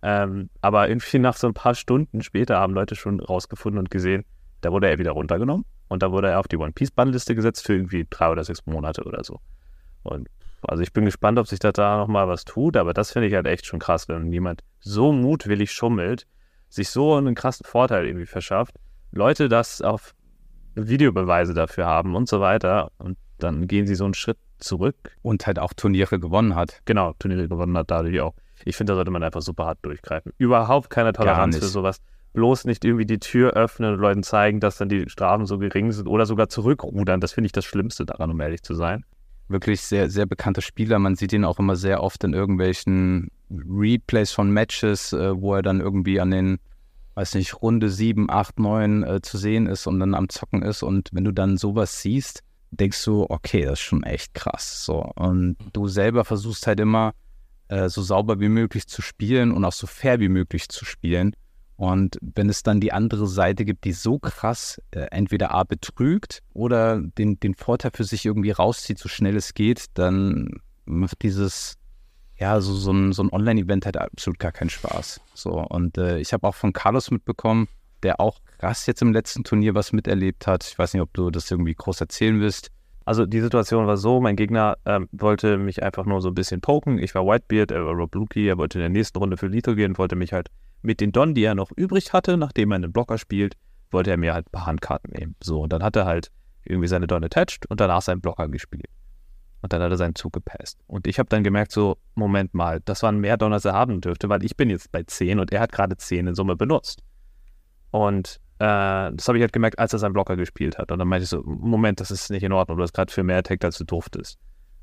Ähm, 0.02 0.50
aber 0.60 0.88
irgendwie 0.88 1.18
nach 1.18 1.36
so 1.36 1.46
ein 1.46 1.54
paar 1.54 1.74
Stunden 1.74 2.22
später 2.22 2.58
haben 2.58 2.74
Leute 2.74 2.96
schon 2.96 3.20
rausgefunden 3.20 3.78
und 3.78 3.90
gesehen, 3.90 4.24
da 4.60 4.72
wurde 4.72 4.88
er 4.88 4.98
wieder 4.98 5.12
runtergenommen 5.12 5.64
und 5.88 6.02
da 6.02 6.10
wurde 6.10 6.28
er 6.30 6.40
auf 6.40 6.48
die 6.48 6.56
One 6.56 6.72
Piece 6.72 6.90
Band-Liste 6.90 7.34
gesetzt 7.34 7.64
für 7.66 7.74
irgendwie 7.74 8.06
drei 8.08 8.30
oder 8.30 8.42
sechs 8.42 8.66
Monate 8.66 9.04
oder 9.04 9.22
so. 9.22 9.40
Und 10.02 10.28
also 10.62 10.82
ich 10.82 10.92
bin 10.92 11.04
gespannt, 11.04 11.38
ob 11.38 11.46
sich 11.46 11.58
da, 11.58 11.72
da 11.72 11.98
nochmal 11.98 12.28
was 12.28 12.44
tut, 12.44 12.76
aber 12.76 12.94
das 12.94 13.12
finde 13.12 13.28
ich 13.28 13.34
halt 13.34 13.46
echt 13.46 13.66
schon 13.66 13.78
krass, 13.78 14.08
wenn 14.08 14.32
jemand 14.32 14.62
so 14.80 15.12
mutwillig 15.12 15.72
schummelt, 15.72 16.26
sich 16.68 16.90
so 16.90 17.14
einen 17.14 17.34
krassen 17.34 17.66
Vorteil 17.66 18.06
irgendwie 18.06 18.26
verschafft, 18.26 18.76
Leute 19.10 19.48
das 19.48 19.82
auf 19.82 20.14
Videobeweise 20.74 21.54
dafür 21.54 21.86
haben 21.86 22.16
und 22.16 22.28
so 22.28 22.40
weiter 22.40 22.90
und 22.98 23.18
dann 23.38 23.66
gehen 23.66 23.86
sie 23.86 23.94
so 23.94 24.04
einen 24.04 24.14
Schritt 24.14 24.38
zurück. 24.62 24.96
Und 25.22 25.46
halt 25.46 25.58
auch 25.58 25.72
Turniere 25.72 26.18
gewonnen 26.18 26.54
hat. 26.54 26.80
Genau, 26.84 27.12
Turniere 27.18 27.48
gewonnen 27.48 27.76
hat 27.76 27.90
dadurch 27.90 28.20
auch. 28.20 28.34
Ich 28.64 28.76
finde, 28.76 28.92
da 28.92 28.96
sollte 28.96 29.10
man 29.10 29.22
einfach 29.22 29.42
super 29.42 29.66
hart 29.66 29.78
durchgreifen. 29.82 30.32
Überhaupt 30.38 30.88
keine 30.90 31.12
Toleranz 31.12 31.58
für 31.58 31.64
sowas. 31.64 31.98
Bloß 32.32 32.64
nicht 32.64 32.84
irgendwie 32.84 33.04
die 33.04 33.18
Tür 33.18 33.52
öffnen 33.52 33.94
und 33.94 34.00
Leuten 34.00 34.22
zeigen, 34.22 34.60
dass 34.60 34.78
dann 34.78 34.88
die 34.88 35.08
Strafen 35.08 35.44
so 35.46 35.58
gering 35.58 35.92
sind 35.92 36.06
oder 36.06 36.24
sogar 36.24 36.48
zurückrudern. 36.48 37.20
Das 37.20 37.32
finde 37.32 37.46
ich 37.46 37.52
das 37.52 37.64
Schlimmste 37.64 38.06
daran, 38.06 38.30
um 38.30 38.40
ehrlich 38.40 38.62
zu 38.62 38.74
sein. 38.74 39.04
Wirklich 39.52 39.82
sehr, 39.82 40.10
sehr 40.10 40.26
bekannter 40.26 40.62
Spieler. 40.62 40.98
Man 40.98 41.14
sieht 41.14 41.32
ihn 41.32 41.44
auch 41.44 41.58
immer 41.58 41.76
sehr 41.76 42.02
oft 42.02 42.24
in 42.24 42.32
irgendwelchen 42.32 43.30
Replays 43.50 44.32
von 44.32 44.50
Matches, 44.50 45.12
äh, 45.12 45.40
wo 45.40 45.54
er 45.54 45.62
dann 45.62 45.80
irgendwie 45.80 46.20
an 46.20 46.30
den, 46.30 46.58
weiß 47.14 47.34
nicht, 47.34 47.60
Runde 47.62 47.90
7, 47.90 48.30
8, 48.30 48.58
9 48.58 49.02
äh, 49.02 49.20
zu 49.20 49.36
sehen 49.38 49.66
ist 49.66 49.86
und 49.86 50.00
dann 50.00 50.14
am 50.14 50.28
Zocken 50.28 50.62
ist. 50.62 50.82
Und 50.82 51.10
wenn 51.12 51.24
du 51.24 51.32
dann 51.32 51.58
sowas 51.58 52.00
siehst, 52.00 52.42
denkst 52.70 53.04
du, 53.04 53.26
okay, 53.28 53.64
das 53.64 53.74
ist 53.74 53.80
schon 53.80 54.02
echt 54.02 54.34
krass. 54.34 54.84
So. 54.84 55.02
Und 55.14 55.56
du 55.72 55.88
selber 55.88 56.24
versuchst 56.24 56.66
halt 56.66 56.80
immer, 56.80 57.12
äh, 57.68 57.88
so 57.88 58.02
sauber 58.02 58.40
wie 58.40 58.48
möglich 58.48 58.86
zu 58.86 59.02
spielen 59.02 59.52
und 59.52 59.64
auch 59.64 59.72
so 59.72 59.86
fair 59.86 60.20
wie 60.20 60.28
möglich 60.28 60.68
zu 60.68 60.84
spielen. 60.84 61.34
Und 61.82 62.16
wenn 62.20 62.48
es 62.48 62.62
dann 62.62 62.78
die 62.78 62.92
andere 62.92 63.26
Seite 63.26 63.64
gibt, 63.64 63.82
die 63.82 63.92
so 63.92 64.20
krass 64.20 64.80
äh, 64.92 65.00
entweder 65.10 65.50
A 65.50 65.64
betrügt 65.64 66.38
oder 66.54 67.00
den, 67.00 67.40
den 67.40 67.56
Vorteil 67.56 67.90
für 67.92 68.04
sich 68.04 68.24
irgendwie 68.24 68.52
rauszieht, 68.52 69.00
so 69.00 69.08
schnell 69.08 69.34
es 69.34 69.52
geht, 69.52 69.86
dann 69.94 70.60
macht 70.84 71.24
dieses, 71.24 71.74
ja, 72.38 72.60
so, 72.60 72.72
so 72.74 72.92
ein, 72.92 73.12
so 73.12 73.24
ein 73.24 73.32
Online-Event 73.32 73.84
halt 73.84 73.96
absolut 73.96 74.38
gar 74.38 74.52
keinen 74.52 74.70
Spaß. 74.70 75.20
So, 75.34 75.54
und 75.54 75.98
äh, 75.98 76.20
ich 76.20 76.32
habe 76.32 76.46
auch 76.46 76.54
von 76.54 76.72
Carlos 76.72 77.10
mitbekommen, 77.10 77.66
der 78.04 78.20
auch 78.20 78.38
krass 78.58 78.86
jetzt 78.86 79.02
im 79.02 79.12
letzten 79.12 79.42
Turnier 79.42 79.74
was 79.74 79.92
miterlebt 79.92 80.46
hat. 80.46 80.64
Ich 80.64 80.78
weiß 80.78 80.94
nicht, 80.94 81.02
ob 81.02 81.12
du 81.14 81.32
das 81.32 81.50
irgendwie 81.50 81.74
groß 81.74 82.00
erzählen 82.00 82.38
willst. 82.38 82.70
Also 83.04 83.26
die 83.26 83.40
Situation 83.40 83.88
war 83.88 83.96
so, 83.96 84.20
mein 84.20 84.36
Gegner 84.36 84.76
ähm, 84.86 85.08
wollte 85.10 85.58
mich 85.58 85.82
einfach 85.82 86.06
nur 86.06 86.20
so 86.20 86.28
ein 86.28 86.34
bisschen 86.34 86.60
poken. 86.60 86.98
Ich 86.98 87.16
war 87.16 87.26
Whitebeard, 87.26 87.72
er 87.72 87.84
war 87.84 87.94
Rob 87.94 88.14
Lukey, 88.14 88.46
er 88.46 88.56
wollte 88.56 88.78
in 88.78 88.82
der 88.82 88.88
nächsten 88.88 89.18
Runde 89.18 89.36
für 89.36 89.48
Lethal 89.48 89.74
gehen, 89.74 89.98
wollte 89.98 90.14
mich 90.14 90.32
halt 90.32 90.48
mit 90.82 91.00
den 91.00 91.12
Don, 91.12 91.34
die 91.34 91.44
er 91.44 91.54
noch 91.54 91.70
übrig 91.76 92.12
hatte, 92.12 92.36
nachdem 92.36 92.72
er 92.72 92.76
einen 92.76 92.92
Blocker 92.92 93.18
spielt, 93.18 93.56
wollte 93.90 94.10
er 94.10 94.16
mir 94.16 94.34
halt 94.34 94.46
ein 94.46 94.52
paar 94.52 94.66
Handkarten 94.66 95.12
nehmen. 95.12 95.36
So, 95.42 95.60
und 95.60 95.72
dann 95.72 95.82
hat 95.82 95.96
er 95.96 96.06
halt 96.06 96.30
irgendwie 96.64 96.88
seine 96.88 97.06
Don 97.06 97.24
attached 97.24 97.66
und 97.66 97.80
danach 97.80 98.02
seinen 98.02 98.20
Blocker 98.20 98.48
gespielt. 98.48 98.86
Und 99.62 99.72
dann 99.72 99.80
hat 99.80 99.90
er 99.90 99.96
seinen 99.96 100.16
Zug 100.16 100.32
gepasst. 100.32 100.78
Und 100.86 101.06
ich 101.06 101.18
habe 101.18 101.28
dann 101.28 101.44
gemerkt, 101.44 101.70
so, 101.70 101.98
Moment 102.14 102.52
mal, 102.52 102.80
das 102.84 103.02
waren 103.02 103.18
mehr 103.18 103.36
Don, 103.36 103.52
als 103.52 103.64
er 103.64 103.74
haben 103.74 104.00
dürfte, 104.00 104.28
weil 104.28 104.44
ich 104.44 104.56
bin 104.56 104.70
jetzt 104.70 104.90
bei 104.90 105.04
10 105.04 105.38
und 105.38 105.52
er 105.52 105.60
hat 105.60 105.72
gerade 105.72 105.96
10 105.96 106.26
in 106.26 106.34
Summe 106.34 106.56
benutzt. 106.56 107.02
Und 107.90 108.40
äh, 108.58 109.12
das 109.12 109.28
habe 109.28 109.38
ich 109.38 109.42
halt 109.42 109.52
gemerkt, 109.52 109.78
als 109.78 109.92
er 109.92 110.00
seinen 110.00 110.14
Blocker 110.14 110.36
gespielt 110.36 110.78
hat. 110.78 110.90
Und 110.90 110.98
dann 110.98 111.06
meinte 111.06 111.24
ich 111.24 111.30
so, 111.30 111.42
Moment, 111.44 112.00
das 112.00 112.10
ist 112.10 112.30
nicht 112.30 112.42
in 112.42 112.52
Ordnung, 112.52 112.76
du 112.76 112.82
hast 112.82 112.92
gerade 112.92 113.12
für 113.12 113.22
mehr 113.22 113.38
Attack, 113.38 113.64
als 113.64 113.78
du 113.78 113.84
durftest. 113.84 114.38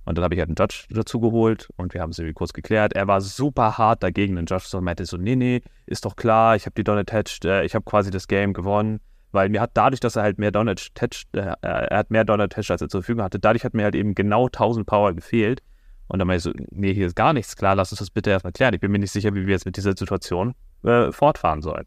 Und 0.09 0.17
dann 0.17 0.23
habe 0.23 0.33
ich 0.33 0.39
halt 0.39 0.49
einen 0.49 0.55
Judge 0.57 0.85
dazu 0.89 1.19
geholt 1.19 1.69
und 1.77 1.93
wir 1.93 2.01
haben 2.01 2.09
es 2.09 2.17
irgendwie 2.17 2.33
kurz 2.33 2.51
geklärt. 2.51 2.93
Er 2.93 3.05
war 3.05 3.21
super 3.21 3.77
hart 3.77 4.01
dagegen, 4.01 4.39
ein 4.39 4.47
Judge 4.47 4.65
so 4.65 4.81
meinte 4.81 5.05
so, 5.05 5.17
nee, 5.17 5.35
nee, 5.35 5.61
ist 5.85 6.03
doch 6.03 6.15
klar, 6.15 6.55
ich 6.55 6.65
habe 6.65 6.73
die 6.73 6.83
Don 6.83 6.97
attached, 6.97 7.45
äh, 7.45 7.63
ich 7.63 7.75
habe 7.75 7.85
quasi 7.85 8.09
das 8.09 8.27
Game 8.27 8.53
gewonnen. 8.53 9.01
Weil 9.31 9.49
mir 9.49 9.61
hat 9.61 9.69
dadurch, 9.75 9.99
dass 9.99 10.15
er 10.15 10.23
halt 10.23 10.39
mehr 10.39 10.49
Don 10.49 10.67
attached, 10.67 11.27
äh, 11.33 11.53
er 11.61 11.95
hat 11.95 12.09
mehr 12.09 12.25
Don 12.25 12.41
attached, 12.41 12.71
als 12.71 12.81
er 12.81 12.89
zur 12.89 13.03
Verfügung 13.03 13.23
hatte, 13.23 13.37
dadurch 13.37 13.63
hat 13.63 13.75
mir 13.75 13.83
halt 13.83 13.93
eben 13.93 14.15
genau 14.15 14.47
1000 14.47 14.87
Power 14.87 15.13
gefehlt. 15.13 15.61
Und 16.07 16.17
dann 16.17 16.27
meinte 16.27 16.49
ich 16.49 16.55
so, 16.55 16.65
nee, 16.71 16.91
hier 16.91 17.05
ist 17.05 17.15
gar 17.15 17.33
nichts 17.33 17.55
klar, 17.55 17.75
lass 17.75 17.91
uns 17.91 17.99
das 17.99 18.09
bitte 18.09 18.31
erstmal 18.31 18.53
klären. 18.53 18.73
Ich 18.73 18.79
bin 18.79 18.91
mir 18.91 18.97
nicht 18.97 19.11
sicher, 19.11 19.35
wie 19.35 19.45
wir 19.45 19.53
jetzt 19.53 19.67
mit 19.67 19.77
dieser 19.77 19.95
Situation 19.95 20.55
äh, 20.81 21.11
fortfahren 21.11 21.61
sollen. 21.61 21.85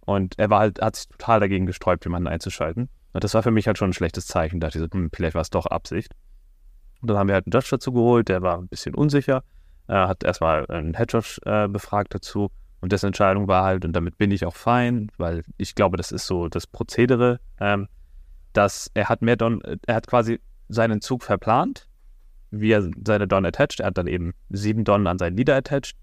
Und 0.00 0.38
er 0.38 0.50
war 0.50 0.60
halt, 0.60 0.82
hat 0.82 0.96
sich 0.96 1.08
total 1.08 1.40
dagegen 1.40 1.64
gesträubt, 1.64 2.04
jemanden 2.04 2.28
einzuschalten. 2.28 2.90
Und 3.14 3.24
das 3.24 3.32
war 3.32 3.42
für 3.42 3.50
mich 3.50 3.66
halt 3.66 3.78
schon 3.78 3.88
ein 3.88 3.94
schlechtes 3.94 4.26
Zeichen. 4.26 4.60
Da 4.60 4.66
dachte 4.66 4.80
ich 4.80 4.84
so, 4.84 4.98
hm, 4.98 5.08
vielleicht 5.14 5.34
war 5.34 5.40
es 5.40 5.48
doch 5.48 5.64
Absicht. 5.64 6.12
Und 7.04 7.08
dann 7.08 7.18
haben 7.18 7.28
wir 7.28 7.34
halt 7.34 7.44
einen 7.44 7.52
Judge 7.52 7.68
dazu 7.70 7.92
geholt, 7.92 8.30
der 8.30 8.40
war 8.40 8.56
ein 8.56 8.66
bisschen 8.66 8.94
unsicher. 8.94 9.44
Er 9.88 10.08
hat 10.08 10.24
erstmal 10.24 10.66
einen 10.68 10.96
Head 10.96 11.12
äh, 11.44 11.68
befragt 11.68 12.14
dazu. 12.14 12.50
Und 12.80 12.92
dessen 12.92 13.08
Entscheidung 13.08 13.46
war 13.46 13.62
halt, 13.62 13.84
und 13.84 13.92
damit 13.92 14.16
bin 14.16 14.30
ich 14.30 14.46
auch 14.46 14.56
fein, 14.56 15.12
weil 15.18 15.42
ich 15.58 15.74
glaube, 15.74 15.98
das 15.98 16.12
ist 16.12 16.26
so 16.26 16.48
das 16.48 16.66
Prozedere, 16.66 17.40
ähm, 17.60 17.88
dass 18.54 18.90
er 18.94 19.10
hat 19.10 19.20
mehr 19.20 19.36
Don, 19.36 19.60
er 19.86 19.96
hat 19.96 20.06
quasi 20.06 20.40
seinen 20.70 21.02
Zug 21.02 21.24
verplant, 21.24 21.88
wie 22.50 22.72
er 22.72 22.88
seine 23.06 23.28
Don 23.28 23.44
attached. 23.44 23.80
Er 23.80 23.88
hat 23.88 23.98
dann 23.98 24.06
eben 24.06 24.32
sieben 24.48 24.84
Don 24.84 25.06
an 25.06 25.18
seinen 25.18 25.36
Leader 25.36 25.56
attached 25.56 25.94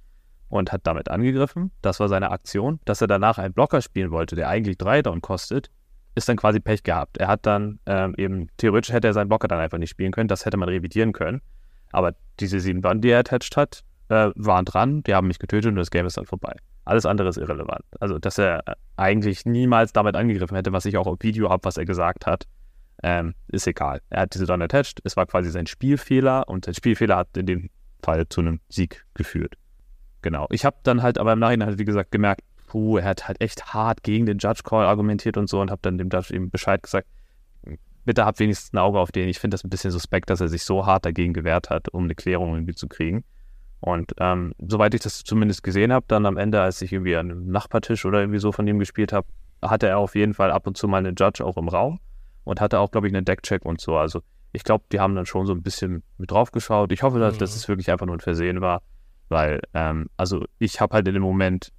und 0.50 0.72
hat 0.72 0.82
damit 0.86 1.10
angegriffen. 1.10 1.72
Das 1.82 2.00
war 2.00 2.10
seine 2.10 2.30
Aktion. 2.30 2.80
Dass 2.86 3.02
er 3.02 3.08
danach 3.08 3.40
einen 3.40 3.56
Blocker 3.56 3.82
spielen 3.82 4.12
wollte, 4.12 4.36
der 4.36 4.50
eigentlich 4.50 4.78
drei 4.78 5.02
Down 5.02 5.22
kostet, 5.22 5.72
ist 6.16 6.28
dann 6.30 6.38
quasi 6.38 6.60
Pech 6.60 6.84
gehabt. 6.84 7.18
Er 7.18 7.28
hat 7.28 7.46
dann 7.46 7.80
ähm, 7.86 8.14
eben, 8.18 8.48
theoretisch 8.58 8.94
hätte 8.94 9.08
er 9.08 9.14
seinen 9.14 9.30
Blocker 9.30 9.48
dann 9.48 9.60
einfach 9.60 9.78
nicht 9.78 9.90
spielen 9.90 10.12
können, 10.12 10.28
das 10.28 10.46
hätte 10.46 10.58
man 10.58 10.70
revidieren 10.70 11.14
können. 11.14 11.42
Aber 11.92 12.14
diese 12.40 12.60
sieben 12.60 12.82
Down, 12.82 13.02
die 13.02 13.10
er 13.10 13.20
attached 13.20 13.56
hat, 13.58 13.84
äh, 14.10 14.32
waren 14.36 14.66
dran, 14.66 15.04
die 15.04 15.14
haben 15.14 15.28
mich 15.28 15.40
getötet 15.40 15.70
und 15.70 15.78
das 15.78 15.92
Game 15.92 16.06
ist 16.06 16.18
dann 16.18 16.26
vorbei. 16.26 16.56
Alles 16.84 17.06
andere 17.06 17.30
ist 17.30 17.38
irrelevant. 17.38 17.84
Also, 18.00 18.18
dass 18.18 18.38
er 18.38 18.64
eigentlich 18.98 19.46
niemals 19.46 19.94
damit 19.94 20.16
angegriffen 20.16 20.56
hätte, 20.56 20.74
was 20.74 20.86
ich 20.86 20.98
auch 20.98 21.08
auf 21.08 21.18
Video 21.22 21.50
habe, 21.50 21.64
was 21.64 21.78
er 21.78 21.86
gesagt 21.86 22.26
hat, 22.26 22.48
ähm, 23.04 23.34
ist 23.48 23.68
egal. 23.68 24.02
Er 24.10 24.22
hat 24.22 24.34
diese 24.34 24.46
Don 24.46 24.62
attached, 24.62 25.00
es 25.04 25.16
war 25.16 25.26
quasi 25.26 25.50
sein 25.50 25.68
Spielfehler 25.68 26.48
und 26.48 26.66
sein 26.66 26.74
Spielfehler 26.74 27.18
hat 27.18 27.38
in 27.38 27.46
dem 27.46 27.70
Fall 28.04 28.28
zu 28.28 28.42
einem 28.42 28.60
Sieg 28.70 29.06
geführt. 29.14 29.56
Genau. 30.22 30.48
Ich 30.52 30.66
habe 30.66 30.78
dann 30.84 31.02
halt 31.02 31.18
aber 31.18 31.34
im 31.34 31.40
Nachhinein 31.40 31.70
halt, 31.70 31.80
wie 31.80 31.86
gesagt, 31.86 32.12
gemerkt, 32.12 32.42
puh, 32.72 32.98
er 32.98 33.04
hat 33.04 33.28
halt 33.28 33.42
echt 33.42 33.74
hart 33.74 34.02
gegen 34.02 34.26
den 34.26 34.38
Judge 34.38 34.62
Call 34.64 34.86
argumentiert 34.86 35.36
und 35.36 35.50
so 35.50 35.60
und 35.60 35.70
habe 35.72 35.82
dann 35.82 35.98
dem 35.98 36.10
Judge 36.10 36.34
eben 36.34 36.50
Bescheid 36.50 36.82
gesagt, 36.82 37.06
bitte 38.06 38.26
hab 38.26 38.40
wenigstens 38.40 38.72
ein 38.74 38.78
Auge 38.78 38.98
auf 38.98 39.12
den. 39.12 39.28
Ich 39.28 39.40
finde 39.40 39.56
das 39.56 39.66
ein 39.66 39.70
bisschen 39.70 39.92
suspekt, 39.92 40.30
dass 40.30 40.40
er 40.40 40.48
sich 40.48 40.64
so 40.64 40.86
hart 40.86 41.06
dagegen 41.06 41.34
gewehrt 41.34 41.70
hat, 41.70 41.90
um 41.90 42.06
eine 42.06 42.16
Klärung 42.16 42.54
irgendwie 42.54 42.74
zu 42.74 42.88
kriegen. 42.88 43.26
Und 43.82 44.14
ähm, 44.20 44.54
soweit 44.58 44.94
ich 44.94 45.02
das 45.02 45.26
zumindest 45.26 45.64
gesehen 45.64 45.92
habe, 45.92 46.06
dann 46.08 46.26
am 46.26 46.38
Ende, 46.38 46.62
als 46.62 46.82
ich 46.82 46.94
irgendwie 46.94 47.18
an 47.18 47.30
einem 47.30 47.52
Nachbartisch 47.52 48.06
oder 48.06 48.22
irgendwie 48.22 48.40
so 48.40 48.54
von 48.54 48.66
ihm 48.68 48.80
gespielt 48.80 49.12
habe, 49.12 49.28
hatte 49.62 49.88
er 49.88 49.98
auf 49.98 50.16
jeden 50.16 50.34
Fall 50.34 50.52
ab 50.52 50.66
und 50.66 50.78
zu 50.78 50.88
mal 50.88 51.00
einen 51.00 51.16
Judge 51.16 51.44
auch 51.44 51.58
im 51.58 51.68
Raum 51.68 52.00
und 52.46 52.62
hatte 52.62 52.80
auch, 52.80 52.92
glaube 52.92 53.08
ich, 53.08 53.14
einen 53.14 53.26
Deckcheck 53.26 53.66
und 53.66 53.82
so. 53.82 53.98
Also 53.98 54.22
ich 54.54 54.64
glaube, 54.64 54.86
die 54.94 55.02
haben 55.02 55.14
dann 55.16 55.26
schon 55.26 55.46
so 55.46 55.52
ein 55.52 55.62
bisschen 55.62 56.04
mit 56.18 56.32
drauf 56.32 56.52
geschaut. 56.52 56.94
Ich 56.94 57.04
hoffe, 57.04 57.20
dass, 57.20 57.36
mhm. 57.36 57.40
dass 57.40 57.54
es 57.54 57.68
wirklich 57.68 57.92
einfach 57.92 58.06
nur 58.06 58.16
ein 58.16 58.22
Versehen 58.22 58.62
war. 58.62 58.82
Weil, 59.28 59.60
ähm, 59.74 60.10
also 60.16 60.46
ich 60.58 60.80
habe 60.80 60.94
halt 60.94 61.08
in 61.10 61.16
dem 61.16 61.24
Moment, 61.24 61.74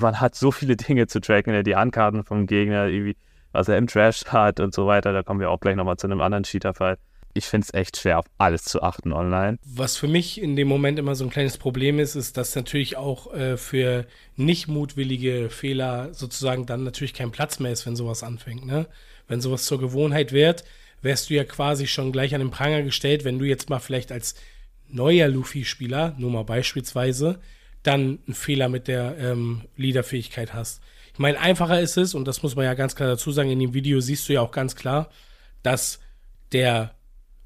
man 0.00 0.20
hat 0.20 0.34
so 0.34 0.50
viele 0.50 0.76
Dinge 0.76 1.06
zu 1.06 1.20
tracken, 1.20 1.52
ne, 1.52 1.62
die 1.62 1.76
Handkarten 1.76 2.24
vom 2.24 2.46
Gegner, 2.46 2.86
irgendwie, 2.86 3.16
was 3.52 3.68
er 3.68 3.76
im 3.76 3.86
Trash 3.86 4.24
hat 4.26 4.60
und 4.60 4.74
so 4.74 4.86
weiter. 4.86 5.12
Da 5.12 5.22
kommen 5.22 5.40
wir 5.40 5.50
auch 5.50 5.60
gleich 5.60 5.76
nochmal 5.76 5.96
zu 5.96 6.06
einem 6.06 6.20
anderen 6.20 6.44
Cheater-Fall. 6.44 6.98
Ich 7.34 7.46
finde 7.46 7.66
es 7.66 7.74
echt 7.74 7.96
schwer, 7.96 8.18
auf 8.18 8.26
alles 8.36 8.64
zu 8.64 8.82
achten 8.82 9.12
online. 9.12 9.58
Was 9.64 9.96
für 9.96 10.06
mich 10.06 10.40
in 10.40 10.54
dem 10.54 10.68
Moment 10.68 10.98
immer 10.98 11.14
so 11.14 11.24
ein 11.24 11.30
kleines 11.30 11.56
Problem 11.56 11.98
ist, 11.98 12.14
ist, 12.14 12.36
dass 12.36 12.54
natürlich 12.54 12.98
auch 12.98 13.32
äh, 13.32 13.56
für 13.56 14.06
nicht 14.36 14.68
mutwillige 14.68 15.48
Fehler 15.48 16.12
sozusagen 16.12 16.66
dann 16.66 16.84
natürlich 16.84 17.14
kein 17.14 17.30
Platz 17.30 17.58
mehr 17.58 17.72
ist, 17.72 17.86
wenn 17.86 17.96
sowas 17.96 18.22
anfängt. 18.22 18.66
Ne? 18.66 18.86
Wenn 19.28 19.40
sowas 19.40 19.64
zur 19.64 19.80
Gewohnheit 19.80 20.32
wird, 20.32 20.64
wärst 21.00 21.30
du 21.30 21.34
ja 21.34 21.44
quasi 21.44 21.86
schon 21.86 22.12
gleich 22.12 22.34
an 22.34 22.42
den 22.42 22.50
Pranger 22.50 22.82
gestellt, 22.82 23.24
wenn 23.24 23.38
du 23.38 23.46
jetzt 23.46 23.70
mal 23.70 23.80
vielleicht 23.80 24.12
als 24.12 24.34
neuer 24.88 25.28
Luffy-Spieler, 25.28 26.14
nur 26.18 26.30
mal 26.30 26.44
beispielsweise, 26.44 27.40
dann 27.82 28.18
einen 28.26 28.34
Fehler 28.34 28.68
mit 28.68 28.88
der 28.88 29.16
ähm, 29.18 29.62
Leaderfähigkeit 29.76 30.54
hast. 30.54 30.82
Ich 31.12 31.18
meine, 31.18 31.38
einfacher 31.38 31.80
ist 31.80 31.96
es, 31.96 32.14
und 32.14 32.26
das 32.26 32.42
muss 32.42 32.56
man 32.56 32.64
ja 32.64 32.74
ganz 32.74 32.96
klar 32.96 33.08
dazu 33.08 33.32
sagen, 33.32 33.50
in 33.50 33.58
dem 33.58 33.74
Video 33.74 34.00
siehst 34.00 34.28
du 34.28 34.32
ja 34.34 34.40
auch 34.40 34.52
ganz 34.52 34.76
klar, 34.76 35.10
dass 35.62 36.00
der 36.52 36.94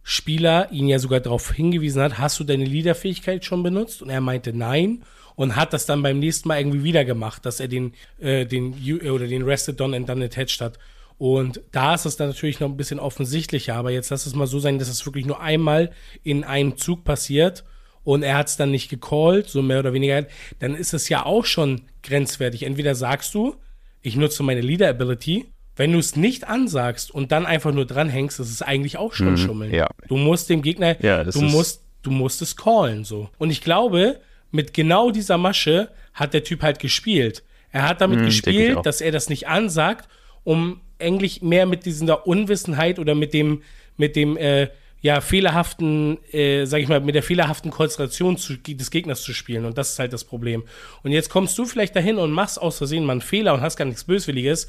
Spieler 0.03 0.71
ihn 0.71 0.87
ja 0.87 1.01
sogar 1.01 1.19
darauf 1.19 1.51
hingewiesen 1.51 2.01
hat, 2.01 2.19
hast 2.19 2.39
du 2.39 2.45
deine 2.45 2.65
Leaderfähigkeit 2.65 3.45
schon 3.45 3.65
benutzt? 3.65 4.03
Und 4.03 4.11
er 4.11 4.21
meinte 4.21 4.53
nein 4.53 5.03
und 5.35 5.57
hat 5.57 5.73
das 5.73 5.85
dann 5.87 6.03
beim 6.03 6.21
nächsten 6.21 6.47
Mal 6.47 6.59
irgendwie 6.59 6.85
wieder 6.85 7.05
gemacht, 7.05 7.45
dass 7.45 7.59
er 7.59 7.67
den, 7.67 7.93
äh, 8.21 8.47
den 8.47 8.75
oder 9.11 9.27
den 9.27 9.43
Rested 9.43 9.81
Done 9.81 9.97
and 9.97 10.09
Done 10.09 10.25
Attached 10.25 10.61
hat. 10.61 10.79
Und 11.19 11.61
da 11.73 11.95
ist 11.95 12.05
es 12.05 12.17
dann 12.17 12.29
natürlich 12.29 12.61
noch 12.61 12.69
ein 12.69 12.77
bisschen 12.77 13.01
offensichtlicher, 13.01 13.75
aber 13.75 13.91
jetzt 13.91 14.11
lass 14.11 14.27
es 14.27 14.35
mal 14.35 14.47
so 14.47 14.61
sein, 14.61 14.79
dass 14.79 14.89
es 14.89 15.05
wirklich 15.07 15.27
nur 15.27 15.41
einmal 15.41 15.91
in 16.23 16.45
einem 16.45 16.77
Zug 16.77 17.05
passiert 17.05 17.65
und 18.07 18.23
er 18.23 18.37
hat 18.37 18.47
es 18.47 18.57
dann 18.57 18.71
nicht 18.71 18.89
gecallt, 18.89 19.49
so 19.49 19.63
mehr 19.63 19.81
oder 19.81 19.93
weniger, 19.93 20.27
dann 20.61 20.77
ist 20.77 20.95
es 20.95 21.09
ja 21.09 21.27
auch 21.27 21.45
schon 21.45 21.83
grenzwertig. 22.05 22.63
Entweder 22.63 22.95
sagst 22.95 23.35
du, 23.35 23.57
ich 24.01 24.15
nutze 24.15 24.45
meine 24.45 24.61
Leader 24.61 24.89
Ability, 24.89 25.47
wenn 25.75 25.91
du 25.93 25.99
es 25.99 26.15
nicht 26.15 26.47
ansagst 26.47 27.11
und 27.11 27.33
dann 27.33 27.47
einfach 27.47 27.73
nur 27.73 27.85
dranhängst, 27.85 28.39
ist 28.39 28.53
es 28.53 28.63
eigentlich 28.63 28.97
auch 28.97 29.13
schon 29.13 29.33
mhm, 29.33 29.37
Schummeln. 29.37 29.75
Ja. 29.75 29.89
Du 30.07 30.17
musst 30.17 30.49
dem 30.49 30.63
Gegner, 30.63 31.03
ja, 31.03 31.25
du 31.25 31.43
musst, 31.43 31.83
du 32.03 32.13
musst 32.13 32.43
es 32.43 32.57
callen 32.57 33.03
so. 33.03 33.29
Und 33.39 33.51
ich 33.51 33.61
glaube, 33.61 34.21
mit 34.53 34.73
genau 34.73 35.11
dieser 35.11 35.37
Masche 35.37 35.91
hat 36.15 36.33
der 36.33 36.45
Typ 36.45 36.63
halt 36.63 36.79
gespielt. 36.79 37.43
Er 37.73 37.89
hat 37.89 38.01
damit 38.01 38.21
mhm, 38.21 38.27
gespielt, 38.27 38.87
dass 38.87 39.01
er 39.01 39.11
das 39.11 39.29
nicht 39.29 39.49
ansagt, 39.49 40.09
um 40.45 40.81
eigentlich 41.01 41.43
mehr 41.43 41.67
mit 41.67 41.87
dieser 41.87 42.25
Unwissenheit 42.25 43.01
oder 43.01 43.17
mit 43.17 43.35
dem, 43.35 43.63
mit 43.97 44.15
dem, 44.15 44.37
äh, 44.37 44.69
ja, 45.07 45.21
fehlerhaften, 45.21 46.19
äh, 46.33 46.65
sag 46.65 46.81
ich 46.81 46.89
mal, 46.89 47.01
mit 47.01 47.15
der 47.15 47.23
fehlerhaften 47.23 47.71
Konzentration 47.71 48.37
zu, 48.37 48.57
des 48.57 48.91
Gegners 48.91 49.23
zu 49.23 49.33
spielen. 49.33 49.65
Und 49.65 49.79
das 49.79 49.93
ist 49.93 50.01
halt 50.01 50.13
das 50.13 50.25
Problem. 50.25 50.65
Und 51.05 51.13
jetzt 51.13 51.31
kommst 51.31 51.57
du 51.59 51.65
vielleicht 51.65 51.95
dahin 51.95 52.19
und 52.19 52.33
machst 52.33 52.61
aus 52.61 52.79
Versehen 52.79 53.05
mal 53.05 53.13
einen 53.13 53.21
Fehler 53.21 53.55
und 53.55 53.61
hast 53.61 53.77
gar 53.77 53.85
nichts 53.85 54.03
Böswilliges 54.03 54.67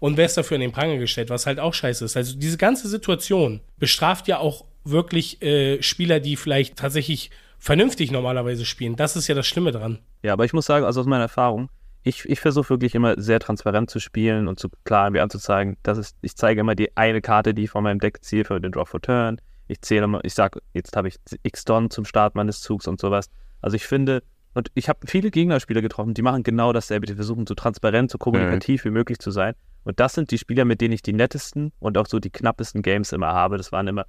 und 0.00 0.16
wärst 0.16 0.36
dafür 0.36 0.56
in 0.56 0.62
den 0.62 0.72
Pranger 0.72 0.96
gestellt, 0.96 1.30
was 1.30 1.46
halt 1.46 1.60
auch 1.60 1.72
scheiße 1.72 2.04
ist. 2.04 2.16
Also 2.16 2.36
diese 2.36 2.58
ganze 2.58 2.88
Situation 2.88 3.60
bestraft 3.78 4.26
ja 4.26 4.38
auch 4.38 4.64
wirklich 4.82 5.40
äh, 5.40 5.80
Spieler, 5.84 6.18
die 6.18 6.34
vielleicht 6.34 6.74
tatsächlich 6.74 7.30
vernünftig 7.60 8.10
normalerweise 8.10 8.64
spielen. 8.64 8.96
Das 8.96 9.14
ist 9.14 9.28
ja 9.28 9.36
das 9.36 9.46
Schlimme 9.46 9.70
dran. 9.70 10.00
Ja, 10.24 10.32
aber 10.32 10.44
ich 10.44 10.52
muss 10.52 10.66
sagen, 10.66 10.84
also 10.84 11.00
aus 11.00 11.06
meiner 11.06 11.22
Erfahrung, 11.22 11.68
ich, 12.02 12.24
ich 12.24 12.40
versuche 12.40 12.70
wirklich 12.70 12.96
immer 12.96 13.14
sehr 13.20 13.38
transparent 13.38 13.88
zu 13.88 14.00
spielen 14.00 14.48
und 14.48 14.58
zu 14.58 14.68
klar 14.82 15.10
mir 15.10 15.22
anzuzeigen, 15.22 15.76
dass 15.84 16.16
ich 16.22 16.36
zeige 16.36 16.60
immer 16.60 16.74
die 16.74 16.96
eine 16.96 17.20
Karte, 17.20 17.54
die 17.54 17.64
ich 17.64 17.70
von 17.70 17.84
meinem 17.84 18.00
Deck 18.00 18.24
ziehe 18.24 18.44
für 18.44 18.60
den 18.60 18.72
Draw 18.72 18.84
for 18.84 19.00
Turn. 19.00 19.40
Ich 19.68 19.80
zähle 19.82 20.04
immer, 20.04 20.24
ich 20.24 20.34
sage, 20.34 20.60
jetzt 20.72 20.96
habe 20.96 21.08
ich 21.08 21.16
X-Don 21.42 21.90
zum 21.90 22.04
Start 22.04 22.34
meines 22.34 22.60
Zugs 22.60 22.86
und 22.86 23.00
sowas. 23.00 23.30
Also 23.60 23.76
ich 23.76 23.86
finde, 23.86 24.22
und 24.54 24.70
ich 24.74 24.88
habe 24.88 25.00
viele 25.06 25.30
Gegnerspieler 25.30 25.82
getroffen, 25.82 26.14
die 26.14 26.22
machen 26.22 26.42
genau 26.42 26.72
dasselbe. 26.72 27.06
Die 27.06 27.14
versuchen 27.14 27.46
so 27.46 27.54
transparent, 27.54 28.10
so 28.10 28.18
kommunikativ 28.18 28.84
mhm. 28.84 28.88
wie 28.88 28.92
möglich 28.92 29.18
zu 29.18 29.30
sein. 29.30 29.54
Und 29.84 30.00
das 30.00 30.14
sind 30.14 30.30
die 30.30 30.38
Spieler, 30.38 30.64
mit 30.64 30.80
denen 30.80 30.94
ich 30.94 31.02
die 31.02 31.12
nettesten 31.12 31.72
und 31.78 31.98
auch 31.98 32.06
so 32.06 32.18
die 32.18 32.30
knappesten 32.30 32.82
Games 32.82 33.12
immer 33.12 33.28
habe. 33.28 33.58
Das 33.58 33.70
waren 33.70 33.86
immer 33.86 34.06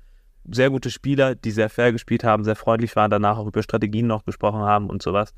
sehr 0.50 0.70
gute 0.70 0.90
Spieler, 0.90 1.36
die 1.36 1.52
sehr 1.52 1.70
fair 1.70 1.92
gespielt 1.92 2.24
haben, 2.24 2.44
sehr 2.44 2.56
freundlich 2.56 2.96
waren, 2.96 3.12
danach 3.12 3.38
auch 3.38 3.48
über 3.48 3.62
Strategien 3.62 4.08
noch 4.08 4.24
gesprochen 4.24 4.62
haben 4.62 4.90
und 4.90 5.02
sowas. 5.02 5.34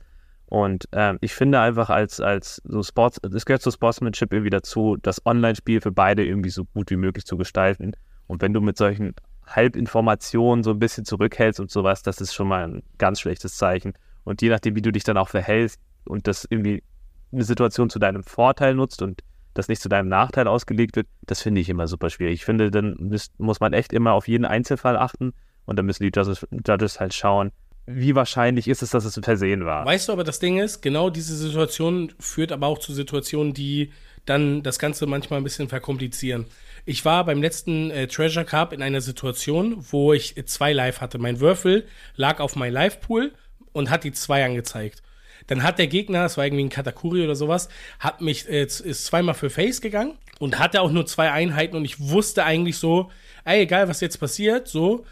Und 0.46 0.88
ähm, 0.92 1.18
ich 1.22 1.34
finde 1.34 1.60
einfach 1.60 1.90
als, 1.90 2.20
als 2.20 2.62
so 2.66 2.82
Sports, 2.84 3.20
es 3.34 3.46
gehört 3.46 3.62
zu 3.62 3.72
Sportsmanship 3.72 4.32
irgendwie 4.32 4.50
dazu, 4.50 4.98
das 5.02 5.26
Online-Spiel 5.26 5.82
für 5.82 5.92
beide 5.92 6.26
irgendwie 6.26 6.50
so 6.50 6.66
gut 6.66 6.90
wie 6.90 6.96
möglich 6.96 7.26
zu 7.26 7.38
gestalten. 7.38 7.94
Und 8.28 8.42
wenn 8.42 8.54
du 8.54 8.62
mit 8.62 8.78
solchen 8.78 9.16
Halbinformationen 9.50 10.64
so 10.64 10.72
ein 10.72 10.80
bisschen 10.80 11.06
zurückhältst 11.06 11.60
und 11.60 11.72
sowas, 11.72 12.04
das 12.04 12.22
ist 12.22 12.34
schon 12.34 12.48
mal 12.48 12.64
ein 12.64 12.84
ganz 12.98 13.20
schlechtes 13.20 13.56
Zeichen. 13.56 13.94
Und 14.24 14.42
je 14.42 14.50
nachdem, 14.50 14.76
wie 14.76 14.82
du 14.82 14.92
dich 14.92 15.04
dann 15.04 15.18
auch 15.18 15.30
verhältst 15.30 15.80
und 16.06 16.28
das 16.28 16.46
irgendwie 16.50 16.84
eine 17.32 17.44
Situation 17.44 17.90
zu 17.90 18.00
deinem 18.00 18.24
Vorteil 18.24 18.76
nutzt 18.76 19.02
und 19.02 19.22
das 19.54 19.68
nicht 19.68 19.82
zu 19.82 19.90
deinem 19.90 20.08
Nachteil 20.08 20.48
ausgelegt 20.48 20.96
wird, 20.96 21.08
das 21.22 21.42
finde 21.42 21.62
ich 21.62 21.70
immer 21.70 21.88
super 21.88 22.10
schwierig. 22.10 22.36
Ich 22.36 22.46
finde, 22.46 22.72
dann 22.72 22.96
muss 23.38 23.60
man 23.60 23.74
echt 23.74 23.94
immer 23.94 24.14
auf 24.14 24.28
jeden 24.28 24.46
Einzelfall 24.46 24.98
achten 24.98 25.34
und 25.66 25.78
dann 25.78 25.86
müssen 25.86 26.04
die 26.04 26.12
Judges, 26.16 26.48
Judges 26.66 27.00
halt 27.00 27.14
schauen, 27.14 27.52
wie 27.86 28.14
wahrscheinlich 28.14 28.68
ist 28.68 28.84
es, 28.84 28.92
dass 28.92 29.04
es 29.04 29.18
ein 29.18 29.24
Versehen 29.24 29.66
war. 29.66 29.84
Weißt 29.86 30.08
du, 30.08 30.14
aber 30.14 30.24
das 30.24 30.40
Ding 30.40 30.60
ist, 30.60 30.82
genau 30.82 31.10
diese 31.10 31.36
Situation 31.36 32.14
führt 32.20 32.52
aber 32.52 32.68
auch 32.68 32.78
zu 32.78 32.94
Situationen, 32.94 33.54
die 33.54 33.92
dann 34.30 34.64
das 34.64 34.80
Ganze 34.80 35.06
manchmal 35.08 35.40
ein 35.40 35.44
bisschen 35.44 35.70
verkomplizieren. 35.70 36.46
Ich 36.86 37.04
war 37.04 37.26
beim 37.26 37.42
letzten 37.42 37.92
äh, 37.92 38.08
Treasure 38.08 38.46
Cup 38.46 38.74
in 38.74 38.82
einer 38.82 39.02
Situation, 39.02 39.78
wo 39.92 40.14
ich 40.14 40.36
zwei 40.46 40.72
Live 40.72 41.02
hatte. 41.02 41.18
Mein 41.18 41.40
Würfel 41.40 41.88
lag 42.16 42.40
auf 42.40 42.56
mein 42.56 42.72
Live-Pool 42.72 43.34
und 43.74 43.90
hat 43.90 44.04
die 44.04 44.12
zwei 44.12 44.46
angezeigt. 44.46 45.02
Dann 45.48 45.64
hat 45.64 45.80
der 45.80 45.88
Gegner, 45.88 46.24
das 46.24 46.38
war 46.38 46.46
irgendwie 46.46 46.66
ein 46.66 46.70
Katakuri 46.70 47.24
oder 47.24 47.36
sowas, 47.36 47.70
hat 48.00 48.22
mich, 48.22 48.48
äh, 48.48 48.64
ist 48.64 49.06
zweimal 49.06 49.34
für 49.34 49.50
Face 49.50 49.82
gegangen 49.82 50.14
und 50.38 50.60
hatte 50.60 50.82
auch 50.82 50.92
nur 50.92 51.06
zwei 51.06 51.32
Einheiten 51.32 51.76
und 51.76 51.86
ich 51.86 52.00
wusste 52.00 52.44
eigentlich 52.44 52.78
so, 52.78 53.12
ey, 53.46 53.62
egal 53.62 53.90
was 53.90 54.00
jetzt 54.00 54.20
passiert, 54.20 54.68
so, 54.68 55.06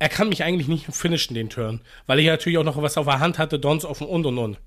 er 0.00 0.08
kann 0.08 0.28
mich 0.28 0.42
eigentlich 0.42 0.68
nicht 0.68 0.86
finishen, 0.92 1.34
den 1.34 1.48
Turn. 1.48 1.80
Weil 2.06 2.18
ich 2.18 2.26
natürlich 2.26 2.58
auch 2.58 2.64
noch 2.64 2.80
was 2.82 2.98
auf 2.98 3.06
der 3.06 3.20
Hand 3.20 3.38
hatte, 3.38 3.58
Dons 3.58 3.84
offen 3.84 4.06
und 4.06 4.26
und 4.26 4.38
und. 4.38 4.58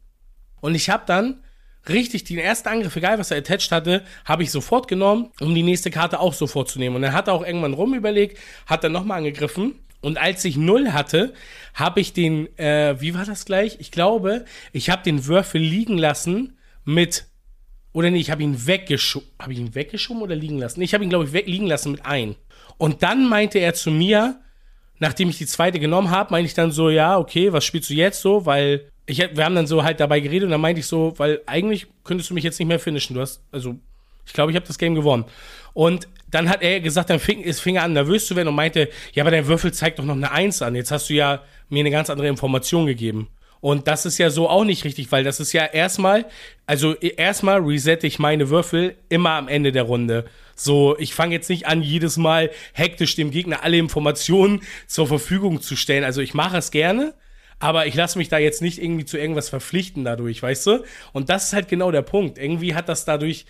Und 0.62 0.76
ich 0.76 0.89
habe 0.89 1.03
dann 1.05 1.43
richtig 1.89 2.23
den 2.23 2.39
ersten 2.39 2.69
Angriff, 2.69 2.95
egal 2.95 3.19
was 3.19 3.31
er 3.31 3.38
attached 3.38 3.71
hatte, 3.71 4.03
habe 4.25 4.43
ich 4.43 4.51
sofort 4.51 4.88
genommen, 4.88 5.31
um 5.39 5.53
die 5.53 5.63
nächste 5.63 5.91
Karte 5.91 6.19
auch 6.19 6.33
sofort 6.33 6.69
zu 6.69 6.79
nehmen. 6.79 6.95
Und 6.95 7.01
dann 7.01 7.13
hat 7.13 7.27
er 7.27 7.33
auch 7.33 7.45
irgendwann 7.45 7.73
rumüberlegt, 7.73 8.38
hat 8.65 8.83
dann 8.83 8.91
nochmal 8.91 9.19
angegriffen 9.19 9.75
und 10.01 10.17
als 10.17 10.45
ich 10.45 10.57
null 10.57 10.91
hatte, 10.93 11.33
habe 11.73 11.99
ich 11.99 12.13
den, 12.13 12.55
äh, 12.57 12.95
wie 12.99 13.15
war 13.15 13.25
das 13.25 13.45
gleich? 13.45 13.77
Ich 13.79 13.91
glaube, 13.91 14.45
ich 14.71 14.89
habe 14.89 15.03
den 15.03 15.25
Würfel 15.25 15.61
liegen 15.61 15.97
lassen 15.97 16.57
mit, 16.85 17.25
oder 17.93 18.11
nee, 18.11 18.19
ich 18.19 18.31
habe 18.31 18.43
ihn 18.43 18.67
weggeschoben. 18.67 19.27
Habe 19.39 19.53
ich 19.53 19.59
ihn 19.59 19.75
weggeschoben 19.75 20.21
oder 20.21 20.35
liegen 20.35 20.59
lassen? 20.59 20.81
Ich 20.81 20.93
habe 20.93 21.03
ihn, 21.03 21.09
glaube 21.09 21.25
ich, 21.25 21.45
liegen 21.45 21.67
lassen 21.67 21.91
mit 21.91 22.05
ein. 22.05 22.35
Und 22.77 23.01
dann 23.01 23.27
meinte 23.27 23.57
er 23.57 23.73
zu 23.73 23.89
mir, 23.89 24.39
nachdem 24.99 25.29
ich 25.29 25.39
die 25.39 25.47
zweite 25.47 25.79
genommen 25.79 26.11
habe, 26.11 26.31
meinte 26.31 26.47
ich 26.47 26.53
dann 26.53 26.71
so, 26.71 26.89
ja, 26.89 27.17
okay, 27.17 27.51
was 27.51 27.65
spielst 27.65 27.89
du 27.89 27.95
jetzt 27.95 28.21
so? 28.21 28.45
Weil 28.45 28.91
ich, 29.08 29.20
wir 29.20 29.45
haben 29.45 29.55
dann 29.55 29.68
so 29.68 29.84
halt 29.84 29.99
dabei 29.99 30.20
geredet 30.20 30.45
und 30.45 30.51
dann 30.51 30.62
meinte 30.62 30.82
ich 30.82 30.86
so, 30.86 31.14
weil 31.18 31.41
eigentlich 31.45 31.88
könntest 32.03 32.30
du 32.30 32.34
mich 32.34 32.43
jetzt 32.43 32.60
nicht 32.60 32.68
mehr 32.68 32.80
finishen. 32.80 33.16
Du 33.16 33.22
hast, 33.22 33.41
also, 33.51 33.76
ich 34.26 34.34
glaube, 34.34 34.51
ich 34.51 34.55
habe 34.55 34.68
das 34.68 34.78
Game 34.78 34.95
gewonnen. 34.95 35.26
Und 35.74 36.08
dann 36.30 36.49
hat 36.49 36.62
er 36.62 36.82
gesagt, 36.82 37.10
dann 37.10 37.20
fing, 37.20 37.41
es 37.41 37.62
fing 37.62 37.78
an, 37.78 37.93
nervös 37.93 38.28
zu 38.28 38.36
werden 38.36 38.49
und 38.49 38.55
meinte, 38.55 38.89
ja, 39.14 39.24
aber 39.24 39.32
dein 39.32 39.47
Würfel 39.47 39.74
zeigt 39.74 39.97
doch 39.97 40.03
noch 40.03 40.16
eine 40.16 40.32
Eins 40.32 40.62
an. 40.62 40.76
Jetzt 40.76 40.91
hast 40.91 41.10
du 41.10 41.14
ja 41.14 41.41
mir 41.70 41.80
eine 41.80 41.91
ganz 41.91 42.10
andere 42.10 42.28
Information 42.28 42.86
gegeben. 42.86 43.30
Und 43.62 43.88
das 43.88 44.05
ist 44.05 44.18
ja 44.18 44.30
so 44.30 44.49
auch 44.49 44.66
nicht 44.66 44.84
richtig, 44.84 45.12
weil 45.12 45.24
das 45.24 45.39
ist 45.39 45.53
ja 45.53 45.66
erstmal, 45.66 46.26
also 46.66 46.93
erstmal 46.95 47.60
resette 47.60 48.05
ich 48.05 48.20
meine 48.20 48.49
Würfel 48.49 48.95
immer 49.10 49.32
am 49.32 49.47
Ende 49.47 49.72
der 49.72 49.84
Runde. 49.84 50.26
So, 50.55 50.97
ich 50.99 51.14
fange 51.14 51.34
jetzt 51.34 51.49
nicht 51.49 51.66
an, 51.66 51.82
jedes 51.82 52.18
Mal 52.18 52.51
hektisch 52.74 53.16
dem 53.16 53.32
Gegner 53.32 53.64
alle 53.64 53.78
Informationen 53.78 54.62
zur 54.86 55.08
Verfügung 55.08 55.62
zu 55.62 55.76
stellen. 55.76 56.03
Also 56.03 56.22
ich 56.22 56.34
mache 56.34 56.58
es 56.58 56.72
gerne, 56.72 57.14
aber 57.60 57.88
ich 57.88 57.95
lasse 57.95 58.18
mich 58.18 58.30
da 58.30 58.38
jetzt 58.38 58.62
nicht 58.62 58.82
irgendwie 58.82 59.05
zu 59.05 59.18
irgendwas 59.18 59.49
verpflichten 59.49 60.03
dadurch, 60.03 60.41
weißt 60.41 60.68
du? 60.68 60.84
Und 61.14 61.30
das 61.30 61.47
ist 61.47 61.53
halt 61.53 61.68
genau 61.68 61.91
der 61.91 62.03
Punkt. 62.03 62.38
Irgendwie 62.38 62.76
hat 62.76 62.89
das 62.89 63.05
dadurch 63.05 63.45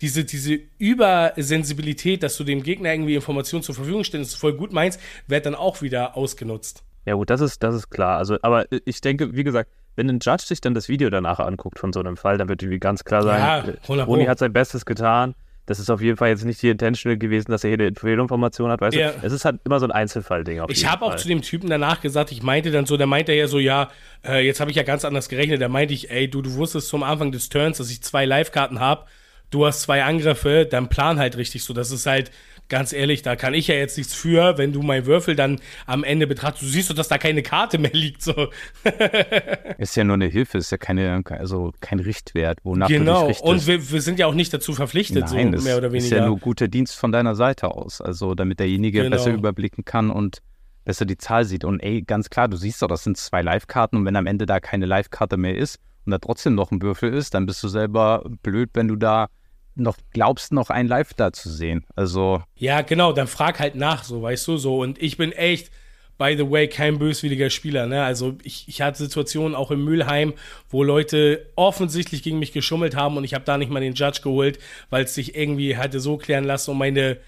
diese, 0.00 0.24
diese 0.24 0.58
Übersensibilität, 0.78 2.22
dass 2.22 2.36
du 2.36 2.44
dem 2.44 2.62
Gegner 2.62 2.92
irgendwie 2.92 3.14
Informationen 3.14 3.62
zur 3.62 3.74
Verfügung 3.74 4.02
stellst, 4.02 4.36
voll 4.36 4.54
gut 4.54 4.72
meinst, 4.72 5.00
wird 5.28 5.46
dann 5.46 5.54
auch 5.54 5.80
wieder 5.80 6.16
ausgenutzt. 6.16 6.82
Ja, 7.04 7.14
gut, 7.14 7.30
das 7.30 7.40
ist, 7.40 7.62
das 7.62 7.74
ist 7.74 7.90
klar. 7.90 8.18
Also, 8.18 8.36
aber 8.42 8.66
ich 8.84 9.00
denke, 9.00 9.34
wie 9.34 9.44
gesagt, 9.44 9.70
wenn 9.94 10.08
ein 10.08 10.18
Judge 10.20 10.44
sich 10.46 10.60
dann 10.60 10.74
das 10.74 10.88
Video 10.88 11.10
danach 11.10 11.38
anguckt 11.38 11.78
von 11.78 11.92
so 11.92 12.00
einem 12.00 12.16
Fall, 12.16 12.38
dann 12.38 12.48
wird 12.48 12.62
irgendwie 12.62 12.80
ganz 12.80 13.04
klar 13.04 13.22
sein, 13.22 13.76
ja, 13.88 14.04
Roni 14.04 14.24
hat 14.24 14.38
sein 14.38 14.52
Bestes 14.52 14.86
getan. 14.86 15.34
Das 15.66 15.78
ist 15.78 15.90
auf 15.90 16.00
jeden 16.00 16.16
Fall 16.16 16.30
jetzt 16.30 16.44
nicht 16.44 16.60
die 16.62 16.70
Intention 16.70 17.18
gewesen, 17.18 17.50
dass 17.52 17.62
er 17.62 17.70
jede 17.70 17.92
Fehlinformation 17.94 18.70
hat, 18.70 18.80
weißt 18.80 18.96
ja. 18.96 19.12
du? 19.12 19.26
Es 19.26 19.32
ist 19.32 19.44
halt 19.44 19.60
immer 19.64 19.78
so 19.78 19.86
ein 19.86 19.92
Einzelfall-Ding. 19.92 20.62
Ich 20.68 20.90
habe 20.90 21.04
auch 21.04 21.14
zu 21.16 21.28
dem 21.28 21.42
Typen 21.42 21.70
danach 21.70 22.00
gesagt, 22.00 22.32
ich 22.32 22.42
meinte 22.42 22.70
dann 22.70 22.86
so, 22.86 22.96
der 22.96 23.06
meinte 23.06 23.32
ja 23.32 23.46
so, 23.46 23.58
ja, 23.58 23.90
äh, 24.26 24.44
jetzt 24.44 24.60
habe 24.60 24.70
ich 24.70 24.76
ja 24.76 24.82
ganz 24.82 25.04
anders 25.04 25.28
gerechnet. 25.28 25.60
Da 25.60 25.68
meinte 25.68 25.94
ich, 25.94 26.10
ey, 26.10 26.28
du, 26.28 26.42
du 26.42 26.54
wusstest 26.54 26.88
zum 26.88 27.02
Anfang 27.02 27.30
des 27.30 27.48
Turns, 27.48 27.78
dass 27.78 27.90
ich 27.90 28.02
zwei 28.02 28.24
Live-Karten 28.24 28.80
habe 28.80 29.06
du 29.52 29.66
hast 29.66 29.82
zwei 29.82 30.02
Angriffe, 30.02 30.66
dann 30.68 30.88
plan 30.88 31.18
halt 31.18 31.36
richtig 31.36 31.62
so. 31.62 31.72
Das 31.72 31.90
ist 31.92 32.06
halt, 32.06 32.32
ganz 32.68 32.92
ehrlich, 32.92 33.22
da 33.22 33.36
kann 33.36 33.54
ich 33.54 33.68
ja 33.68 33.74
jetzt 33.74 33.98
nichts 33.98 34.14
für, 34.14 34.58
wenn 34.58 34.72
du 34.72 34.82
meinen 34.82 35.06
Würfel 35.06 35.36
dann 35.36 35.60
am 35.86 36.04
Ende 36.04 36.26
betrachtest. 36.26 36.62
Du 36.62 36.66
siehst 36.66 36.90
doch, 36.90 36.94
dass 36.94 37.08
da 37.08 37.18
keine 37.18 37.42
Karte 37.42 37.78
mehr 37.78 37.92
liegt. 37.92 38.22
So. 38.22 38.48
ist 39.78 39.96
ja 39.96 40.04
nur 40.04 40.14
eine 40.14 40.26
Hilfe, 40.26 40.58
ist 40.58 40.72
ja 40.72 40.78
keine, 40.78 41.22
also 41.28 41.72
kein 41.80 42.00
Richtwert, 42.00 42.58
wonach 42.64 42.88
genau. 42.88 43.22
du 43.22 43.28
dich 43.28 43.36
richtest. 43.36 43.44
Und 43.44 43.66
wir, 43.66 43.90
wir, 43.90 44.00
sind 44.00 44.18
ja 44.18 44.26
auch 44.26 44.34
nicht 44.34 44.52
dazu 44.54 44.72
verpflichtet, 44.72 45.24
Nein, 45.30 45.56
so 45.56 45.64
mehr 45.64 45.76
oder 45.76 45.92
weniger. 45.92 46.04
ist 46.04 46.10
ja 46.10 46.26
nur 46.26 46.38
guter 46.38 46.68
Dienst 46.68 46.96
von 46.96 47.12
deiner 47.12 47.34
Seite 47.34 47.68
aus. 47.68 48.00
Also 48.00 48.34
damit 48.34 48.58
derjenige 48.58 49.02
genau. 49.02 49.16
besser 49.16 49.32
überblicken 49.32 49.84
kann 49.84 50.10
und 50.10 50.38
besser 50.84 51.04
die 51.04 51.18
Zahl 51.18 51.44
sieht. 51.44 51.64
Und 51.64 51.80
ey, 51.80 52.02
ganz 52.02 52.30
klar, 52.30 52.48
du 52.48 52.56
siehst 52.56 52.82
doch, 52.82 52.88
das 52.88 53.04
sind 53.04 53.16
zwei 53.16 53.42
Live-Karten 53.42 53.96
und 53.96 54.04
wenn 54.04 54.16
am 54.16 54.26
Ende 54.26 54.46
da 54.46 54.60
keine 54.60 54.86
Live-Karte 54.86 55.36
mehr 55.36 55.56
ist 55.56 55.78
und 56.04 56.12
da 56.12 56.18
trotzdem 56.18 56.54
noch 56.54 56.70
ein 56.70 56.82
Würfel 56.82 57.12
ist, 57.12 57.34
dann 57.34 57.46
bist 57.46 57.62
du 57.62 57.68
selber 57.68 58.24
blöd, 58.42 58.70
wenn 58.74 58.88
du 58.88 58.96
da 58.96 59.28
noch 59.74 59.96
glaubst, 60.12 60.52
noch 60.52 60.70
ein 60.70 60.86
Live 60.86 61.14
da 61.14 61.32
zu 61.32 61.50
sehen. 61.50 61.84
Also. 61.94 62.42
Ja, 62.56 62.82
genau, 62.82 63.12
dann 63.12 63.26
frag 63.26 63.58
halt 63.58 63.74
nach, 63.74 64.04
so, 64.04 64.22
weißt 64.22 64.48
du, 64.48 64.56
so. 64.56 64.80
Und 64.80 65.00
ich 65.00 65.16
bin 65.16 65.32
echt, 65.32 65.70
by 66.18 66.36
the 66.36 66.50
way, 66.50 66.68
kein 66.68 66.98
böswilliger 66.98 67.50
Spieler, 67.50 67.86
ne? 67.86 68.04
Also 68.04 68.36
ich, 68.42 68.68
ich 68.68 68.82
hatte 68.82 68.98
Situationen 68.98 69.54
auch 69.54 69.70
im 69.70 69.84
Mülheim, 69.84 70.34
wo 70.68 70.82
Leute 70.82 71.46
offensichtlich 71.56 72.22
gegen 72.22 72.38
mich 72.38 72.52
geschummelt 72.52 72.94
haben 72.94 73.16
und 73.16 73.24
ich 73.24 73.34
habe 73.34 73.44
da 73.44 73.58
nicht 73.58 73.70
mal 73.70 73.80
den 73.80 73.94
Judge 73.94 74.20
geholt, 74.22 74.58
weil 74.90 75.04
es 75.04 75.14
sich 75.14 75.34
irgendwie 75.34 75.76
hatte 75.76 76.00
so 76.00 76.18
klären 76.18 76.44
lassen 76.44 76.72
und 76.72 76.78
meine, 76.78 77.18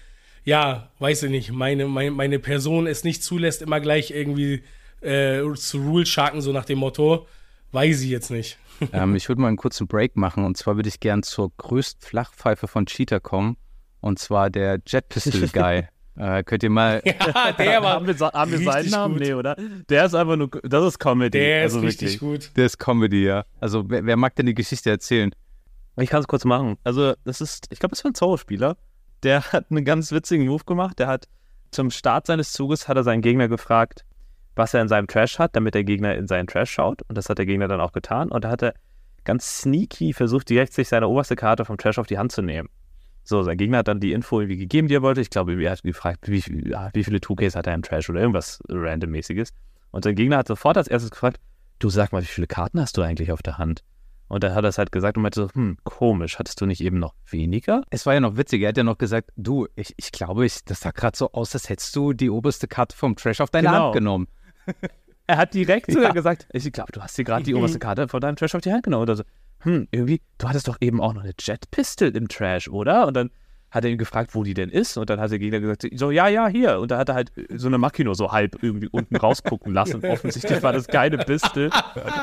ja, 0.43 0.91
weiß 0.99 1.23
ich 1.23 1.31
nicht, 1.31 1.51
meine, 1.51 1.87
meine, 1.87 2.11
meine 2.11 2.39
Person 2.39 2.87
es 2.87 3.03
nicht 3.03 3.23
zulässt, 3.23 3.61
immer 3.61 3.79
gleich 3.79 4.11
irgendwie 4.11 4.63
äh, 5.01 5.41
zu 5.55 5.79
Rule 5.79 6.05
sharken, 6.05 6.41
so 6.41 6.51
nach 6.51 6.65
dem 6.65 6.79
Motto. 6.79 7.27
Weiß 7.71 8.01
ich 8.01 8.09
jetzt 8.09 8.31
nicht. 8.31 8.57
ähm, 8.93 9.15
ich 9.15 9.29
würde 9.29 9.41
mal 9.41 9.47
einen 9.47 9.57
kurzen 9.57 9.87
Break 9.87 10.15
machen 10.15 10.43
und 10.45 10.57
zwar 10.57 10.75
würde 10.75 10.89
ich 10.89 10.99
gern 10.99 11.23
zur 11.23 11.51
größten 11.57 12.07
Flachpfeife 12.07 12.67
von 12.67 12.85
Cheetah 12.85 13.19
kommen 13.19 13.57
und 14.01 14.19
zwar 14.19 14.49
der 14.49 14.79
Jet 14.85 15.09
Pistol 15.09 15.47
Guy. 15.53 15.87
äh, 16.17 16.43
könnt 16.43 16.63
ihr 16.63 16.69
mal. 16.69 17.01
ja, 17.05 17.51
der 17.53 17.81
war. 17.83 17.93
haben 17.95 18.07
wir, 18.07 18.17
haben 18.19 18.51
wir 18.51 18.59
seinen 18.59 18.89
Namen? 18.89 19.13
Gut. 19.15 19.23
Nee, 19.23 19.33
oder? 19.33 19.55
Der 19.89 20.05
ist 20.05 20.13
einfach 20.13 20.35
nur. 20.35 20.49
Das 20.63 20.85
ist 20.85 20.99
Comedy. 20.99 21.39
Der 21.39 21.63
also 21.63 21.79
ist 21.79 21.85
richtig 21.85 22.19
gut. 22.19 22.51
Der 22.55 22.67
ist 22.67 22.77
Comedy, 22.77 23.25
ja. 23.25 23.45
Also, 23.59 23.89
wer, 23.89 24.05
wer, 24.05 24.15
mag 24.15 24.35
denn 24.35 24.45
die 24.45 24.53
Geschichte 24.53 24.89
erzählen? 24.89 25.31
Ich 25.97 26.09
kann 26.09 26.21
es 26.21 26.27
kurz 26.27 26.45
machen. 26.45 26.77
Also, 26.83 27.13
das 27.23 27.41
ist. 27.41 27.67
Ich 27.71 27.79
glaube, 27.79 27.95
das 27.95 28.03
war 28.03 28.11
ein 28.11 28.15
Zorro-Spieler. 28.15 28.77
Der 29.23 29.41
hat 29.51 29.71
einen 29.71 29.83
ganz 29.85 30.11
witzigen 30.11 30.45
Move 30.45 30.63
gemacht. 30.65 30.99
Der 30.99 31.07
hat 31.07 31.27
zum 31.71 31.91
Start 31.91 32.27
seines 32.27 32.53
Zuges 32.53 32.87
hat 32.87 32.97
er 32.97 33.03
seinen 33.03 33.21
Gegner 33.21 33.47
gefragt, 33.47 34.05
was 34.55 34.73
er 34.73 34.81
in 34.81 34.87
seinem 34.87 35.07
Trash 35.07 35.39
hat, 35.39 35.55
damit 35.55 35.75
der 35.75 35.83
Gegner 35.83 36.15
in 36.15 36.27
seinen 36.27 36.47
Trash 36.47 36.71
schaut. 36.71 37.01
Und 37.03 37.17
das 37.17 37.29
hat 37.29 37.37
der 37.37 37.45
Gegner 37.45 37.67
dann 37.67 37.81
auch 37.81 37.91
getan. 37.91 38.29
Und 38.31 38.43
da 38.43 38.49
hat 38.49 38.63
er 38.63 38.73
ganz 39.23 39.59
sneaky 39.59 40.13
versucht, 40.13 40.49
direkt 40.49 40.73
sich 40.73 40.87
seine 40.87 41.07
oberste 41.07 41.35
Karte 41.35 41.65
vom 41.65 41.77
Trash 41.77 41.97
auf 41.97 42.07
die 42.07 42.17
Hand 42.17 42.31
zu 42.31 42.41
nehmen. 42.41 42.69
So, 43.23 43.41
sein 43.41 43.57
Gegner 43.57 43.79
hat 43.79 43.87
dann 43.87 43.99
die 43.99 44.13
Info 44.13 44.39
irgendwie 44.39 44.57
gegeben, 44.59 44.87
die 44.87 44.93
er 44.93 45.01
wollte. 45.01 45.19
Ich 45.19 45.31
glaube, 45.31 45.61
er 45.61 45.71
hat 45.71 45.81
gefragt, 45.81 46.29
wie, 46.29 46.45
wie 46.45 47.03
viele 47.03 47.17
2Ks 47.17 47.55
hat 47.55 47.65
er 47.65 47.73
im 47.73 47.81
Trash 47.81 48.09
oder 48.09 48.19
irgendwas 48.19 48.59
randommäßiges. 48.69 49.51
Und 49.91 50.03
sein 50.03 50.15
Gegner 50.15 50.37
hat 50.37 50.47
sofort 50.47 50.77
als 50.77 50.87
erstes 50.87 51.09
gefragt, 51.09 51.39
du 51.79 51.89
sag 51.89 52.11
mal, 52.11 52.21
wie 52.21 52.27
viele 52.27 52.47
Karten 52.47 52.79
hast 52.79 52.97
du 52.97 53.01
eigentlich 53.01 53.31
auf 53.31 53.41
der 53.41 53.57
Hand? 53.57 53.83
Und 54.27 54.43
dann 54.43 54.55
hat 54.55 54.63
er 54.63 54.69
es 54.69 54.77
halt 54.77 54.91
gesagt 54.91 55.17
und 55.17 55.23
meinte 55.23 55.41
so, 55.41 55.49
hm, 55.53 55.77
komisch, 55.83 56.39
hattest 56.39 56.59
du 56.61 56.65
nicht 56.65 56.81
eben 56.81 56.97
noch 56.97 57.13
weniger? 57.29 57.83
Es 57.89 58.05
war 58.05 58.13
ja 58.13 58.19
noch 58.19 58.37
witzig, 58.37 58.61
er 58.61 58.69
hat 58.69 58.77
ja 58.77 58.83
noch 58.83 58.97
gesagt, 58.97 59.31
du, 59.35 59.67
ich, 59.75 59.93
ich 59.97 60.11
glaube, 60.11 60.45
ich, 60.45 60.63
das 60.65 60.79
sah 60.79 60.91
gerade 60.91 61.15
so 61.15 61.31
aus, 61.31 61.53
als 61.53 61.69
hättest 61.69 61.95
du 61.95 62.13
die 62.13 62.29
oberste 62.29 62.67
Karte 62.67 62.95
vom 62.95 63.15
Trash 63.15 63.41
auf 63.41 63.51
deine 63.51 63.67
genau. 63.67 63.85
Hand 63.85 63.93
genommen. 63.93 64.27
er 65.27 65.37
hat 65.37 65.53
direkt 65.53 65.91
sogar 65.91 66.13
gesagt, 66.13 66.47
ich 66.51 66.71
glaube, 66.71 66.91
du 66.91 67.01
hast 67.01 67.17
dir 67.17 67.23
gerade 67.23 67.43
die 67.43 67.53
oberste 67.55 67.79
Karte 67.79 68.07
von 68.07 68.21
deinem 68.21 68.35
Trash 68.35 68.55
auf 68.55 68.61
die 68.61 68.71
Hand 68.71 68.83
genommen. 68.83 69.03
Oder 69.03 69.15
so, 69.15 69.23
hm, 69.59 69.87
irgendwie, 69.91 70.21
du 70.37 70.47
hattest 70.47 70.67
doch 70.67 70.77
eben 70.81 71.01
auch 71.01 71.13
noch 71.13 71.23
eine 71.23 71.33
Jet 71.39 71.69
Pistol 71.71 72.09
im 72.09 72.27
Trash, 72.27 72.67
oder? 72.67 73.07
Und 73.07 73.15
dann 73.15 73.31
hat 73.71 73.83
er 73.83 73.91
ihn 73.91 73.97
gefragt, 73.97 74.35
wo 74.35 74.43
die 74.43 74.53
denn 74.53 74.69
ist. 74.69 74.97
Und 74.97 75.09
dann 75.09 75.19
hat 75.19 75.31
der 75.31 75.39
Gegner 75.39 75.59
gesagt, 75.59 75.85
so, 75.95 76.11
ja, 76.11 76.27
ja, 76.27 76.47
hier. 76.47 76.79
Und 76.79 76.91
da 76.91 76.97
hat 76.97 77.09
er 77.09 77.15
halt 77.15 77.31
so 77.53 77.67
eine 77.67 77.77
Makino 77.77 78.13
so 78.13 78.31
halb 78.31 78.61
irgendwie 78.63 78.87
unten 78.87 79.15
rausgucken 79.15 79.73
lassen. 79.73 80.03
Offensichtlich 80.05 80.63
war 80.63 80.71
das 80.71 80.87
keine 80.87 81.17
Pistol. 81.17 81.69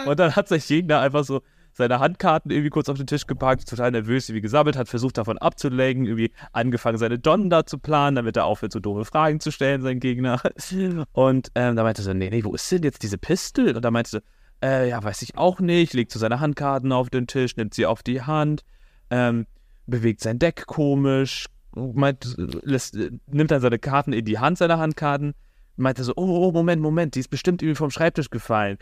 Und 0.07 0.19
dann 0.19 0.35
hat 0.35 0.49
sich 0.49 0.67
Gegner 0.67 1.01
einfach 1.01 1.25
so 1.25 1.43
seine 1.73 2.01
Handkarten 2.01 2.51
irgendwie 2.51 2.71
kurz 2.71 2.89
auf 2.89 2.99
den 2.99 3.07
Tisch 3.07 3.27
gepackt, 3.27 3.69
total 3.69 3.91
nervös, 3.91 4.33
wie 4.33 4.41
gesammelt, 4.41 4.77
hat 4.77 4.89
versucht 4.89 5.19
davon 5.19 5.39
abzulenken, 5.39 6.05
irgendwie 6.05 6.33
angefangen, 6.53 6.99
seine 6.99 7.19
Donnen 7.19 7.51
da 7.51 7.65
zu 7.65 7.79
planen, 7.79 8.17
damit 8.17 8.37
er 8.37 8.45
aufhört, 8.45 8.73
so 8.73 8.81
doofe 8.81 9.05
Fragen 9.05 9.41
zu 9.41 9.51
stellen, 9.51 9.83
sein 9.83 10.01
Gegner. 10.01 10.41
Und 11.13 11.51
ähm, 11.55 11.77
da 11.77 11.83
meinte 11.83 12.03
er 12.03 12.05
so, 12.05 12.13
nee, 12.13 12.31
nee, 12.31 12.45
wo 12.45 12.55
ist 12.55 12.71
denn 12.71 12.83
jetzt 12.83 13.03
diese 13.03 13.19
Pistol? 13.19 13.75
Und 13.75 13.83
da 13.83 13.91
meinte 13.91 14.23
er, 14.61 14.83
äh, 14.83 14.89
ja, 14.91 15.03
weiß 15.03 15.23
ich 15.23 15.37
auch 15.37 15.61
nicht, 15.61 15.95
legt 15.95 16.13
so 16.13 16.19
seine 16.19 16.41
Handkarten 16.41 16.93
auf 16.93 17.11
den 17.11 17.27
Tisch, 17.27 17.57
nimmt 17.57 17.75
sie 17.75 17.87
auf 17.87 18.03
die 18.03 18.23
Hand, 18.23 18.65
ähm, 19.11 19.47
bewegt 19.87 20.21
sein 20.21 20.39
Deck 20.39 20.67
komisch, 20.67 21.47
meint, 21.75 22.37
lässt, 22.37 22.97
nimmt 23.31 23.51
dann 23.51 23.61
seine 23.61 23.79
Karten 23.79 24.13
in 24.13 24.25
die 24.25 24.39
Hand, 24.39 24.59
seine 24.59 24.79
Handkarten, 24.79 25.33
meinte 25.77 26.05
so, 26.05 26.13
oh, 26.17 26.47
oh, 26.47 26.53
Moment, 26.53 26.83
Moment, 26.83 27.15
die 27.15 27.21
ist 27.21 27.29
bestimmt 27.29 27.63
irgendwie 27.63 27.77
vom 27.77 27.91
Schreibtisch 27.91 28.31
gefallen 28.31 28.79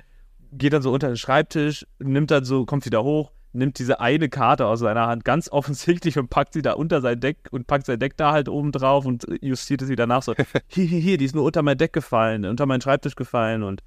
geht 0.53 0.73
dann 0.73 0.83
so 0.83 0.93
unter 0.93 1.09
den 1.09 1.17
Schreibtisch, 1.17 1.87
nimmt 1.99 2.31
dann 2.31 2.45
so, 2.45 2.65
kommt 2.65 2.85
wieder 2.87 3.03
hoch, 3.03 3.33
nimmt 3.53 3.79
diese 3.79 4.01
eine 4.01 4.29
Karte 4.29 4.67
aus 4.67 4.81
seiner 4.81 5.07
Hand 5.07 5.25
ganz 5.25 5.51
offensichtlich 5.51 6.19
und 6.19 6.31
packt 6.31 6.53
sie 6.53 6.63
da 6.63 6.73
unter 6.73 7.01
sein 7.01 7.21
Deck 7.21 7.49
und 7.51 7.67
packt 7.67 7.87
sein 7.87 7.99
Deck 7.99 8.17
da 8.17 8.33
halt 8.33 8.49
oben 8.49 8.73
drauf 8.73 9.07
und 9.07 9.27
justiert 9.41 9.81
sie 9.81 9.97
danach 9.97 10.23
so, 10.23 10.35
hier, 10.69 10.85
hier, 10.85 11.01
hier, 11.01 11.19
die 11.19 11.25
ist 11.25 11.35
nur 11.35 11.45
unter 11.45 11.63
mein 11.63 11.79
Deck 11.79 11.93
gefallen, 11.93 12.45
unter 12.45 12.67
meinen 12.67 12.81
Schreibtisch 12.81 13.17
gefallen 13.17 13.63
und 13.63 13.83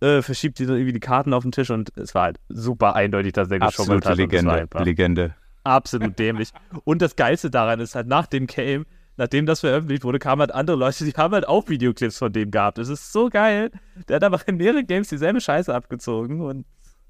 äh, 0.00 0.22
verschiebt 0.22 0.58
sie 0.58 0.64
so 0.64 0.74
irgendwie 0.74 0.92
die 0.92 1.00
Karten 1.00 1.32
auf 1.32 1.42
den 1.42 1.52
Tisch 1.52 1.70
und 1.70 1.96
es 1.96 2.14
war 2.14 2.24
halt 2.24 2.38
super 2.48 2.94
eindeutig, 2.94 3.32
dass 3.32 3.50
er 3.50 3.58
geschummelt 3.58 4.06
hat. 4.06 4.16
Legende, 4.16 4.68
Legende. 4.78 5.34
Absolut 5.64 6.18
dämlich. 6.18 6.50
Und 6.84 7.02
das 7.02 7.16
Geilste 7.16 7.50
daran 7.50 7.80
ist 7.80 7.94
halt, 7.94 8.06
nach 8.06 8.26
dem 8.26 8.46
Game 8.46 8.86
nachdem 9.18 9.46
das 9.46 9.60
veröffentlicht 9.60 10.04
wurde, 10.04 10.18
kamen 10.18 10.40
halt 10.40 10.54
andere 10.54 10.76
Leute, 10.76 11.04
die 11.04 11.12
haben 11.12 11.34
halt 11.34 11.46
auch 11.46 11.68
Videoclips 11.68 12.18
von 12.18 12.32
dem 12.32 12.50
gehabt. 12.50 12.78
Das 12.78 12.88
ist 12.88 13.12
so 13.12 13.28
geil. 13.28 13.70
Der 14.08 14.16
hat 14.16 14.24
aber 14.24 14.40
in 14.46 14.56
mehreren 14.56 14.86
Games 14.86 15.08
dieselbe 15.08 15.40
Scheiße 15.40 15.74
abgezogen 15.74 16.40
und 16.40 16.64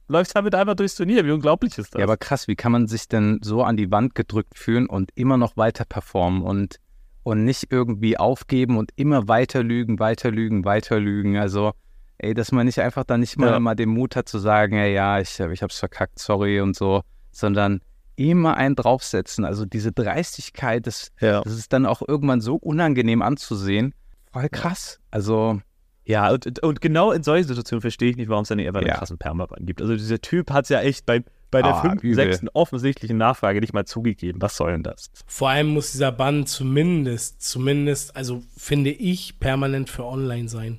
läuft 0.08 0.34
damit 0.34 0.54
einfach 0.54 0.74
durchs 0.74 0.96
Turnier. 0.96 1.24
Wie 1.26 1.30
unglaublich 1.30 1.76
ist 1.76 1.94
das? 1.94 1.98
Ja, 1.98 2.04
aber 2.04 2.16
krass, 2.16 2.48
wie 2.48 2.56
kann 2.56 2.72
man 2.72 2.88
sich 2.88 3.08
denn 3.08 3.38
so 3.42 3.62
an 3.62 3.76
die 3.76 3.90
Wand 3.90 4.14
gedrückt 4.14 4.58
fühlen 4.58 4.86
und 4.86 5.10
immer 5.14 5.36
noch 5.36 5.56
weiter 5.58 5.84
performen 5.84 6.42
und, 6.42 6.80
und 7.24 7.44
nicht 7.44 7.66
irgendwie 7.70 8.16
aufgeben 8.16 8.78
und 8.78 8.90
immer 8.96 9.28
weiter 9.28 9.62
lügen, 9.62 9.98
weiter 9.98 10.30
lügen, 10.30 10.64
weiter 10.64 10.98
lügen. 10.98 11.36
Also, 11.36 11.72
ey, 12.16 12.32
dass 12.32 12.52
man 12.52 12.64
nicht 12.64 12.80
einfach 12.80 13.04
dann 13.04 13.20
nicht 13.20 13.38
mal, 13.38 13.50
ja. 13.50 13.60
mal 13.60 13.74
den 13.74 13.90
Mut 13.90 14.16
hat 14.16 14.30
zu 14.30 14.38
sagen, 14.38 14.76
ey, 14.76 14.94
ja, 14.94 15.20
ich, 15.20 15.38
ich 15.38 15.62
hab's 15.62 15.78
verkackt, 15.78 16.18
sorry 16.18 16.60
und 16.62 16.74
so, 16.74 17.02
sondern 17.32 17.82
immer 18.18 18.56
einen 18.56 18.74
draufsetzen. 18.74 19.44
Also 19.44 19.64
diese 19.64 19.92
Dreistigkeit, 19.92 20.86
das, 20.86 21.12
ja. 21.20 21.40
das 21.42 21.54
ist 21.54 21.72
dann 21.72 21.86
auch 21.86 22.02
irgendwann 22.06 22.40
so 22.40 22.56
unangenehm 22.56 23.22
anzusehen. 23.22 23.94
Voll 24.32 24.48
krass. 24.48 25.00
Also. 25.10 25.60
Ja, 26.04 26.30
und, 26.30 26.62
und 26.62 26.80
genau 26.80 27.12
in 27.12 27.22
solchen 27.22 27.46
Situationen 27.46 27.82
verstehe 27.82 28.08
ich 28.08 28.16
nicht, 28.16 28.30
warum 28.30 28.42
es 28.42 28.48
da 28.48 28.54
nicht 28.54 28.66
einfach 28.66 28.80
einen 28.80 28.88
ja. 28.88 28.96
krassen 28.96 29.18
Permaban 29.18 29.66
gibt. 29.66 29.82
Also 29.82 29.94
dieser 29.94 30.20
Typ 30.20 30.50
hat 30.50 30.64
es 30.64 30.70
ja 30.70 30.80
echt 30.80 31.04
bei, 31.04 31.22
bei 31.50 31.60
der 31.60 31.74
ah, 31.74 31.80
fünften, 31.82 32.14
sechsten 32.14 32.48
offensichtlichen 32.48 33.18
Nachfrage 33.18 33.60
nicht 33.60 33.74
mal 33.74 33.84
zugegeben. 33.84 34.40
Was 34.40 34.56
soll 34.56 34.72
denn 34.72 34.82
das? 34.82 35.10
Vor 35.26 35.50
allem 35.50 35.68
muss 35.68 35.92
dieser 35.92 36.10
Bann 36.10 36.46
zumindest, 36.46 37.42
zumindest, 37.42 38.16
also 38.16 38.42
finde 38.56 38.90
ich, 38.90 39.38
permanent 39.38 39.90
für 39.90 40.06
online 40.06 40.48
sein. 40.48 40.78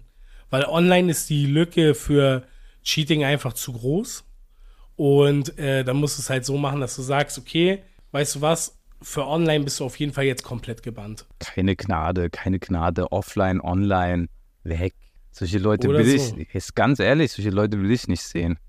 Weil 0.49 0.65
online 0.65 1.11
ist 1.11 1.29
die 1.29 1.45
Lücke 1.45 1.93
für 1.93 2.43
Cheating 2.81 3.23
einfach 3.23 3.53
zu 3.53 3.73
groß. 3.73 4.25
Und 4.99 5.57
äh, 5.57 5.85
dann 5.85 5.95
musst 5.95 6.17
du 6.17 6.21
es 6.21 6.29
halt 6.29 6.43
so 6.43 6.57
machen, 6.57 6.81
dass 6.81 6.97
du 6.97 7.01
sagst, 7.01 7.37
okay, 7.37 7.83
weißt 8.11 8.35
du 8.35 8.41
was, 8.41 8.77
für 9.01 9.25
online 9.25 9.63
bist 9.63 9.79
du 9.79 9.85
auf 9.85 9.97
jeden 9.97 10.11
Fall 10.11 10.25
jetzt 10.25 10.43
komplett 10.43 10.83
gebannt. 10.83 11.25
Keine 11.39 11.77
Gnade, 11.77 12.29
keine 12.29 12.59
Gnade, 12.59 13.09
offline, 13.13 13.61
online, 13.61 14.27
weg. 14.65 14.93
Solche 15.31 15.57
Leute 15.57 15.87
Oder 15.87 15.99
will 15.99 16.19
so. 16.19 16.35
ich, 16.35 16.53
ist 16.53 16.75
ganz 16.75 16.99
ehrlich, 16.99 17.31
solche 17.31 17.49
Leute 17.49 17.81
will 17.81 17.89
ich 17.91 18.09
nicht 18.09 18.23
sehen. 18.23 18.59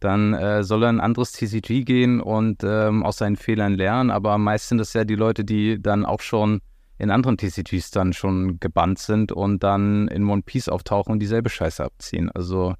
Dann 0.00 0.32
äh, 0.32 0.64
soll 0.64 0.84
er 0.84 0.88
ein 0.88 1.00
anderes 1.00 1.32
TCG 1.32 1.84
gehen 1.84 2.22
und 2.22 2.62
ähm, 2.64 3.02
aus 3.02 3.18
seinen 3.18 3.36
Fehlern 3.36 3.74
lernen, 3.74 4.10
aber 4.10 4.38
meist 4.38 4.70
sind 4.70 4.78
das 4.78 4.94
ja 4.94 5.04
die 5.04 5.16
Leute, 5.16 5.44
die 5.44 5.82
dann 5.82 6.06
auch 6.06 6.22
schon 6.22 6.62
in 6.96 7.10
anderen 7.10 7.36
TCGs 7.36 7.90
dann 7.90 8.14
schon 8.14 8.58
gebannt 8.58 9.00
sind 9.00 9.32
und 9.32 9.62
dann 9.62 10.08
in 10.08 10.26
One 10.30 10.40
Piece 10.46 10.70
auftauchen 10.70 11.12
und 11.12 11.18
dieselbe 11.18 11.50
Scheiße 11.50 11.84
abziehen. 11.84 12.30
Also 12.30 12.72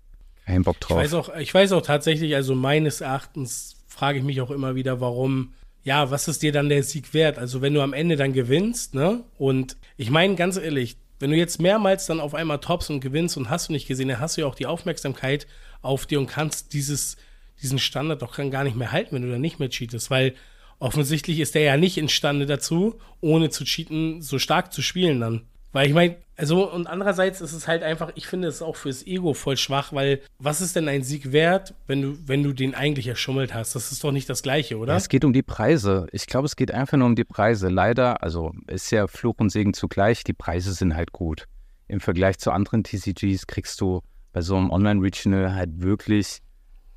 kein 0.47 0.63
Bock 0.63 0.81
drauf. 0.81 0.99
Ich 0.99 1.05
weiß, 1.05 1.15
auch, 1.15 1.37
ich 1.37 1.55
weiß 1.55 1.73
auch 1.73 1.83
tatsächlich, 1.83 2.35
also 2.35 2.55
meines 2.55 3.01
Erachtens 3.01 3.77
frage 3.87 4.19
ich 4.19 4.25
mich 4.25 4.41
auch 4.41 4.51
immer 4.51 4.75
wieder, 4.75 5.01
warum, 5.01 5.55
ja, 5.83 6.11
was 6.11 6.29
ist 6.29 6.43
dir 6.43 6.53
dann 6.53 6.69
der 6.69 6.83
Sieg 6.83 7.15
wert? 7.15 7.39
Also 7.39 7.63
wenn 7.63 7.75
du 7.75 7.81
am 7.81 7.93
Ende 7.93 8.17
dann 8.17 8.33
gewinnst, 8.33 8.95
ne? 8.95 9.25
Und 9.39 9.77
ich 9.97 10.11
meine 10.11 10.35
ganz 10.35 10.57
ehrlich, 10.57 10.97
wenn 11.21 11.31
du 11.31 11.37
jetzt 11.37 11.61
mehrmals 11.61 12.07
dann 12.07 12.21
auf 12.21 12.35
einmal 12.35 12.59
tops 12.59 12.91
und 12.91 13.01
gewinnst 13.01 13.37
und 13.37 13.49
hast 13.49 13.69
du 13.69 13.73
nicht 13.73 13.87
gesehen, 13.87 14.09
dann 14.09 14.21
hast 14.21 14.37
du 14.37 14.43
ja 14.43 14.47
auch 14.47 14.55
die 14.55 14.67
Aufmerksamkeit 14.67 15.47
auf 15.81 16.07
dir 16.07 16.19
und 16.19 16.27
kannst 16.27 16.73
dieses, 16.73 17.17
diesen 17.63 17.79
Standard 17.79 18.21
doch 18.21 18.37
gar 18.51 18.65
nicht 18.65 18.77
mehr 18.77 18.93
halten, 18.93 19.15
wenn 19.15 19.23
du 19.23 19.31
dann 19.31 19.41
nicht 19.41 19.61
mehr 19.61 19.71
cheatest, 19.71 20.11
weil 20.11 20.35
offensichtlich 20.81 21.39
ist 21.39 21.55
der 21.55 21.63
ja 21.63 21.77
nicht 21.77 21.97
imstande 21.97 22.47
dazu, 22.47 22.99
ohne 23.21 23.49
zu 23.49 23.65
cheaten, 23.65 24.21
so 24.21 24.39
stark 24.39 24.73
zu 24.73 24.83
spielen 24.83 25.21
dann. 25.21 25.43
Weil 25.75 25.89
ich 25.89 25.93
meine, 25.93 26.15
also 26.37 26.73
und 26.73 26.87
andererseits 26.87 27.41
ist 27.41 27.53
es 27.53 27.67
halt 27.67 27.83
einfach, 27.83 28.13
ich 28.15 28.29
finde 28.29 28.47
es 28.47 28.63
auch 28.63 28.77
fürs 28.77 29.05
Ego 29.05 29.35
voll 29.35 29.57
schwach, 29.57 29.93
weil 29.93 30.21
was 30.39 30.61
ist 30.61 30.77
denn 30.77 30.87
ein 30.87 31.03
Sieg 31.03 31.33
wert, 31.33 31.75
wenn 31.89 32.01
du, 32.01 32.17
wenn 32.27 32.45
du 32.45 32.53
den 32.53 32.77
eigentlich 32.77 33.09
erschummelt 33.09 33.53
hast? 33.55 33.75
Das 33.75 33.91
ist 33.91 34.05
doch 34.05 34.13
nicht 34.13 34.31
das 34.31 34.45
Gleiche, 34.45 34.79
oder? 34.79 34.93
Ja, 34.93 34.97
es 34.97 35.09
geht 35.09 35.25
um 35.25 35.33
die 35.33 35.43
Preise. 35.43 36.07
Ich 36.13 36.27
glaube, 36.27 36.47
es 36.47 36.55
geht 36.55 36.71
einfach 36.71 36.97
nur 36.97 37.09
um 37.09 37.17
die 37.17 37.25
Preise. 37.25 37.69
Leider, 37.69 38.23
also 38.23 38.53
ist 38.69 38.93
ja 38.93 39.09
Fluch 39.09 39.35
und 39.39 39.51
Segen 39.51 39.75
zugleich, 39.75 40.23
die 40.23 40.33
Preise 40.33 40.73
sind 40.73 40.95
halt 40.95 41.11
gut. 41.11 41.47
Im 41.89 41.99
Vergleich 41.99 42.39
zu 42.39 42.53
anderen 42.53 42.85
TCGs 42.85 43.49
kriegst 43.49 43.81
du 43.81 44.01
bei 44.33 44.43
so 44.43 44.55
einem 44.57 44.71
Online-Regional 44.71 45.57
halt 45.57 45.83
wirklich 45.83 46.39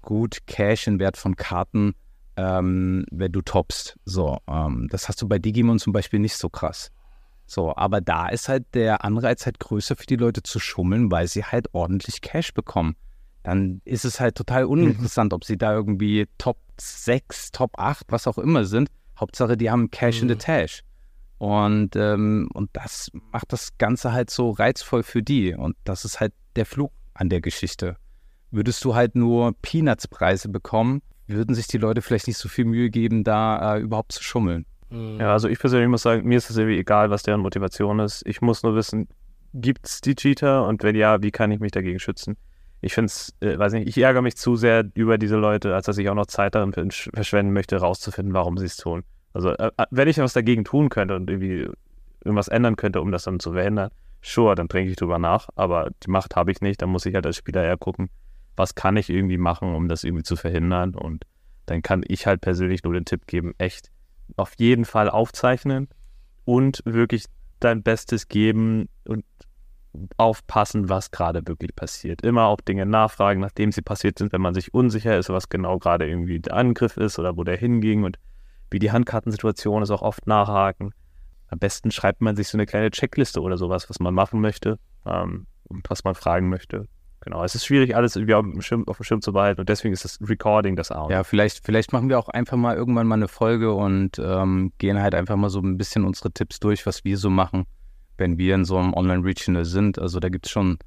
gut 0.04 0.46
Cash 0.46 0.86
in 0.86 1.00
Wert 1.00 1.18
von 1.18 1.36
Karten, 1.36 1.96
ähm, 2.36 3.06
wenn 3.10 3.32
du 3.32 3.42
toppst. 3.42 3.98
So, 4.06 4.38
ähm, 4.48 4.88
das 4.92 5.08
hast 5.10 5.20
du 5.24 5.28
bei 5.28 5.40
Digimon 5.40 5.80
zum 5.80 5.94
Beispiel 5.94 6.20
nicht 6.20 6.38
so 6.38 6.48
krass. 6.48 6.92
So, 7.48 7.74
aber 7.76 8.02
da 8.02 8.28
ist 8.28 8.50
halt 8.50 8.66
der 8.74 9.06
Anreiz 9.06 9.46
halt 9.46 9.60
größer 9.60 9.96
für 9.96 10.06
die 10.06 10.18
Leute 10.18 10.44
zu 10.44 10.60
schummeln, 10.60 11.10
weil 11.10 11.28
sie 11.28 11.46
halt 11.46 11.74
ordentlich 11.74 12.22
Cash 12.22 12.54
bekommen. 12.54 12.96
Dann 13.44 13.82
ist 13.86 14.04
es 14.04 14.20
halt 14.20 14.36
total 14.36 14.66
mhm. 14.66 14.72
uninteressant, 14.72 15.34
ob 15.34 15.46
sie 15.46 15.58
da 15.58 15.74
irgendwie 15.74 16.28
Top 16.38 16.58
6, 16.78 17.54
Top 17.54 17.80
8, 17.80 18.08
was 18.10 18.28
auch 18.28 18.38
immer 18.38 18.66
sind. 18.66 18.90
Hauptsache, 19.18 19.56
die 19.56 19.72
haben 19.72 19.90
Cash 19.90 20.22
in 20.22 20.28
the 20.28 20.36
Mhm. 20.36 20.40
Tash. 20.40 20.84
Und, 21.38 21.96
ähm, 21.96 22.50
und 22.54 22.70
das 22.74 23.10
macht 23.32 23.54
das 23.54 23.78
Ganze 23.78 24.12
halt 24.12 24.30
so 24.30 24.50
reizvoll 24.50 25.04
für 25.04 25.24
die. 25.24 25.54
Und 25.54 25.78
das 25.86 26.04
ist 26.04 26.20
halt 26.20 26.34
der 26.58 26.66
Flug 26.66 26.92
an 27.14 27.30
der 27.30 27.40
Geschichte. 27.40 27.96
Würdest 28.52 28.84
du 28.84 28.96
halt 28.96 29.16
nur 29.16 29.54
Peanuts-Preise 29.62 30.50
bekommen, 30.50 31.02
würden 31.28 31.56
sich 31.56 31.68
die 31.68 31.78
Leute 31.78 32.02
vielleicht 32.02 32.28
nicht 32.28 32.38
so 32.38 32.50
viel 32.50 32.66
Mühe 32.66 32.90
geben, 32.90 33.24
da 33.24 33.76
äh, 33.76 33.80
überhaupt 33.80 34.12
zu 34.12 34.24
schummeln. 34.24 34.66
Mhm. 34.90 35.18
Ja, 35.20 35.34
also 35.34 35.48
ich 35.48 35.60
persönlich 35.60 35.90
muss 35.90 36.02
sagen, 36.04 36.28
mir 36.28 36.38
ist 36.38 36.50
es 36.50 36.58
irgendwie 36.58 36.78
egal, 36.78 37.10
was 37.10 37.24
deren 37.24 37.42
Motivation 37.42 38.00
ist. 38.00 38.24
Ich 38.26 38.42
muss 38.42 38.64
nur 38.64 38.76
wissen, 38.76 39.08
gibt 39.54 39.88
es 39.88 40.02
die 40.02 40.16
Cheater 40.16 40.68
und 40.68 40.84
wenn 40.84 40.96
ja, 40.96 41.22
wie 41.22 41.32
kann 41.32 41.52
ich 41.52 41.60
mich 41.60 41.72
dagegen 41.72 42.00
schützen? 42.00 42.38
Ich 42.82 42.94
finde 42.94 43.08
es, 43.08 43.34
äh, 43.40 43.58
weiß 43.58 43.74
nicht, 43.74 43.88
ich 43.88 43.98
ärgere 43.98 44.22
mich 44.22 44.38
zu 44.38 44.56
sehr 44.56 44.86
über 44.94 45.18
diese 45.18 45.36
Leute, 45.36 45.74
als 45.74 45.88
dass 45.88 45.98
ich 45.98 46.10
auch 46.10 46.16
noch 46.16 46.28
Zeit 46.28 46.54
darin 46.56 46.74
versch- 46.74 47.10
verschwenden 47.14 47.52
möchte, 47.52 47.78
rauszufinden, 47.78 48.34
warum 48.34 48.58
sie 48.58 48.66
es 48.66 48.78
tun. 48.78 49.04
Also, 49.34 49.50
äh, 49.50 49.72
äh, 49.78 49.86
wenn 49.90 50.08
ich 50.08 50.20
was 50.20 50.34
dagegen 50.34 50.64
tun 50.64 50.90
könnte 50.90 51.16
und 51.16 51.30
irgendwie 51.30 51.68
irgendwas 52.24 52.48
ändern 52.48 52.76
könnte, 52.76 53.02
um 53.02 53.12
das 53.12 53.24
dann 53.24 53.40
zu 53.40 53.54
verhindern, 53.54 53.90
sure, 54.22 54.56
dann 54.56 54.68
denke 54.68 54.92
ich 54.92 54.96
drüber 54.96 55.18
nach, 55.18 55.48
aber 55.56 55.90
die 56.04 56.12
Macht 56.12 56.36
habe 56.36 56.52
ich 56.52 56.62
nicht, 56.62 56.82
dann 56.82 56.90
muss 56.90 57.06
ich 57.06 57.16
halt 57.16 57.26
als 57.26 57.38
Spieler 57.38 57.64
eher 57.64 57.78
gucken, 57.78 58.10
was 58.56 58.76
kann 58.76 58.98
ich 58.98 59.10
irgendwie 59.10 59.38
machen, 59.38 59.74
um 59.74 59.88
das 59.88 60.04
irgendwie 60.04 60.24
zu 60.24 60.36
verhindern 60.36 60.94
und 60.96 61.26
dann 61.66 61.82
kann 61.82 62.04
ich 62.08 62.28
halt 62.28 62.42
persönlich 62.42 62.84
nur 62.84 62.94
den 62.94 63.06
Tipp 63.06 63.28
geben, 63.28 63.54
echt 63.58 63.90
auf 64.38 64.54
jeden 64.58 64.86
Fall 64.86 65.10
aufzeichnen 65.10 65.90
und 66.46 66.82
wirklich 66.86 67.26
dein 67.60 67.84
Bestes 67.84 68.28
geben 68.28 68.88
und 69.06 69.26
aufpassen, 70.18 70.90
was 70.90 71.12
gerade 71.12 71.48
wirklich 71.48 71.76
passiert. 71.76 72.22
Immer 72.22 72.46
auch 72.46 72.62
Dinge 72.62 72.86
nachfragen, 72.86 73.42
nachdem 73.42 73.72
sie 73.72 73.82
passiert 73.82 74.20
sind, 74.20 74.32
wenn 74.32 74.42
man 74.42 74.54
sich 74.54 74.74
unsicher 74.74 75.18
ist, 75.18 75.30
was 75.30 75.50
genau 75.50 75.80
gerade 75.80 76.08
irgendwie 76.08 76.40
der 76.40 76.54
Angriff 76.54 76.98
ist 76.98 77.18
oder 77.20 77.36
wo 77.36 77.44
der 77.44 77.58
hinging 77.58 78.04
und 78.04 78.20
wie 78.70 78.80
die 78.80 78.92
Handkartensituation 78.92 79.82
ist, 79.82 79.92
auch 79.92 80.02
oft 80.02 80.28
nachhaken. 80.28 80.94
Am 81.48 81.60
besten 81.60 81.92
schreibt 81.92 82.22
man 82.22 82.36
sich 82.36 82.50
so 82.50 82.58
eine 82.58 82.66
kleine 82.66 82.92
Checkliste 82.92 83.42
oder 83.42 83.58
sowas, 83.58 83.90
was 83.90 84.00
man 84.00 84.14
machen 84.14 84.42
möchte 84.42 84.78
ähm, 85.06 85.48
und 85.64 85.90
was 85.90 86.04
man 86.04 86.16
fragen 86.16 86.50
möchte. 86.50 86.88
Genau, 87.28 87.44
es 87.44 87.56
ist 87.56 87.66
schwierig, 87.66 87.94
alles 87.94 88.16
irgendwie 88.16 88.36
auf 88.36 88.46
dem 88.46 88.62
Schirm, 88.62 88.88
auf 88.88 88.96
dem 88.96 89.04
Schirm 89.04 89.22
zu 89.22 89.34
behalten 89.34 89.60
und 89.60 89.68
deswegen 89.68 89.92
ist 89.92 90.06
das 90.06 90.18
Recording 90.22 90.78
das 90.78 90.94
A. 90.94 91.02
und 91.02 91.12
Ja, 91.12 91.26
vielleicht, 91.26 91.66
vielleicht 91.66 91.92
machen 91.92 92.08
wir 92.08 92.18
auch 92.18 92.30
einfach 92.30 92.56
mal 92.56 92.78
irgendwann 92.78 93.06
mal 93.06 93.16
eine 93.16 93.28
Folge 93.28 93.74
und 93.74 94.18
ähm, 94.18 94.72
gehen 94.78 95.02
halt 95.02 95.14
einfach 95.14 95.36
mal 95.36 95.50
so 95.50 95.60
ein 95.60 95.78
bisschen 95.78 96.06
unsere 96.06 96.32
Tipps 96.32 96.62
durch, 96.62 96.86
was 96.86 97.04
wir 97.04 97.18
so 97.18 97.30
machen, 97.30 97.66
wenn 98.18 98.38
wir 98.38 98.56
in 98.56 98.64
so 98.64 98.78
einem 98.78 98.94
Online-Regional 98.94 99.66
sind. 99.66 100.00
Also 100.00 100.22
da 100.22 100.30
gibt 100.30 100.46
es 100.46 100.54
schon 100.54 100.78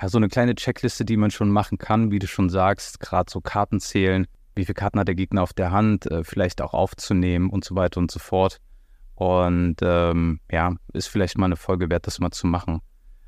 ja, 0.00 0.08
so 0.08 0.16
eine 0.16 0.28
kleine 0.28 0.54
Checkliste, 0.54 1.04
die 1.04 1.18
man 1.18 1.30
schon 1.30 1.50
machen 1.50 1.76
kann, 1.76 2.10
wie 2.10 2.18
du 2.18 2.26
schon 2.26 2.48
sagst, 2.48 2.98
gerade 2.98 3.30
so 3.30 3.42
Karten 3.42 3.78
zählen, 3.78 4.26
wie 4.54 4.64
viele 4.64 4.76
Karten 4.76 4.98
hat 4.98 5.08
der 5.08 5.14
Gegner 5.14 5.42
auf 5.42 5.52
der 5.52 5.70
Hand, 5.70 6.10
äh, 6.10 6.24
vielleicht 6.24 6.62
auch 6.62 6.72
aufzunehmen 6.72 7.50
und 7.50 7.62
so 7.62 7.76
weiter 7.76 8.00
und 8.00 8.10
so 8.10 8.20
fort. 8.20 8.56
Und 9.16 9.76
ähm, 9.82 10.40
ja, 10.50 10.76
ist 10.94 11.08
vielleicht 11.08 11.36
mal 11.36 11.44
eine 11.44 11.56
Folge 11.56 11.90
wert, 11.90 12.06
das 12.06 12.20
mal 12.20 12.30
zu 12.30 12.46
machen. 12.46 12.80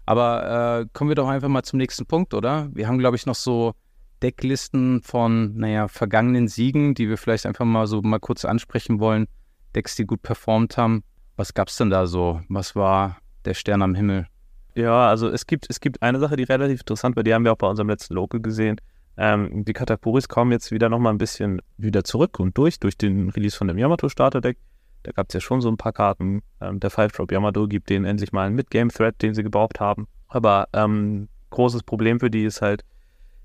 Aber 0.07 0.81
äh, 0.81 0.87
kommen 0.93 1.11
wir 1.11 1.17
doch 1.17 1.29
einfach 1.29 1.49
mal 1.49 1.65
zum 1.65 1.79
nächsten 1.79 2.07
Punkt, 2.07 2.33
oder? 2.33 2.71
Wir 2.73 2.89
haben, 2.89 2.99
glaube 2.99 3.17
ich, 3.17 3.27
noch 3.27 3.35
so 3.35 3.75
Decklisten 4.23 5.03
von, 5.03 5.57
naja, 5.57 5.89
vergangenen 5.89 6.49
Siegen, 6.49 6.95
die 6.95 7.09
wir 7.09 7.19
vielleicht 7.19 7.45
einfach 7.45 7.65
mal 7.65 7.87
so 7.87 8.01
mal 8.03 8.21
kurz 8.21 8.45
ansprechen 8.45 9.01
wollen. 9.01 9.27
Decks, 9.75 9.97
die 9.97 10.07
gut 10.07 10.23
performt 10.23 10.79
haben. 10.79 11.03
Was 11.37 11.53
gab's 11.53 11.77
denn 11.77 11.91
da 11.91 12.07
so? 12.07 12.41
Was 12.49 12.75
war 12.75 13.19
der 13.45 13.55
Stern 13.55 13.83
am 13.83 13.95
Himmel? 13.95 14.27
Ja, 14.75 15.09
also 15.09 15.29
es 15.29 15.47
gibt, 15.47 15.67
es 15.69 15.81
gibt 15.81 16.03
eine 16.03 16.19
Sache, 16.19 16.37
die 16.37 16.45
relativ 16.45 16.81
interessant 16.81 17.17
war, 17.17 17.23
die 17.23 17.35
haben 17.35 17.45
wir 17.45 17.53
auch 17.53 17.59
bei 17.59 17.67
unserem 17.67 17.89
letzten 17.89 18.15
Local 18.15 18.41
gesehen. 18.41 18.81
Ähm, 19.19 19.65
die 19.65 19.73
Katakuris 19.73 20.29
kommen 20.29 20.53
jetzt 20.53 20.71
wieder 20.71 20.89
nochmal 20.89 21.15
ein 21.15 21.19
bisschen 21.19 21.61
wieder 21.79 22.05
zurück 22.05 22.39
und 22.39 22.57
durch, 22.57 22.79
durch 22.79 22.97
den 22.97 23.31
Release 23.31 23.57
von 23.57 23.69
dem 23.69 23.79
Yamato-Starter-Deck. 23.79 24.59
Da 25.03 25.13
gab 25.13 25.29
es 25.29 25.35
ja 25.35 25.41
schon 25.41 25.61
so 25.61 25.69
ein 25.69 25.77
paar 25.77 25.93
Karten. 25.93 26.43
Ähm, 26.61 26.81
der 26.81 26.91
Five-Drop 26.91 27.31
Yamato 27.31 27.67
gibt 27.69 27.91
denen 27.91 28.05
endlich 28.05 28.33
mal 28.33 28.47
einen 28.47 28.57
Mid-Game-Thread, 28.57 29.23
den 29.23 29.35
sie 29.35 29.43
gebraucht 29.43 29.81
haben. 29.81 30.09
Aber 30.29 30.69
ähm, 30.73 31.29
großes 31.51 31.83
Problem 31.85 32.21
für 32.21 32.31
die 32.31 32.45
ist 32.45 32.63
halt 32.63 32.85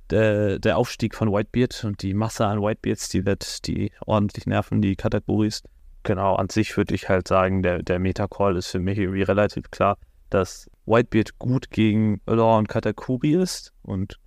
der, 0.09 0.59
der 0.59 0.77
Aufstieg 0.77 1.15
von 1.15 1.31
Whitebeard 1.31 1.83
und 1.85 2.01
die 2.01 2.13
Masse 2.13 2.45
an 2.45 2.61
Whitebeards, 2.61 3.09
die 3.09 3.25
wird 3.25 3.67
die 3.67 3.91
ordentlich 4.05 4.45
nerven, 4.45 4.81
die 4.81 4.95
Katakuris. 4.95 5.63
Genau, 6.03 6.35
an 6.35 6.49
sich 6.49 6.75
würde 6.75 6.95
ich 6.95 7.09
halt 7.09 7.27
sagen, 7.27 7.61
der, 7.61 7.83
der 7.83 7.99
Meta-Call 7.99 8.57
ist 8.57 8.67
für 8.67 8.79
mich 8.79 8.97
irgendwie 8.97 9.21
relativ 9.21 9.69
klar, 9.71 9.97
dass 10.29 10.69
Whitebeard 10.85 11.37
gut 11.37 11.69
gegen 11.69 12.21
Law 12.25 12.57
und 12.57 12.67
Katakuri 12.67 13.35
ist 13.35 13.71
und 13.83 14.17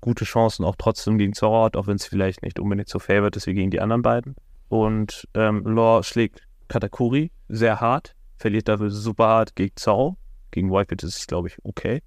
gute 0.00 0.24
Chancen 0.24 0.64
auch 0.64 0.76
trotzdem 0.76 1.18
gegen 1.18 1.32
Zora 1.32 1.66
hat, 1.66 1.76
auch 1.76 1.86
wenn 1.86 1.96
es 1.96 2.06
vielleicht 2.06 2.42
nicht 2.42 2.58
unbedingt 2.58 2.88
so 2.88 2.98
favored 2.98 3.36
ist 3.36 3.46
wie 3.46 3.54
gegen 3.54 3.70
die 3.70 3.80
anderen 3.80 4.02
beiden. 4.02 4.36
Und 4.68 5.28
ähm, 5.34 5.64
Law 5.64 6.02
schlägt 6.02 6.42
Katakuri 6.70 7.32
sehr 7.48 7.80
hart, 7.80 8.14
verliert 8.38 8.68
dafür 8.68 8.90
super 8.90 9.26
hart 9.26 9.56
gegen 9.56 9.76
Zoro. 9.76 10.16
Gegen 10.52 10.70
Whitebeard 10.70 11.02
ist 11.02 11.18
es, 11.18 11.26
glaube 11.26 11.48
ich, 11.48 11.56
okay. 11.64 12.02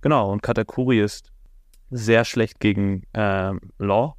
Genau, 0.00 0.32
und 0.32 0.42
Katakuri 0.42 1.00
ist 1.00 1.30
sehr 1.90 2.24
schlecht 2.24 2.60
gegen 2.60 3.02
ähm, 3.14 3.60
Law, 3.78 4.16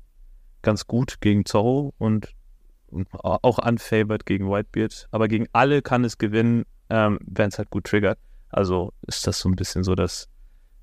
ganz 0.61 0.85
gut 0.85 1.19
gegen 1.19 1.45
Zorro 1.45 1.93
und, 1.97 2.33
auch 3.13 3.57
unfavored 3.57 4.25
gegen 4.25 4.49
Whitebeard. 4.49 5.07
Aber 5.11 5.27
gegen 5.27 5.47
alle 5.53 5.81
kann 5.81 6.03
es 6.03 6.17
gewinnen, 6.17 6.65
ähm, 6.89 7.19
wenn 7.25 7.47
es 7.47 7.57
halt 7.57 7.69
gut 7.69 7.85
triggert. 7.85 8.19
Also 8.49 8.91
ist 9.07 9.25
das 9.25 9.39
so 9.39 9.47
ein 9.47 9.55
bisschen 9.55 9.83
so 9.83 9.95
das 9.95 10.27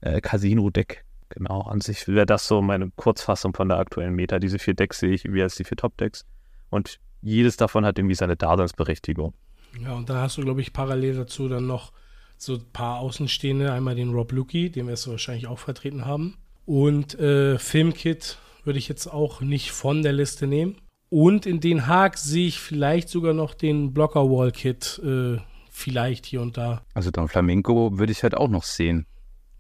äh, 0.00 0.20
Casino-Deck. 0.20 1.04
Genau, 1.28 1.60
an 1.60 1.82
sich 1.82 2.08
wäre 2.08 2.24
das 2.24 2.48
so 2.48 2.62
meine 2.62 2.90
Kurzfassung 2.96 3.52
von 3.52 3.68
der 3.68 3.78
aktuellen 3.78 4.14
Meta. 4.14 4.38
Diese 4.38 4.58
vier 4.58 4.72
Decks 4.72 5.00
sehe 5.00 5.12
ich 5.12 5.26
irgendwie 5.26 5.42
als 5.42 5.56
die 5.56 5.64
vier 5.64 5.76
Top-Decks. 5.76 6.24
Und 6.70 6.98
jedes 7.22 7.56
davon 7.56 7.84
hat 7.84 7.98
irgendwie 7.98 8.14
seine 8.14 8.36
Daseinsberechtigung. 8.36 9.34
Ja, 9.82 9.94
und 9.94 10.08
da 10.08 10.22
hast 10.22 10.38
du, 10.38 10.42
glaube 10.42 10.60
ich, 10.60 10.72
parallel 10.72 11.16
dazu 11.16 11.48
dann 11.48 11.66
noch 11.66 11.92
so 12.36 12.54
ein 12.54 12.64
paar 12.72 13.00
Außenstehende. 13.00 13.72
Einmal 13.72 13.94
den 13.94 14.12
Rob 14.12 14.32
Lucky, 14.32 14.70
den 14.70 14.86
wirst 14.86 15.06
du 15.06 15.10
wahrscheinlich 15.10 15.46
auch 15.46 15.58
vertreten 15.58 16.06
haben. 16.06 16.36
Und 16.64 17.18
äh, 17.18 17.58
Filmkit 17.58 18.38
würde 18.64 18.78
ich 18.78 18.88
jetzt 18.88 19.06
auch 19.06 19.40
nicht 19.40 19.72
von 19.72 20.02
der 20.02 20.12
Liste 20.12 20.46
nehmen. 20.46 20.76
Und 21.10 21.46
in 21.46 21.60
Den 21.60 21.86
Haag 21.86 22.18
sehe 22.18 22.48
ich 22.48 22.60
vielleicht 22.60 23.08
sogar 23.08 23.32
noch 23.32 23.54
den 23.54 23.94
Blocker 23.94 24.28
Wall 24.30 24.52
Kit, 24.52 25.00
äh, 25.04 25.38
vielleicht 25.70 26.26
hier 26.26 26.42
und 26.42 26.56
da. 26.56 26.82
Also 26.92 27.10
Don 27.10 27.28
Flamenco 27.28 27.98
würde 27.98 28.12
ich 28.12 28.22
halt 28.22 28.36
auch 28.36 28.48
noch 28.48 28.64
sehen. 28.64 29.06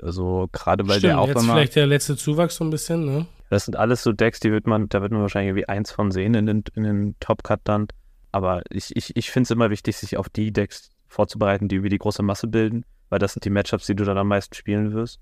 Also 0.02 0.48
gerade 0.52 0.86
weil 0.86 0.98
Stimmt, 0.98 1.12
der 1.12 1.20
auch 1.20 1.28
jetzt 1.28 1.42
immer. 1.42 1.54
vielleicht 1.54 1.76
der 1.76 1.86
letzte 1.86 2.16
Zuwachs 2.16 2.56
so 2.56 2.64
ein 2.64 2.70
bisschen, 2.70 3.04
ne? 3.04 3.26
Das 3.50 3.64
sind 3.64 3.76
alles 3.76 4.02
so 4.02 4.12
Decks, 4.12 4.40
die 4.40 4.52
wird 4.52 4.66
man, 4.66 4.88
da 4.88 5.00
wird 5.00 5.12
man 5.12 5.22
wahrscheinlich 5.22 5.50
irgendwie 5.50 5.68
eins 5.68 5.90
von 5.90 6.10
sehen 6.10 6.34
in 6.34 6.46
den, 6.46 6.64
in 6.74 6.82
den 6.82 7.16
Top-Cut 7.20 7.60
dann. 7.64 7.88
Aber 8.30 8.62
ich, 8.70 8.94
ich, 8.94 9.16
ich 9.16 9.30
finde 9.30 9.44
es 9.44 9.50
immer 9.50 9.70
wichtig, 9.70 9.96
sich 9.96 10.16
auf 10.16 10.28
die 10.28 10.52
Decks 10.52 10.90
vorzubereiten, 11.06 11.68
die 11.68 11.76
irgendwie 11.76 11.88
die 11.88 11.98
große 11.98 12.22
Masse 12.22 12.46
bilden, 12.46 12.84
weil 13.08 13.18
das 13.18 13.32
sind 13.32 13.44
die 13.44 13.50
Matchups, 13.50 13.86
die 13.86 13.96
du 13.96 14.04
dann 14.04 14.18
am 14.18 14.28
meisten 14.28 14.54
spielen 14.54 14.92
wirst. 14.92 15.18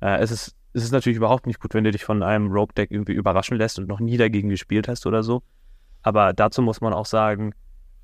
Äh, 0.00 0.18
es, 0.18 0.32
ist, 0.32 0.56
es 0.72 0.82
ist 0.82 0.92
natürlich 0.92 1.16
überhaupt 1.16 1.46
nicht 1.46 1.60
gut, 1.60 1.74
wenn 1.74 1.84
du 1.84 1.92
dich 1.92 2.04
von 2.04 2.22
einem 2.24 2.50
Rogue-Deck 2.50 2.90
irgendwie 2.90 3.12
überraschen 3.12 3.56
lässt 3.56 3.78
und 3.78 3.86
noch 3.86 4.00
nie 4.00 4.16
dagegen 4.16 4.48
gespielt 4.48 4.88
hast 4.88 5.06
oder 5.06 5.22
so. 5.22 5.42
Aber 6.02 6.32
dazu 6.32 6.62
muss 6.62 6.80
man 6.80 6.92
auch 6.92 7.06
sagen, 7.06 7.54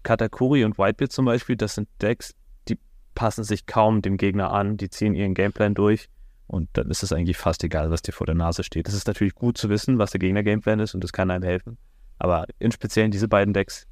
Katakuri 0.05 0.65
und 0.65 0.79
Whitebeard 0.79 1.11
zum 1.11 1.25
Beispiel, 1.25 1.57
das 1.57 1.75
sind 1.75 1.89
Decks, 2.01 2.35
die 2.69 2.79
passen 3.17 3.43
sich 3.43 3.67
kaum 3.67 4.03
dem 4.03 4.19
Gegner 4.19 4.53
an, 4.53 4.77
die 4.77 4.91
ziehen 4.91 5.15
ihren 5.15 5.35
Gameplan 5.35 5.75
durch 5.75 6.09
und 6.47 6.69
dann 6.75 6.91
ist 6.91 7.03
es 7.03 7.13
eigentlich 7.13 7.37
fast 7.37 7.65
egal, 7.65 7.91
was 7.91 8.03
dir 8.03 8.13
vor 8.13 8.27
der 8.27 8.35
Nase 8.35 8.65
steht. 8.65 8.89
Es 8.89 8.95
ist 8.95 9.07
natürlich 9.07 9.35
gut 9.35 9.59
zu 9.59 9.69
wissen, 9.69 9.99
was 9.99 10.11
der 10.11 10.21
Gegner-Gameplan 10.21 10.81
ist 10.81 10.95
und 10.95 11.03
das 11.03 11.13
kann 11.13 11.31
einem 11.31 11.45
helfen. 11.45 11.79
Aber 12.19 12.47
in 12.59 12.73
speziell 12.73 13.11
diese 13.11 13.29
beiden 13.29 13.55
Decks 13.55 13.87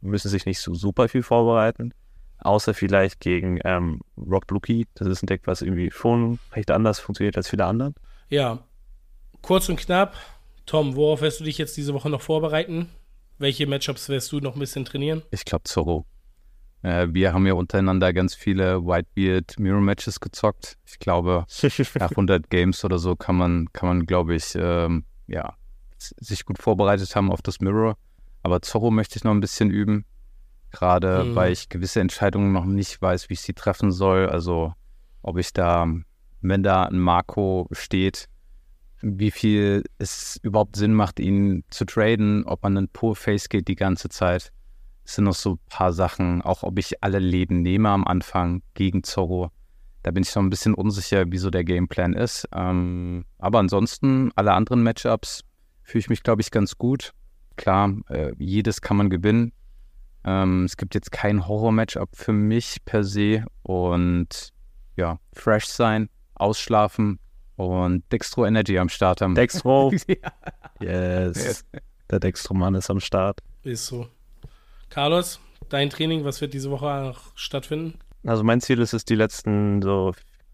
müssen 0.00 0.28
sich 0.28 0.46
nicht 0.46 0.60
so 0.60 0.74
super 0.74 1.08
viel 1.08 1.22
vorbereiten, 1.22 1.92
außer 2.38 2.74
vielleicht 2.74 3.20
gegen 3.20 3.60
ähm, 3.64 4.00
Rock 4.16 4.50
Lucky. 4.50 4.86
Das 4.94 5.08
ist 5.08 5.22
ein 5.22 5.26
Deck, 5.26 5.42
was 5.44 5.62
irgendwie 5.62 5.90
schon 5.90 6.38
recht 6.52 6.70
anders 6.70 7.00
funktioniert 7.00 7.36
als 7.36 7.48
viele 7.48 7.66
anderen. 7.66 7.94
Ja, 8.28 8.64
kurz 9.42 9.68
und 9.68 9.76
knapp. 9.76 10.16
Tom, 10.66 10.96
worauf 10.96 11.20
wirst 11.20 11.40
du 11.40 11.44
dich 11.44 11.58
jetzt 11.58 11.76
diese 11.76 11.94
Woche 11.94 12.10
noch 12.10 12.22
vorbereiten? 12.22 12.88
Welche 13.38 13.66
Matchups 13.66 14.08
wirst 14.08 14.30
du 14.32 14.40
noch 14.40 14.54
ein 14.54 14.60
bisschen 14.60 14.84
trainieren? 14.84 15.22
Ich 15.30 15.44
glaube 15.44 15.64
Zorro. 15.64 16.06
Äh, 16.82 17.08
wir 17.10 17.32
haben 17.32 17.46
ja 17.46 17.54
untereinander 17.54 18.12
ganz 18.12 18.34
viele 18.34 18.84
Whitebeard 18.84 19.58
Mirror 19.58 19.80
Matches 19.80 20.20
gezockt. 20.20 20.76
Ich 20.86 20.98
glaube, 20.98 21.44
nach 22.00 22.10
100 22.10 22.48
Games 22.50 22.84
oder 22.84 22.98
so 22.98 23.16
kann 23.16 23.36
man, 23.36 23.72
kann 23.72 23.88
man, 23.88 24.06
glaube 24.06 24.34
ich, 24.34 24.54
ähm, 24.56 25.04
ja, 25.26 25.54
sich 25.98 26.44
gut 26.46 26.58
vorbereitet 26.58 27.14
haben 27.14 27.30
auf 27.30 27.42
das 27.42 27.60
Mirror. 27.60 27.96
Aber 28.42 28.62
Zorro 28.62 28.90
möchte 28.90 29.16
ich 29.18 29.24
noch 29.24 29.32
ein 29.32 29.40
bisschen 29.40 29.70
üben. 29.70 30.04
Gerade 30.72 31.24
Mhm. 31.24 31.34
weil 31.34 31.52
ich 31.52 31.68
gewisse 31.68 32.00
Entscheidungen 32.00 32.52
noch 32.52 32.64
nicht 32.64 33.02
weiß, 33.02 33.28
wie 33.28 33.34
ich 33.34 33.40
sie 33.40 33.54
treffen 33.54 33.90
soll. 33.90 34.28
Also 34.28 34.72
ob 35.20 35.36
ich 35.36 35.52
da, 35.52 35.86
wenn 36.40 36.62
da 36.62 36.84
ein 36.84 36.98
Marco 36.98 37.68
steht, 37.72 38.28
wie 39.02 39.30
viel 39.30 39.82
es 39.98 40.38
überhaupt 40.42 40.76
Sinn 40.76 40.94
macht, 40.94 41.18
ihn 41.20 41.64
zu 41.70 41.84
traden, 41.86 42.44
ob 42.44 42.62
man 42.62 42.76
einen 42.76 42.88
Poor 42.88 43.16
Face 43.16 43.48
geht 43.48 43.66
die 43.68 43.74
ganze 43.74 44.08
Zeit. 44.10 44.52
Es 45.10 45.16
sind 45.16 45.24
noch 45.24 45.34
so 45.34 45.54
ein 45.54 45.58
paar 45.68 45.92
Sachen, 45.92 46.40
auch 46.40 46.62
ob 46.62 46.78
ich 46.78 47.02
alle 47.02 47.18
Leben 47.18 47.62
nehme 47.62 47.88
am 47.88 48.06
Anfang 48.06 48.62
gegen 48.74 49.02
Zorro. 49.02 49.50
Da 50.04 50.12
bin 50.12 50.22
ich 50.22 50.32
noch 50.36 50.42
ein 50.44 50.50
bisschen 50.50 50.72
unsicher, 50.72 51.24
wieso 51.26 51.50
der 51.50 51.64
Gameplan 51.64 52.12
ist. 52.12 52.48
Ähm, 52.54 53.24
aber 53.40 53.58
ansonsten, 53.58 54.30
alle 54.36 54.52
anderen 54.52 54.84
Matchups 54.84 55.42
fühle 55.82 55.98
ich 55.98 56.10
mich, 56.10 56.22
glaube 56.22 56.42
ich, 56.42 56.52
ganz 56.52 56.78
gut. 56.78 57.12
Klar, 57.56 57.92
äh, 58.08 58.34
jedes 58.38 58.82
kann 58.82 58.98
man 58.98 59.10
gewinnen. 59.10 59.52
Ähm, 60.22 60.64
es 60.64 60.76
gibt 60.76 60.94
jetzt 60.94 61.10
kein 61.10 61.48
Horror-Matchup 61.48 62.10
für 62.14 62.32
mich 62.32 62.76
per 62.84 63.02
se 63.02 63.44
und 63.64 64.50
ja, 64.94 65.18
fresh 65.32 65.66
sein, 65.66 66.08
ausschlafen 66.36 67.18
und 67.56 68.04
Dextro 68.12 68.46
Energy 68.46 68.78
am 68.78 68.88
Start 68.88 69.22
haben. 69.22 69.34
Dextro. 69.34 69.92
yes. 70.80 71.64
Der 72.10 72.20
Dextro-Mann 72.20 72.76
ist 72.76 72.90
am 72.90 73.00
Start. 73.00 73.40
Ist 73.64 73.86
so. 73.86 74.06
Carlos, 74.90 75.40
dein 75.68 75.88
Training, 75.88 76.24
was 76.24 76.40
wird 76.40 76.52
diese 76.52 76.70
Woche 76.70 76.86
noch 76.86 77.36
stattfinden? 77.36 77.98
Also 78.26 78.42
mein 78.42 78.60
Ziel 78.60 78.80
ist 78.80 78.92
es, 78.92 79.04
die 79.04 79.14
letzten 79.14 79.80
so 79.82 80.12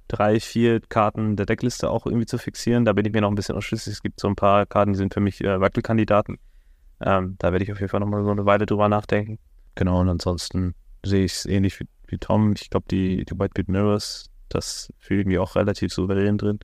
drei, 0.08 0.40
vier 0.40 0.80
Karten 0.80 1.36
der 1.36 1.46
Deckliste 1.46 1.88
auch 1.88 2.04
irgendwie 2.04 2.26
zu 2.26 2.36
fixieren. 2.36 2.84
Da 2.84 2.92
bin 2.92 3.06
ich 3.06 3.12
mir 3.12 3.22
noch 3.22 3.30
ein 3.30 3.34
bisschen 3.34 3.56
unschlüssig. 3.56 3.94
Es 3.94 4.02
gibt 4.02 4.20
so 4.20 4.28
ein 4.28 4.36
paar 4.36 4.66
Karten, 4.66 4.92
die 4.92 4.98
sind 4.98 5.14
für 5.14 5.20
mich 5.20 5.42
äh, 5.42 5.58
Wackelkandidaten. 5.58 6.38
Ähm, 7.00 7.36
da 7.38 7.50
werde 7.50 7.64
ich 7.64 7.72
auf 7.72 7.80
jeden 7.80 7.88
Fall 7.88 8.00
nochmal 8.00 8.24
so 8.24 8.30
eine 8.30 8.44
Weile 8.44 8.66
drüber 8.66 8.90
nachdenken. 8.90 9.38
Genau, 9.74 10.00
und 10.00 10.08
ansonsten 10.10 10.74
sehe 11.04 11.24
ich 11.24 11.32
es 11.32 11.46
ähnlich 11.46 11.80
wie, 11.80 11.88
wie, 12.06 12.18
Tom. 12.18 12.52
Ich 12.52 12.68
glaube, 12.68 12.86
die, 12.90 13.24
die 13.24 13.38
Whitebeard 13.38 13.68
Mirrors, 13.68 14.30
das 14.50 14.92
fühle 14.98 15.22
ich 15.22 15.26
mir 15.26 15.42
auch 15.42 15.56
relativ 15.56 15.92
souverän 15.92 16.36
drin. 16.36 16.58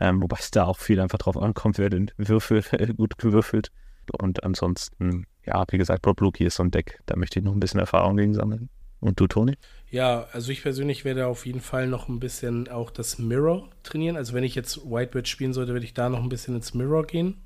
Ähm, 0.00 0.22
wobei 0.22 0.36
es 0.38 0.50
da 0.50 0.64
auch 0.64 0.78
viel 0.78 1.00
einfach 1.00 1.18
drauf 1.18 1.38
ankommt, 1.38 1.78
wer 1.78 1.88
den 1.88 2.10
Würfel 2.18 2.62
gut 2.96 3.16
gewürfelt. 3.16 3.72
Und 4.12 4.44
ansonsten, 4.44 5.26
ja, 5.44 5.64
wie 5.70 5.78
gesagt, 5.78 6.06
Rob 6.06 6.20
Luki 6.20 6.44
ist 6.44 6.56
so 6.56 6.62
ein 6.62 6.70
Deck. 6.70 7.00
Da 7.06 7.16
möchte 7.16 7.38
ich 7.38 7.44
noch 7.44 7.52
ein 7.52 7.60
bisschen 7.60 7.80
Erfahrung 7.80 8.16
gegen 8.16 8.34
sammeln. 8.34 8.68
Und 9.00 9.20
du, 9.20 9.26
Toni? 9.26 9.54
Ja, 9.90 10.26
also 10.32 10.50
ich 10.50 10.62
persönlich 10.62 11.04
werde 11.04 11.26
auf 11.26 11.46
jeden 11.46 11.60
Fall 11.60 11.86
noch 11.86 12.08
ein 12.08 12.18
bisschen 12.18 12.68
auch 12.68 12.90
das 12.90 13.18
Mirror 13.18 13.68
trainieren. 13.82 14.16
Also 14.16 14.32
wenn 14.32 14.44
ich 14.44 14.54
jetzt 14.54 14.84
Whitebird 14.84 15.28
spielen 15.28 15.52
sollte, 15.52 15.74
werde 15.74 15.84
ich 15.84 15.94
da 15.94 16.08
noch 16.08 16.22
ein 16.22 16.28
bisschen 16.28 16.56
ins 16.56 16.74
Mirror 16.74 17.06
gehen, 17.06 17.36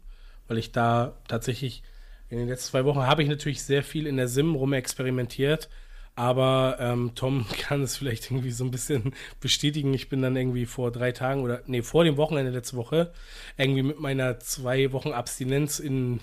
weil 0.48 0.58
ich 0.58 0.72
da 0.72 1.16
tatsächlich 1.28 1.82
in 2.28 2.38
den 2.38 2.48
letzten 2.48 2.70
zwei 2.70 2.84
Wochen 2.84 3.00
habe 3.00 3.22
ich 3.22 3.28
natürlich 3.28 3.62
sehr 3.62 3.82
viel 3.82 4.06
in 4.06 4.16
der 4.16 4.28
Sim 4.28 4.54
rumexperimentiert. 4.54 5.68
Aber 6.14 6.76
ähm, 6.80 7.12
Tom 7.14 7.46
kann 7.60 7.82
es 7.82 7.96
vielleicht 7.96 8.30
irgendwie 8.30 8.50
so 8.50 8.64
ein 8.64 8.70
bisschen 8.70 9.14
bestätigen. 9.40 9.92
Ich 9.94 10.08
bin 10.08 10.22
dann 10.22 10.36
irgendwie 10.36 10.66
vor 10.66 10.92
drei 10.92 11.12
Tagen 11.12 11.42
oder 11.42 11.62
nee, 11.66 11.82
vor 11.82 12.04
dem 12.04 12.16
Wochenende 12.16 12.52
letzte 12.52 12.76
Woche 12.76 13.12
irgendwie 13.56 13.82
mit 13.82 14.00
meiner 14.00 14.38
zwei 14.38 14.92
Wochen 14.92 15.12
Abstinenz 15.12 15.78
in, 15.78 16.20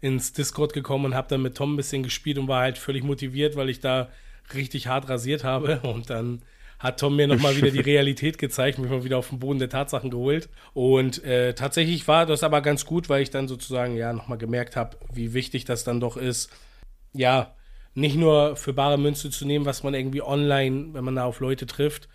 ins 0.00 0.32
Discord 0.32 0.72
gekommen 0.72 1.06
und 1.06 1.14
habe 1.14 1.28
dann 1.28 1.42
mit 1.42 1.56
Tom 1.56 1.74
ein 1.74 1.76
bisschen 1.76 2.02
gespielt 2.02 2.38
und 2.38 2.48
war 2.48 2.62
halt 2.62 2.78
völlig 2.78 3.02
motiviert, 3.02 3.56
weil 3.56 3.68
ich 3.68 3.80
da 3.80 4.08
richtig 4.54 4.86
hart 4.86 5.08
rasiert 5.08 5.44
habe. 5.44 5.80
Und 5.82 6.10
dann 6.10 6.42
hat 6.78 7.00
Tom 7.00 7.16
mir 7.16 7.26
nochmal 7.26 7.56
wieder 7.56 7.70
die 7.70 7.80
Realität 7.92 8.38
gezeigt, 8.38 8.78
mich 8.78 8.90
mal 8.90 9.04
wieder 9.04 9.18
auf 9.18 9.30
den 9.30 9.40
Boden 9.40 9.58
der 9.58 9.68
Tatsachen 9.68 10.10
geholt. 10.10 10.48
Und 10.74 11.24
äh, 11.24 11.54
tatsächlich 11.54 12.06
war 12.06 12.26
das 12.26 12.44
aber 12.44 12.60
ganz 12.60 12.84
gut, 12.84 13.08
weil 13.08 13.22
ich 13.22 13.30
dann 13.30 13.48
sozusagen 13.48 13.96
ja 13.96 14.12
nochmal 14.12 14.38
gemerkt 14.38 14.76
habe, 14.76 14.96
wie 15.12 15.34
wichtig 15.34 15.64
das 15.64 15.84
dann 15.84 16.00
doch 16.00 16.16
ist, 16.16 16.50
ja, 17.12 17.54
nicht 17.94 18.16
nur 18.16 18.54
für 18.54 18.72
bare 18.72 18.96
Münze 18.98 19.30
zu 19.30 19.44
nehmen, 19.44 19.64
was 19.64 19.82
man 19.82 19.94
irgendwie 19.94 20.22
online, 20.22 20.94
wenn 20.94 21.04
man 21.04 21.16
da 21.16 21.24
auf 21.24 21.40
Leute 21.40 21.66
trifft, 21.66 22.08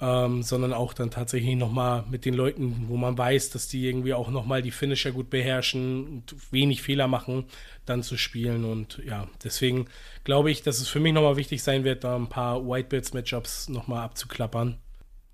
ähm, 0.00 0.42
sondern 0.42 0.72
auch 0.72 0.92
dann 0.94 1.10
tatsächlich 1.10 1.56
nochmal 1.56 2.04
mit 2.08 2.24
den 2.24 2.34
Leuten, 2.34 2.84
wo 2.88 2.96
man 2.96 3.18
weiß, 3.18 3.50
dass 3.50 3.68
die 3.68 3.86
irgendwie 3.86 4.14
auch 4.14 4.30
nochmal 4.30 4.62
die 4.62 4.70
Finisher 4.70 5.10
gut 5.10 5.28
beherrschen 5.30 6.06
und 6.06 6.52
wenig 6.52 6.82
Fehler 6.82 7.08
machen, 7.08 7.46
dann 7.84 8.02
zu 8.02 8.16
spielen. 8.16 8.64
Und 8.64 9.02
ja, 9.04 9.26
deswegen 9.42 9.86
glaube 10.24 10.50
ich, 10.50 10.62
dass 10.62 10.80
es 10.80 10.88
für 10.88 11.00
mich 11.00 11.12
nochmal 11.12 11.36
wichtig 11.36 11.62
sein 11.62 11.84
wird, 11.84 12.04
da 12.04 12.14
ein 12.14 12.28
paar 12.28 12.64
Whitebirds-Matchups 12.64 13.70
nochmal 13.70 14.04
abzuklappern. 14.04 14.78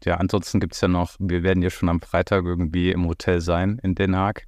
Ja, 0.04 0.16
ansonsten 0.16 0.60
gibt 0.60 0.74
es 0.74 0.80
ja 0.80 0.88
noch, 0.88 1.16
wir 1.18 1.42
werden 1.42 1.62
ja 1.62 1.70
schon 1.70 1.88
am 1.88 2.00
Freitag 2.00 2.44
irgendwie 2.44 2.90
im 2.90 3.06
Hotel 3.06 3.40
sein 3.40 3.80
in 3.82 3.94
Den 3.94 4.16
Haag. 4.16 4.46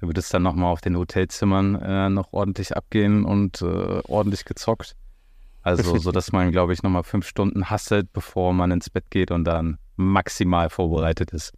Da 0.00 0.06
wird 0.06 0.18
es 0.18 0.28
dann 0.28 0.42
nochmal 0.42 0.72
auf 0.72 0.80
den 0.80 0.96
Hotelzimmern 0.96 1.74
äh, 1.76 2.08
noch 2.10 2.32
ordentlich 2.32 2.76
abgehen 2.76 3.24
und 3.24 3.62
äh, 3.62 4.02
ordentlich 4.04 4.44
gezockt. 4.44 4.94
Also, 5.66 5.98
so 5.98 6.12
dass 6.12 6.30
man, 6.30 6.52
glaube 6.52 6.72
ich, 6.72 6.84
nochmal 6.84 7.02
fünf 7.02 7.26
Stunden 7.26 7.68
hasselt, 7.70 8.12
bevor 8.12 8.52
man 8.52 8.70
ins 8.70 8.88
Bett 8.88 9.10
geht 9.10 9.32
und 9.32 9.44
dann 9.44 9.78
maximal 9.96 10.70
vorbereitet 10.70 11.32
ist. 11.32 11.54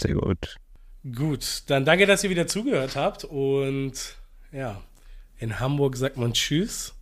Sehr 0.00 0.14
gut. 0.14 0.56
Gut, 1.14 1.64
dann 1.66 1.84
danke, 1.84 2.06
dass 2.06 2.22
ihr 2.22 2.30
wieder 2.30 2.46
zugehört 2.46 2.94
habt. 2.94 3.24
Und 3.24 4.16
ja, 4.52 4.80
in 5.38 5.58
Hamburg 5.58 5.96
sagt 5.96 6.16
man 6.16 6.34
Tschüss. 6.34 6.94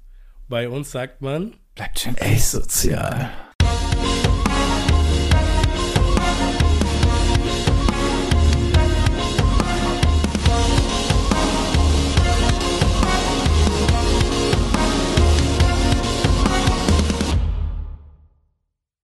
Bei 0.48 0.68
uns 0.68 0.92
sagt 0.92 1.20
man, 1.20 1.54
bleibt 1.74 1.98
schön 1.98 2.16
asozial. 2.20 3.30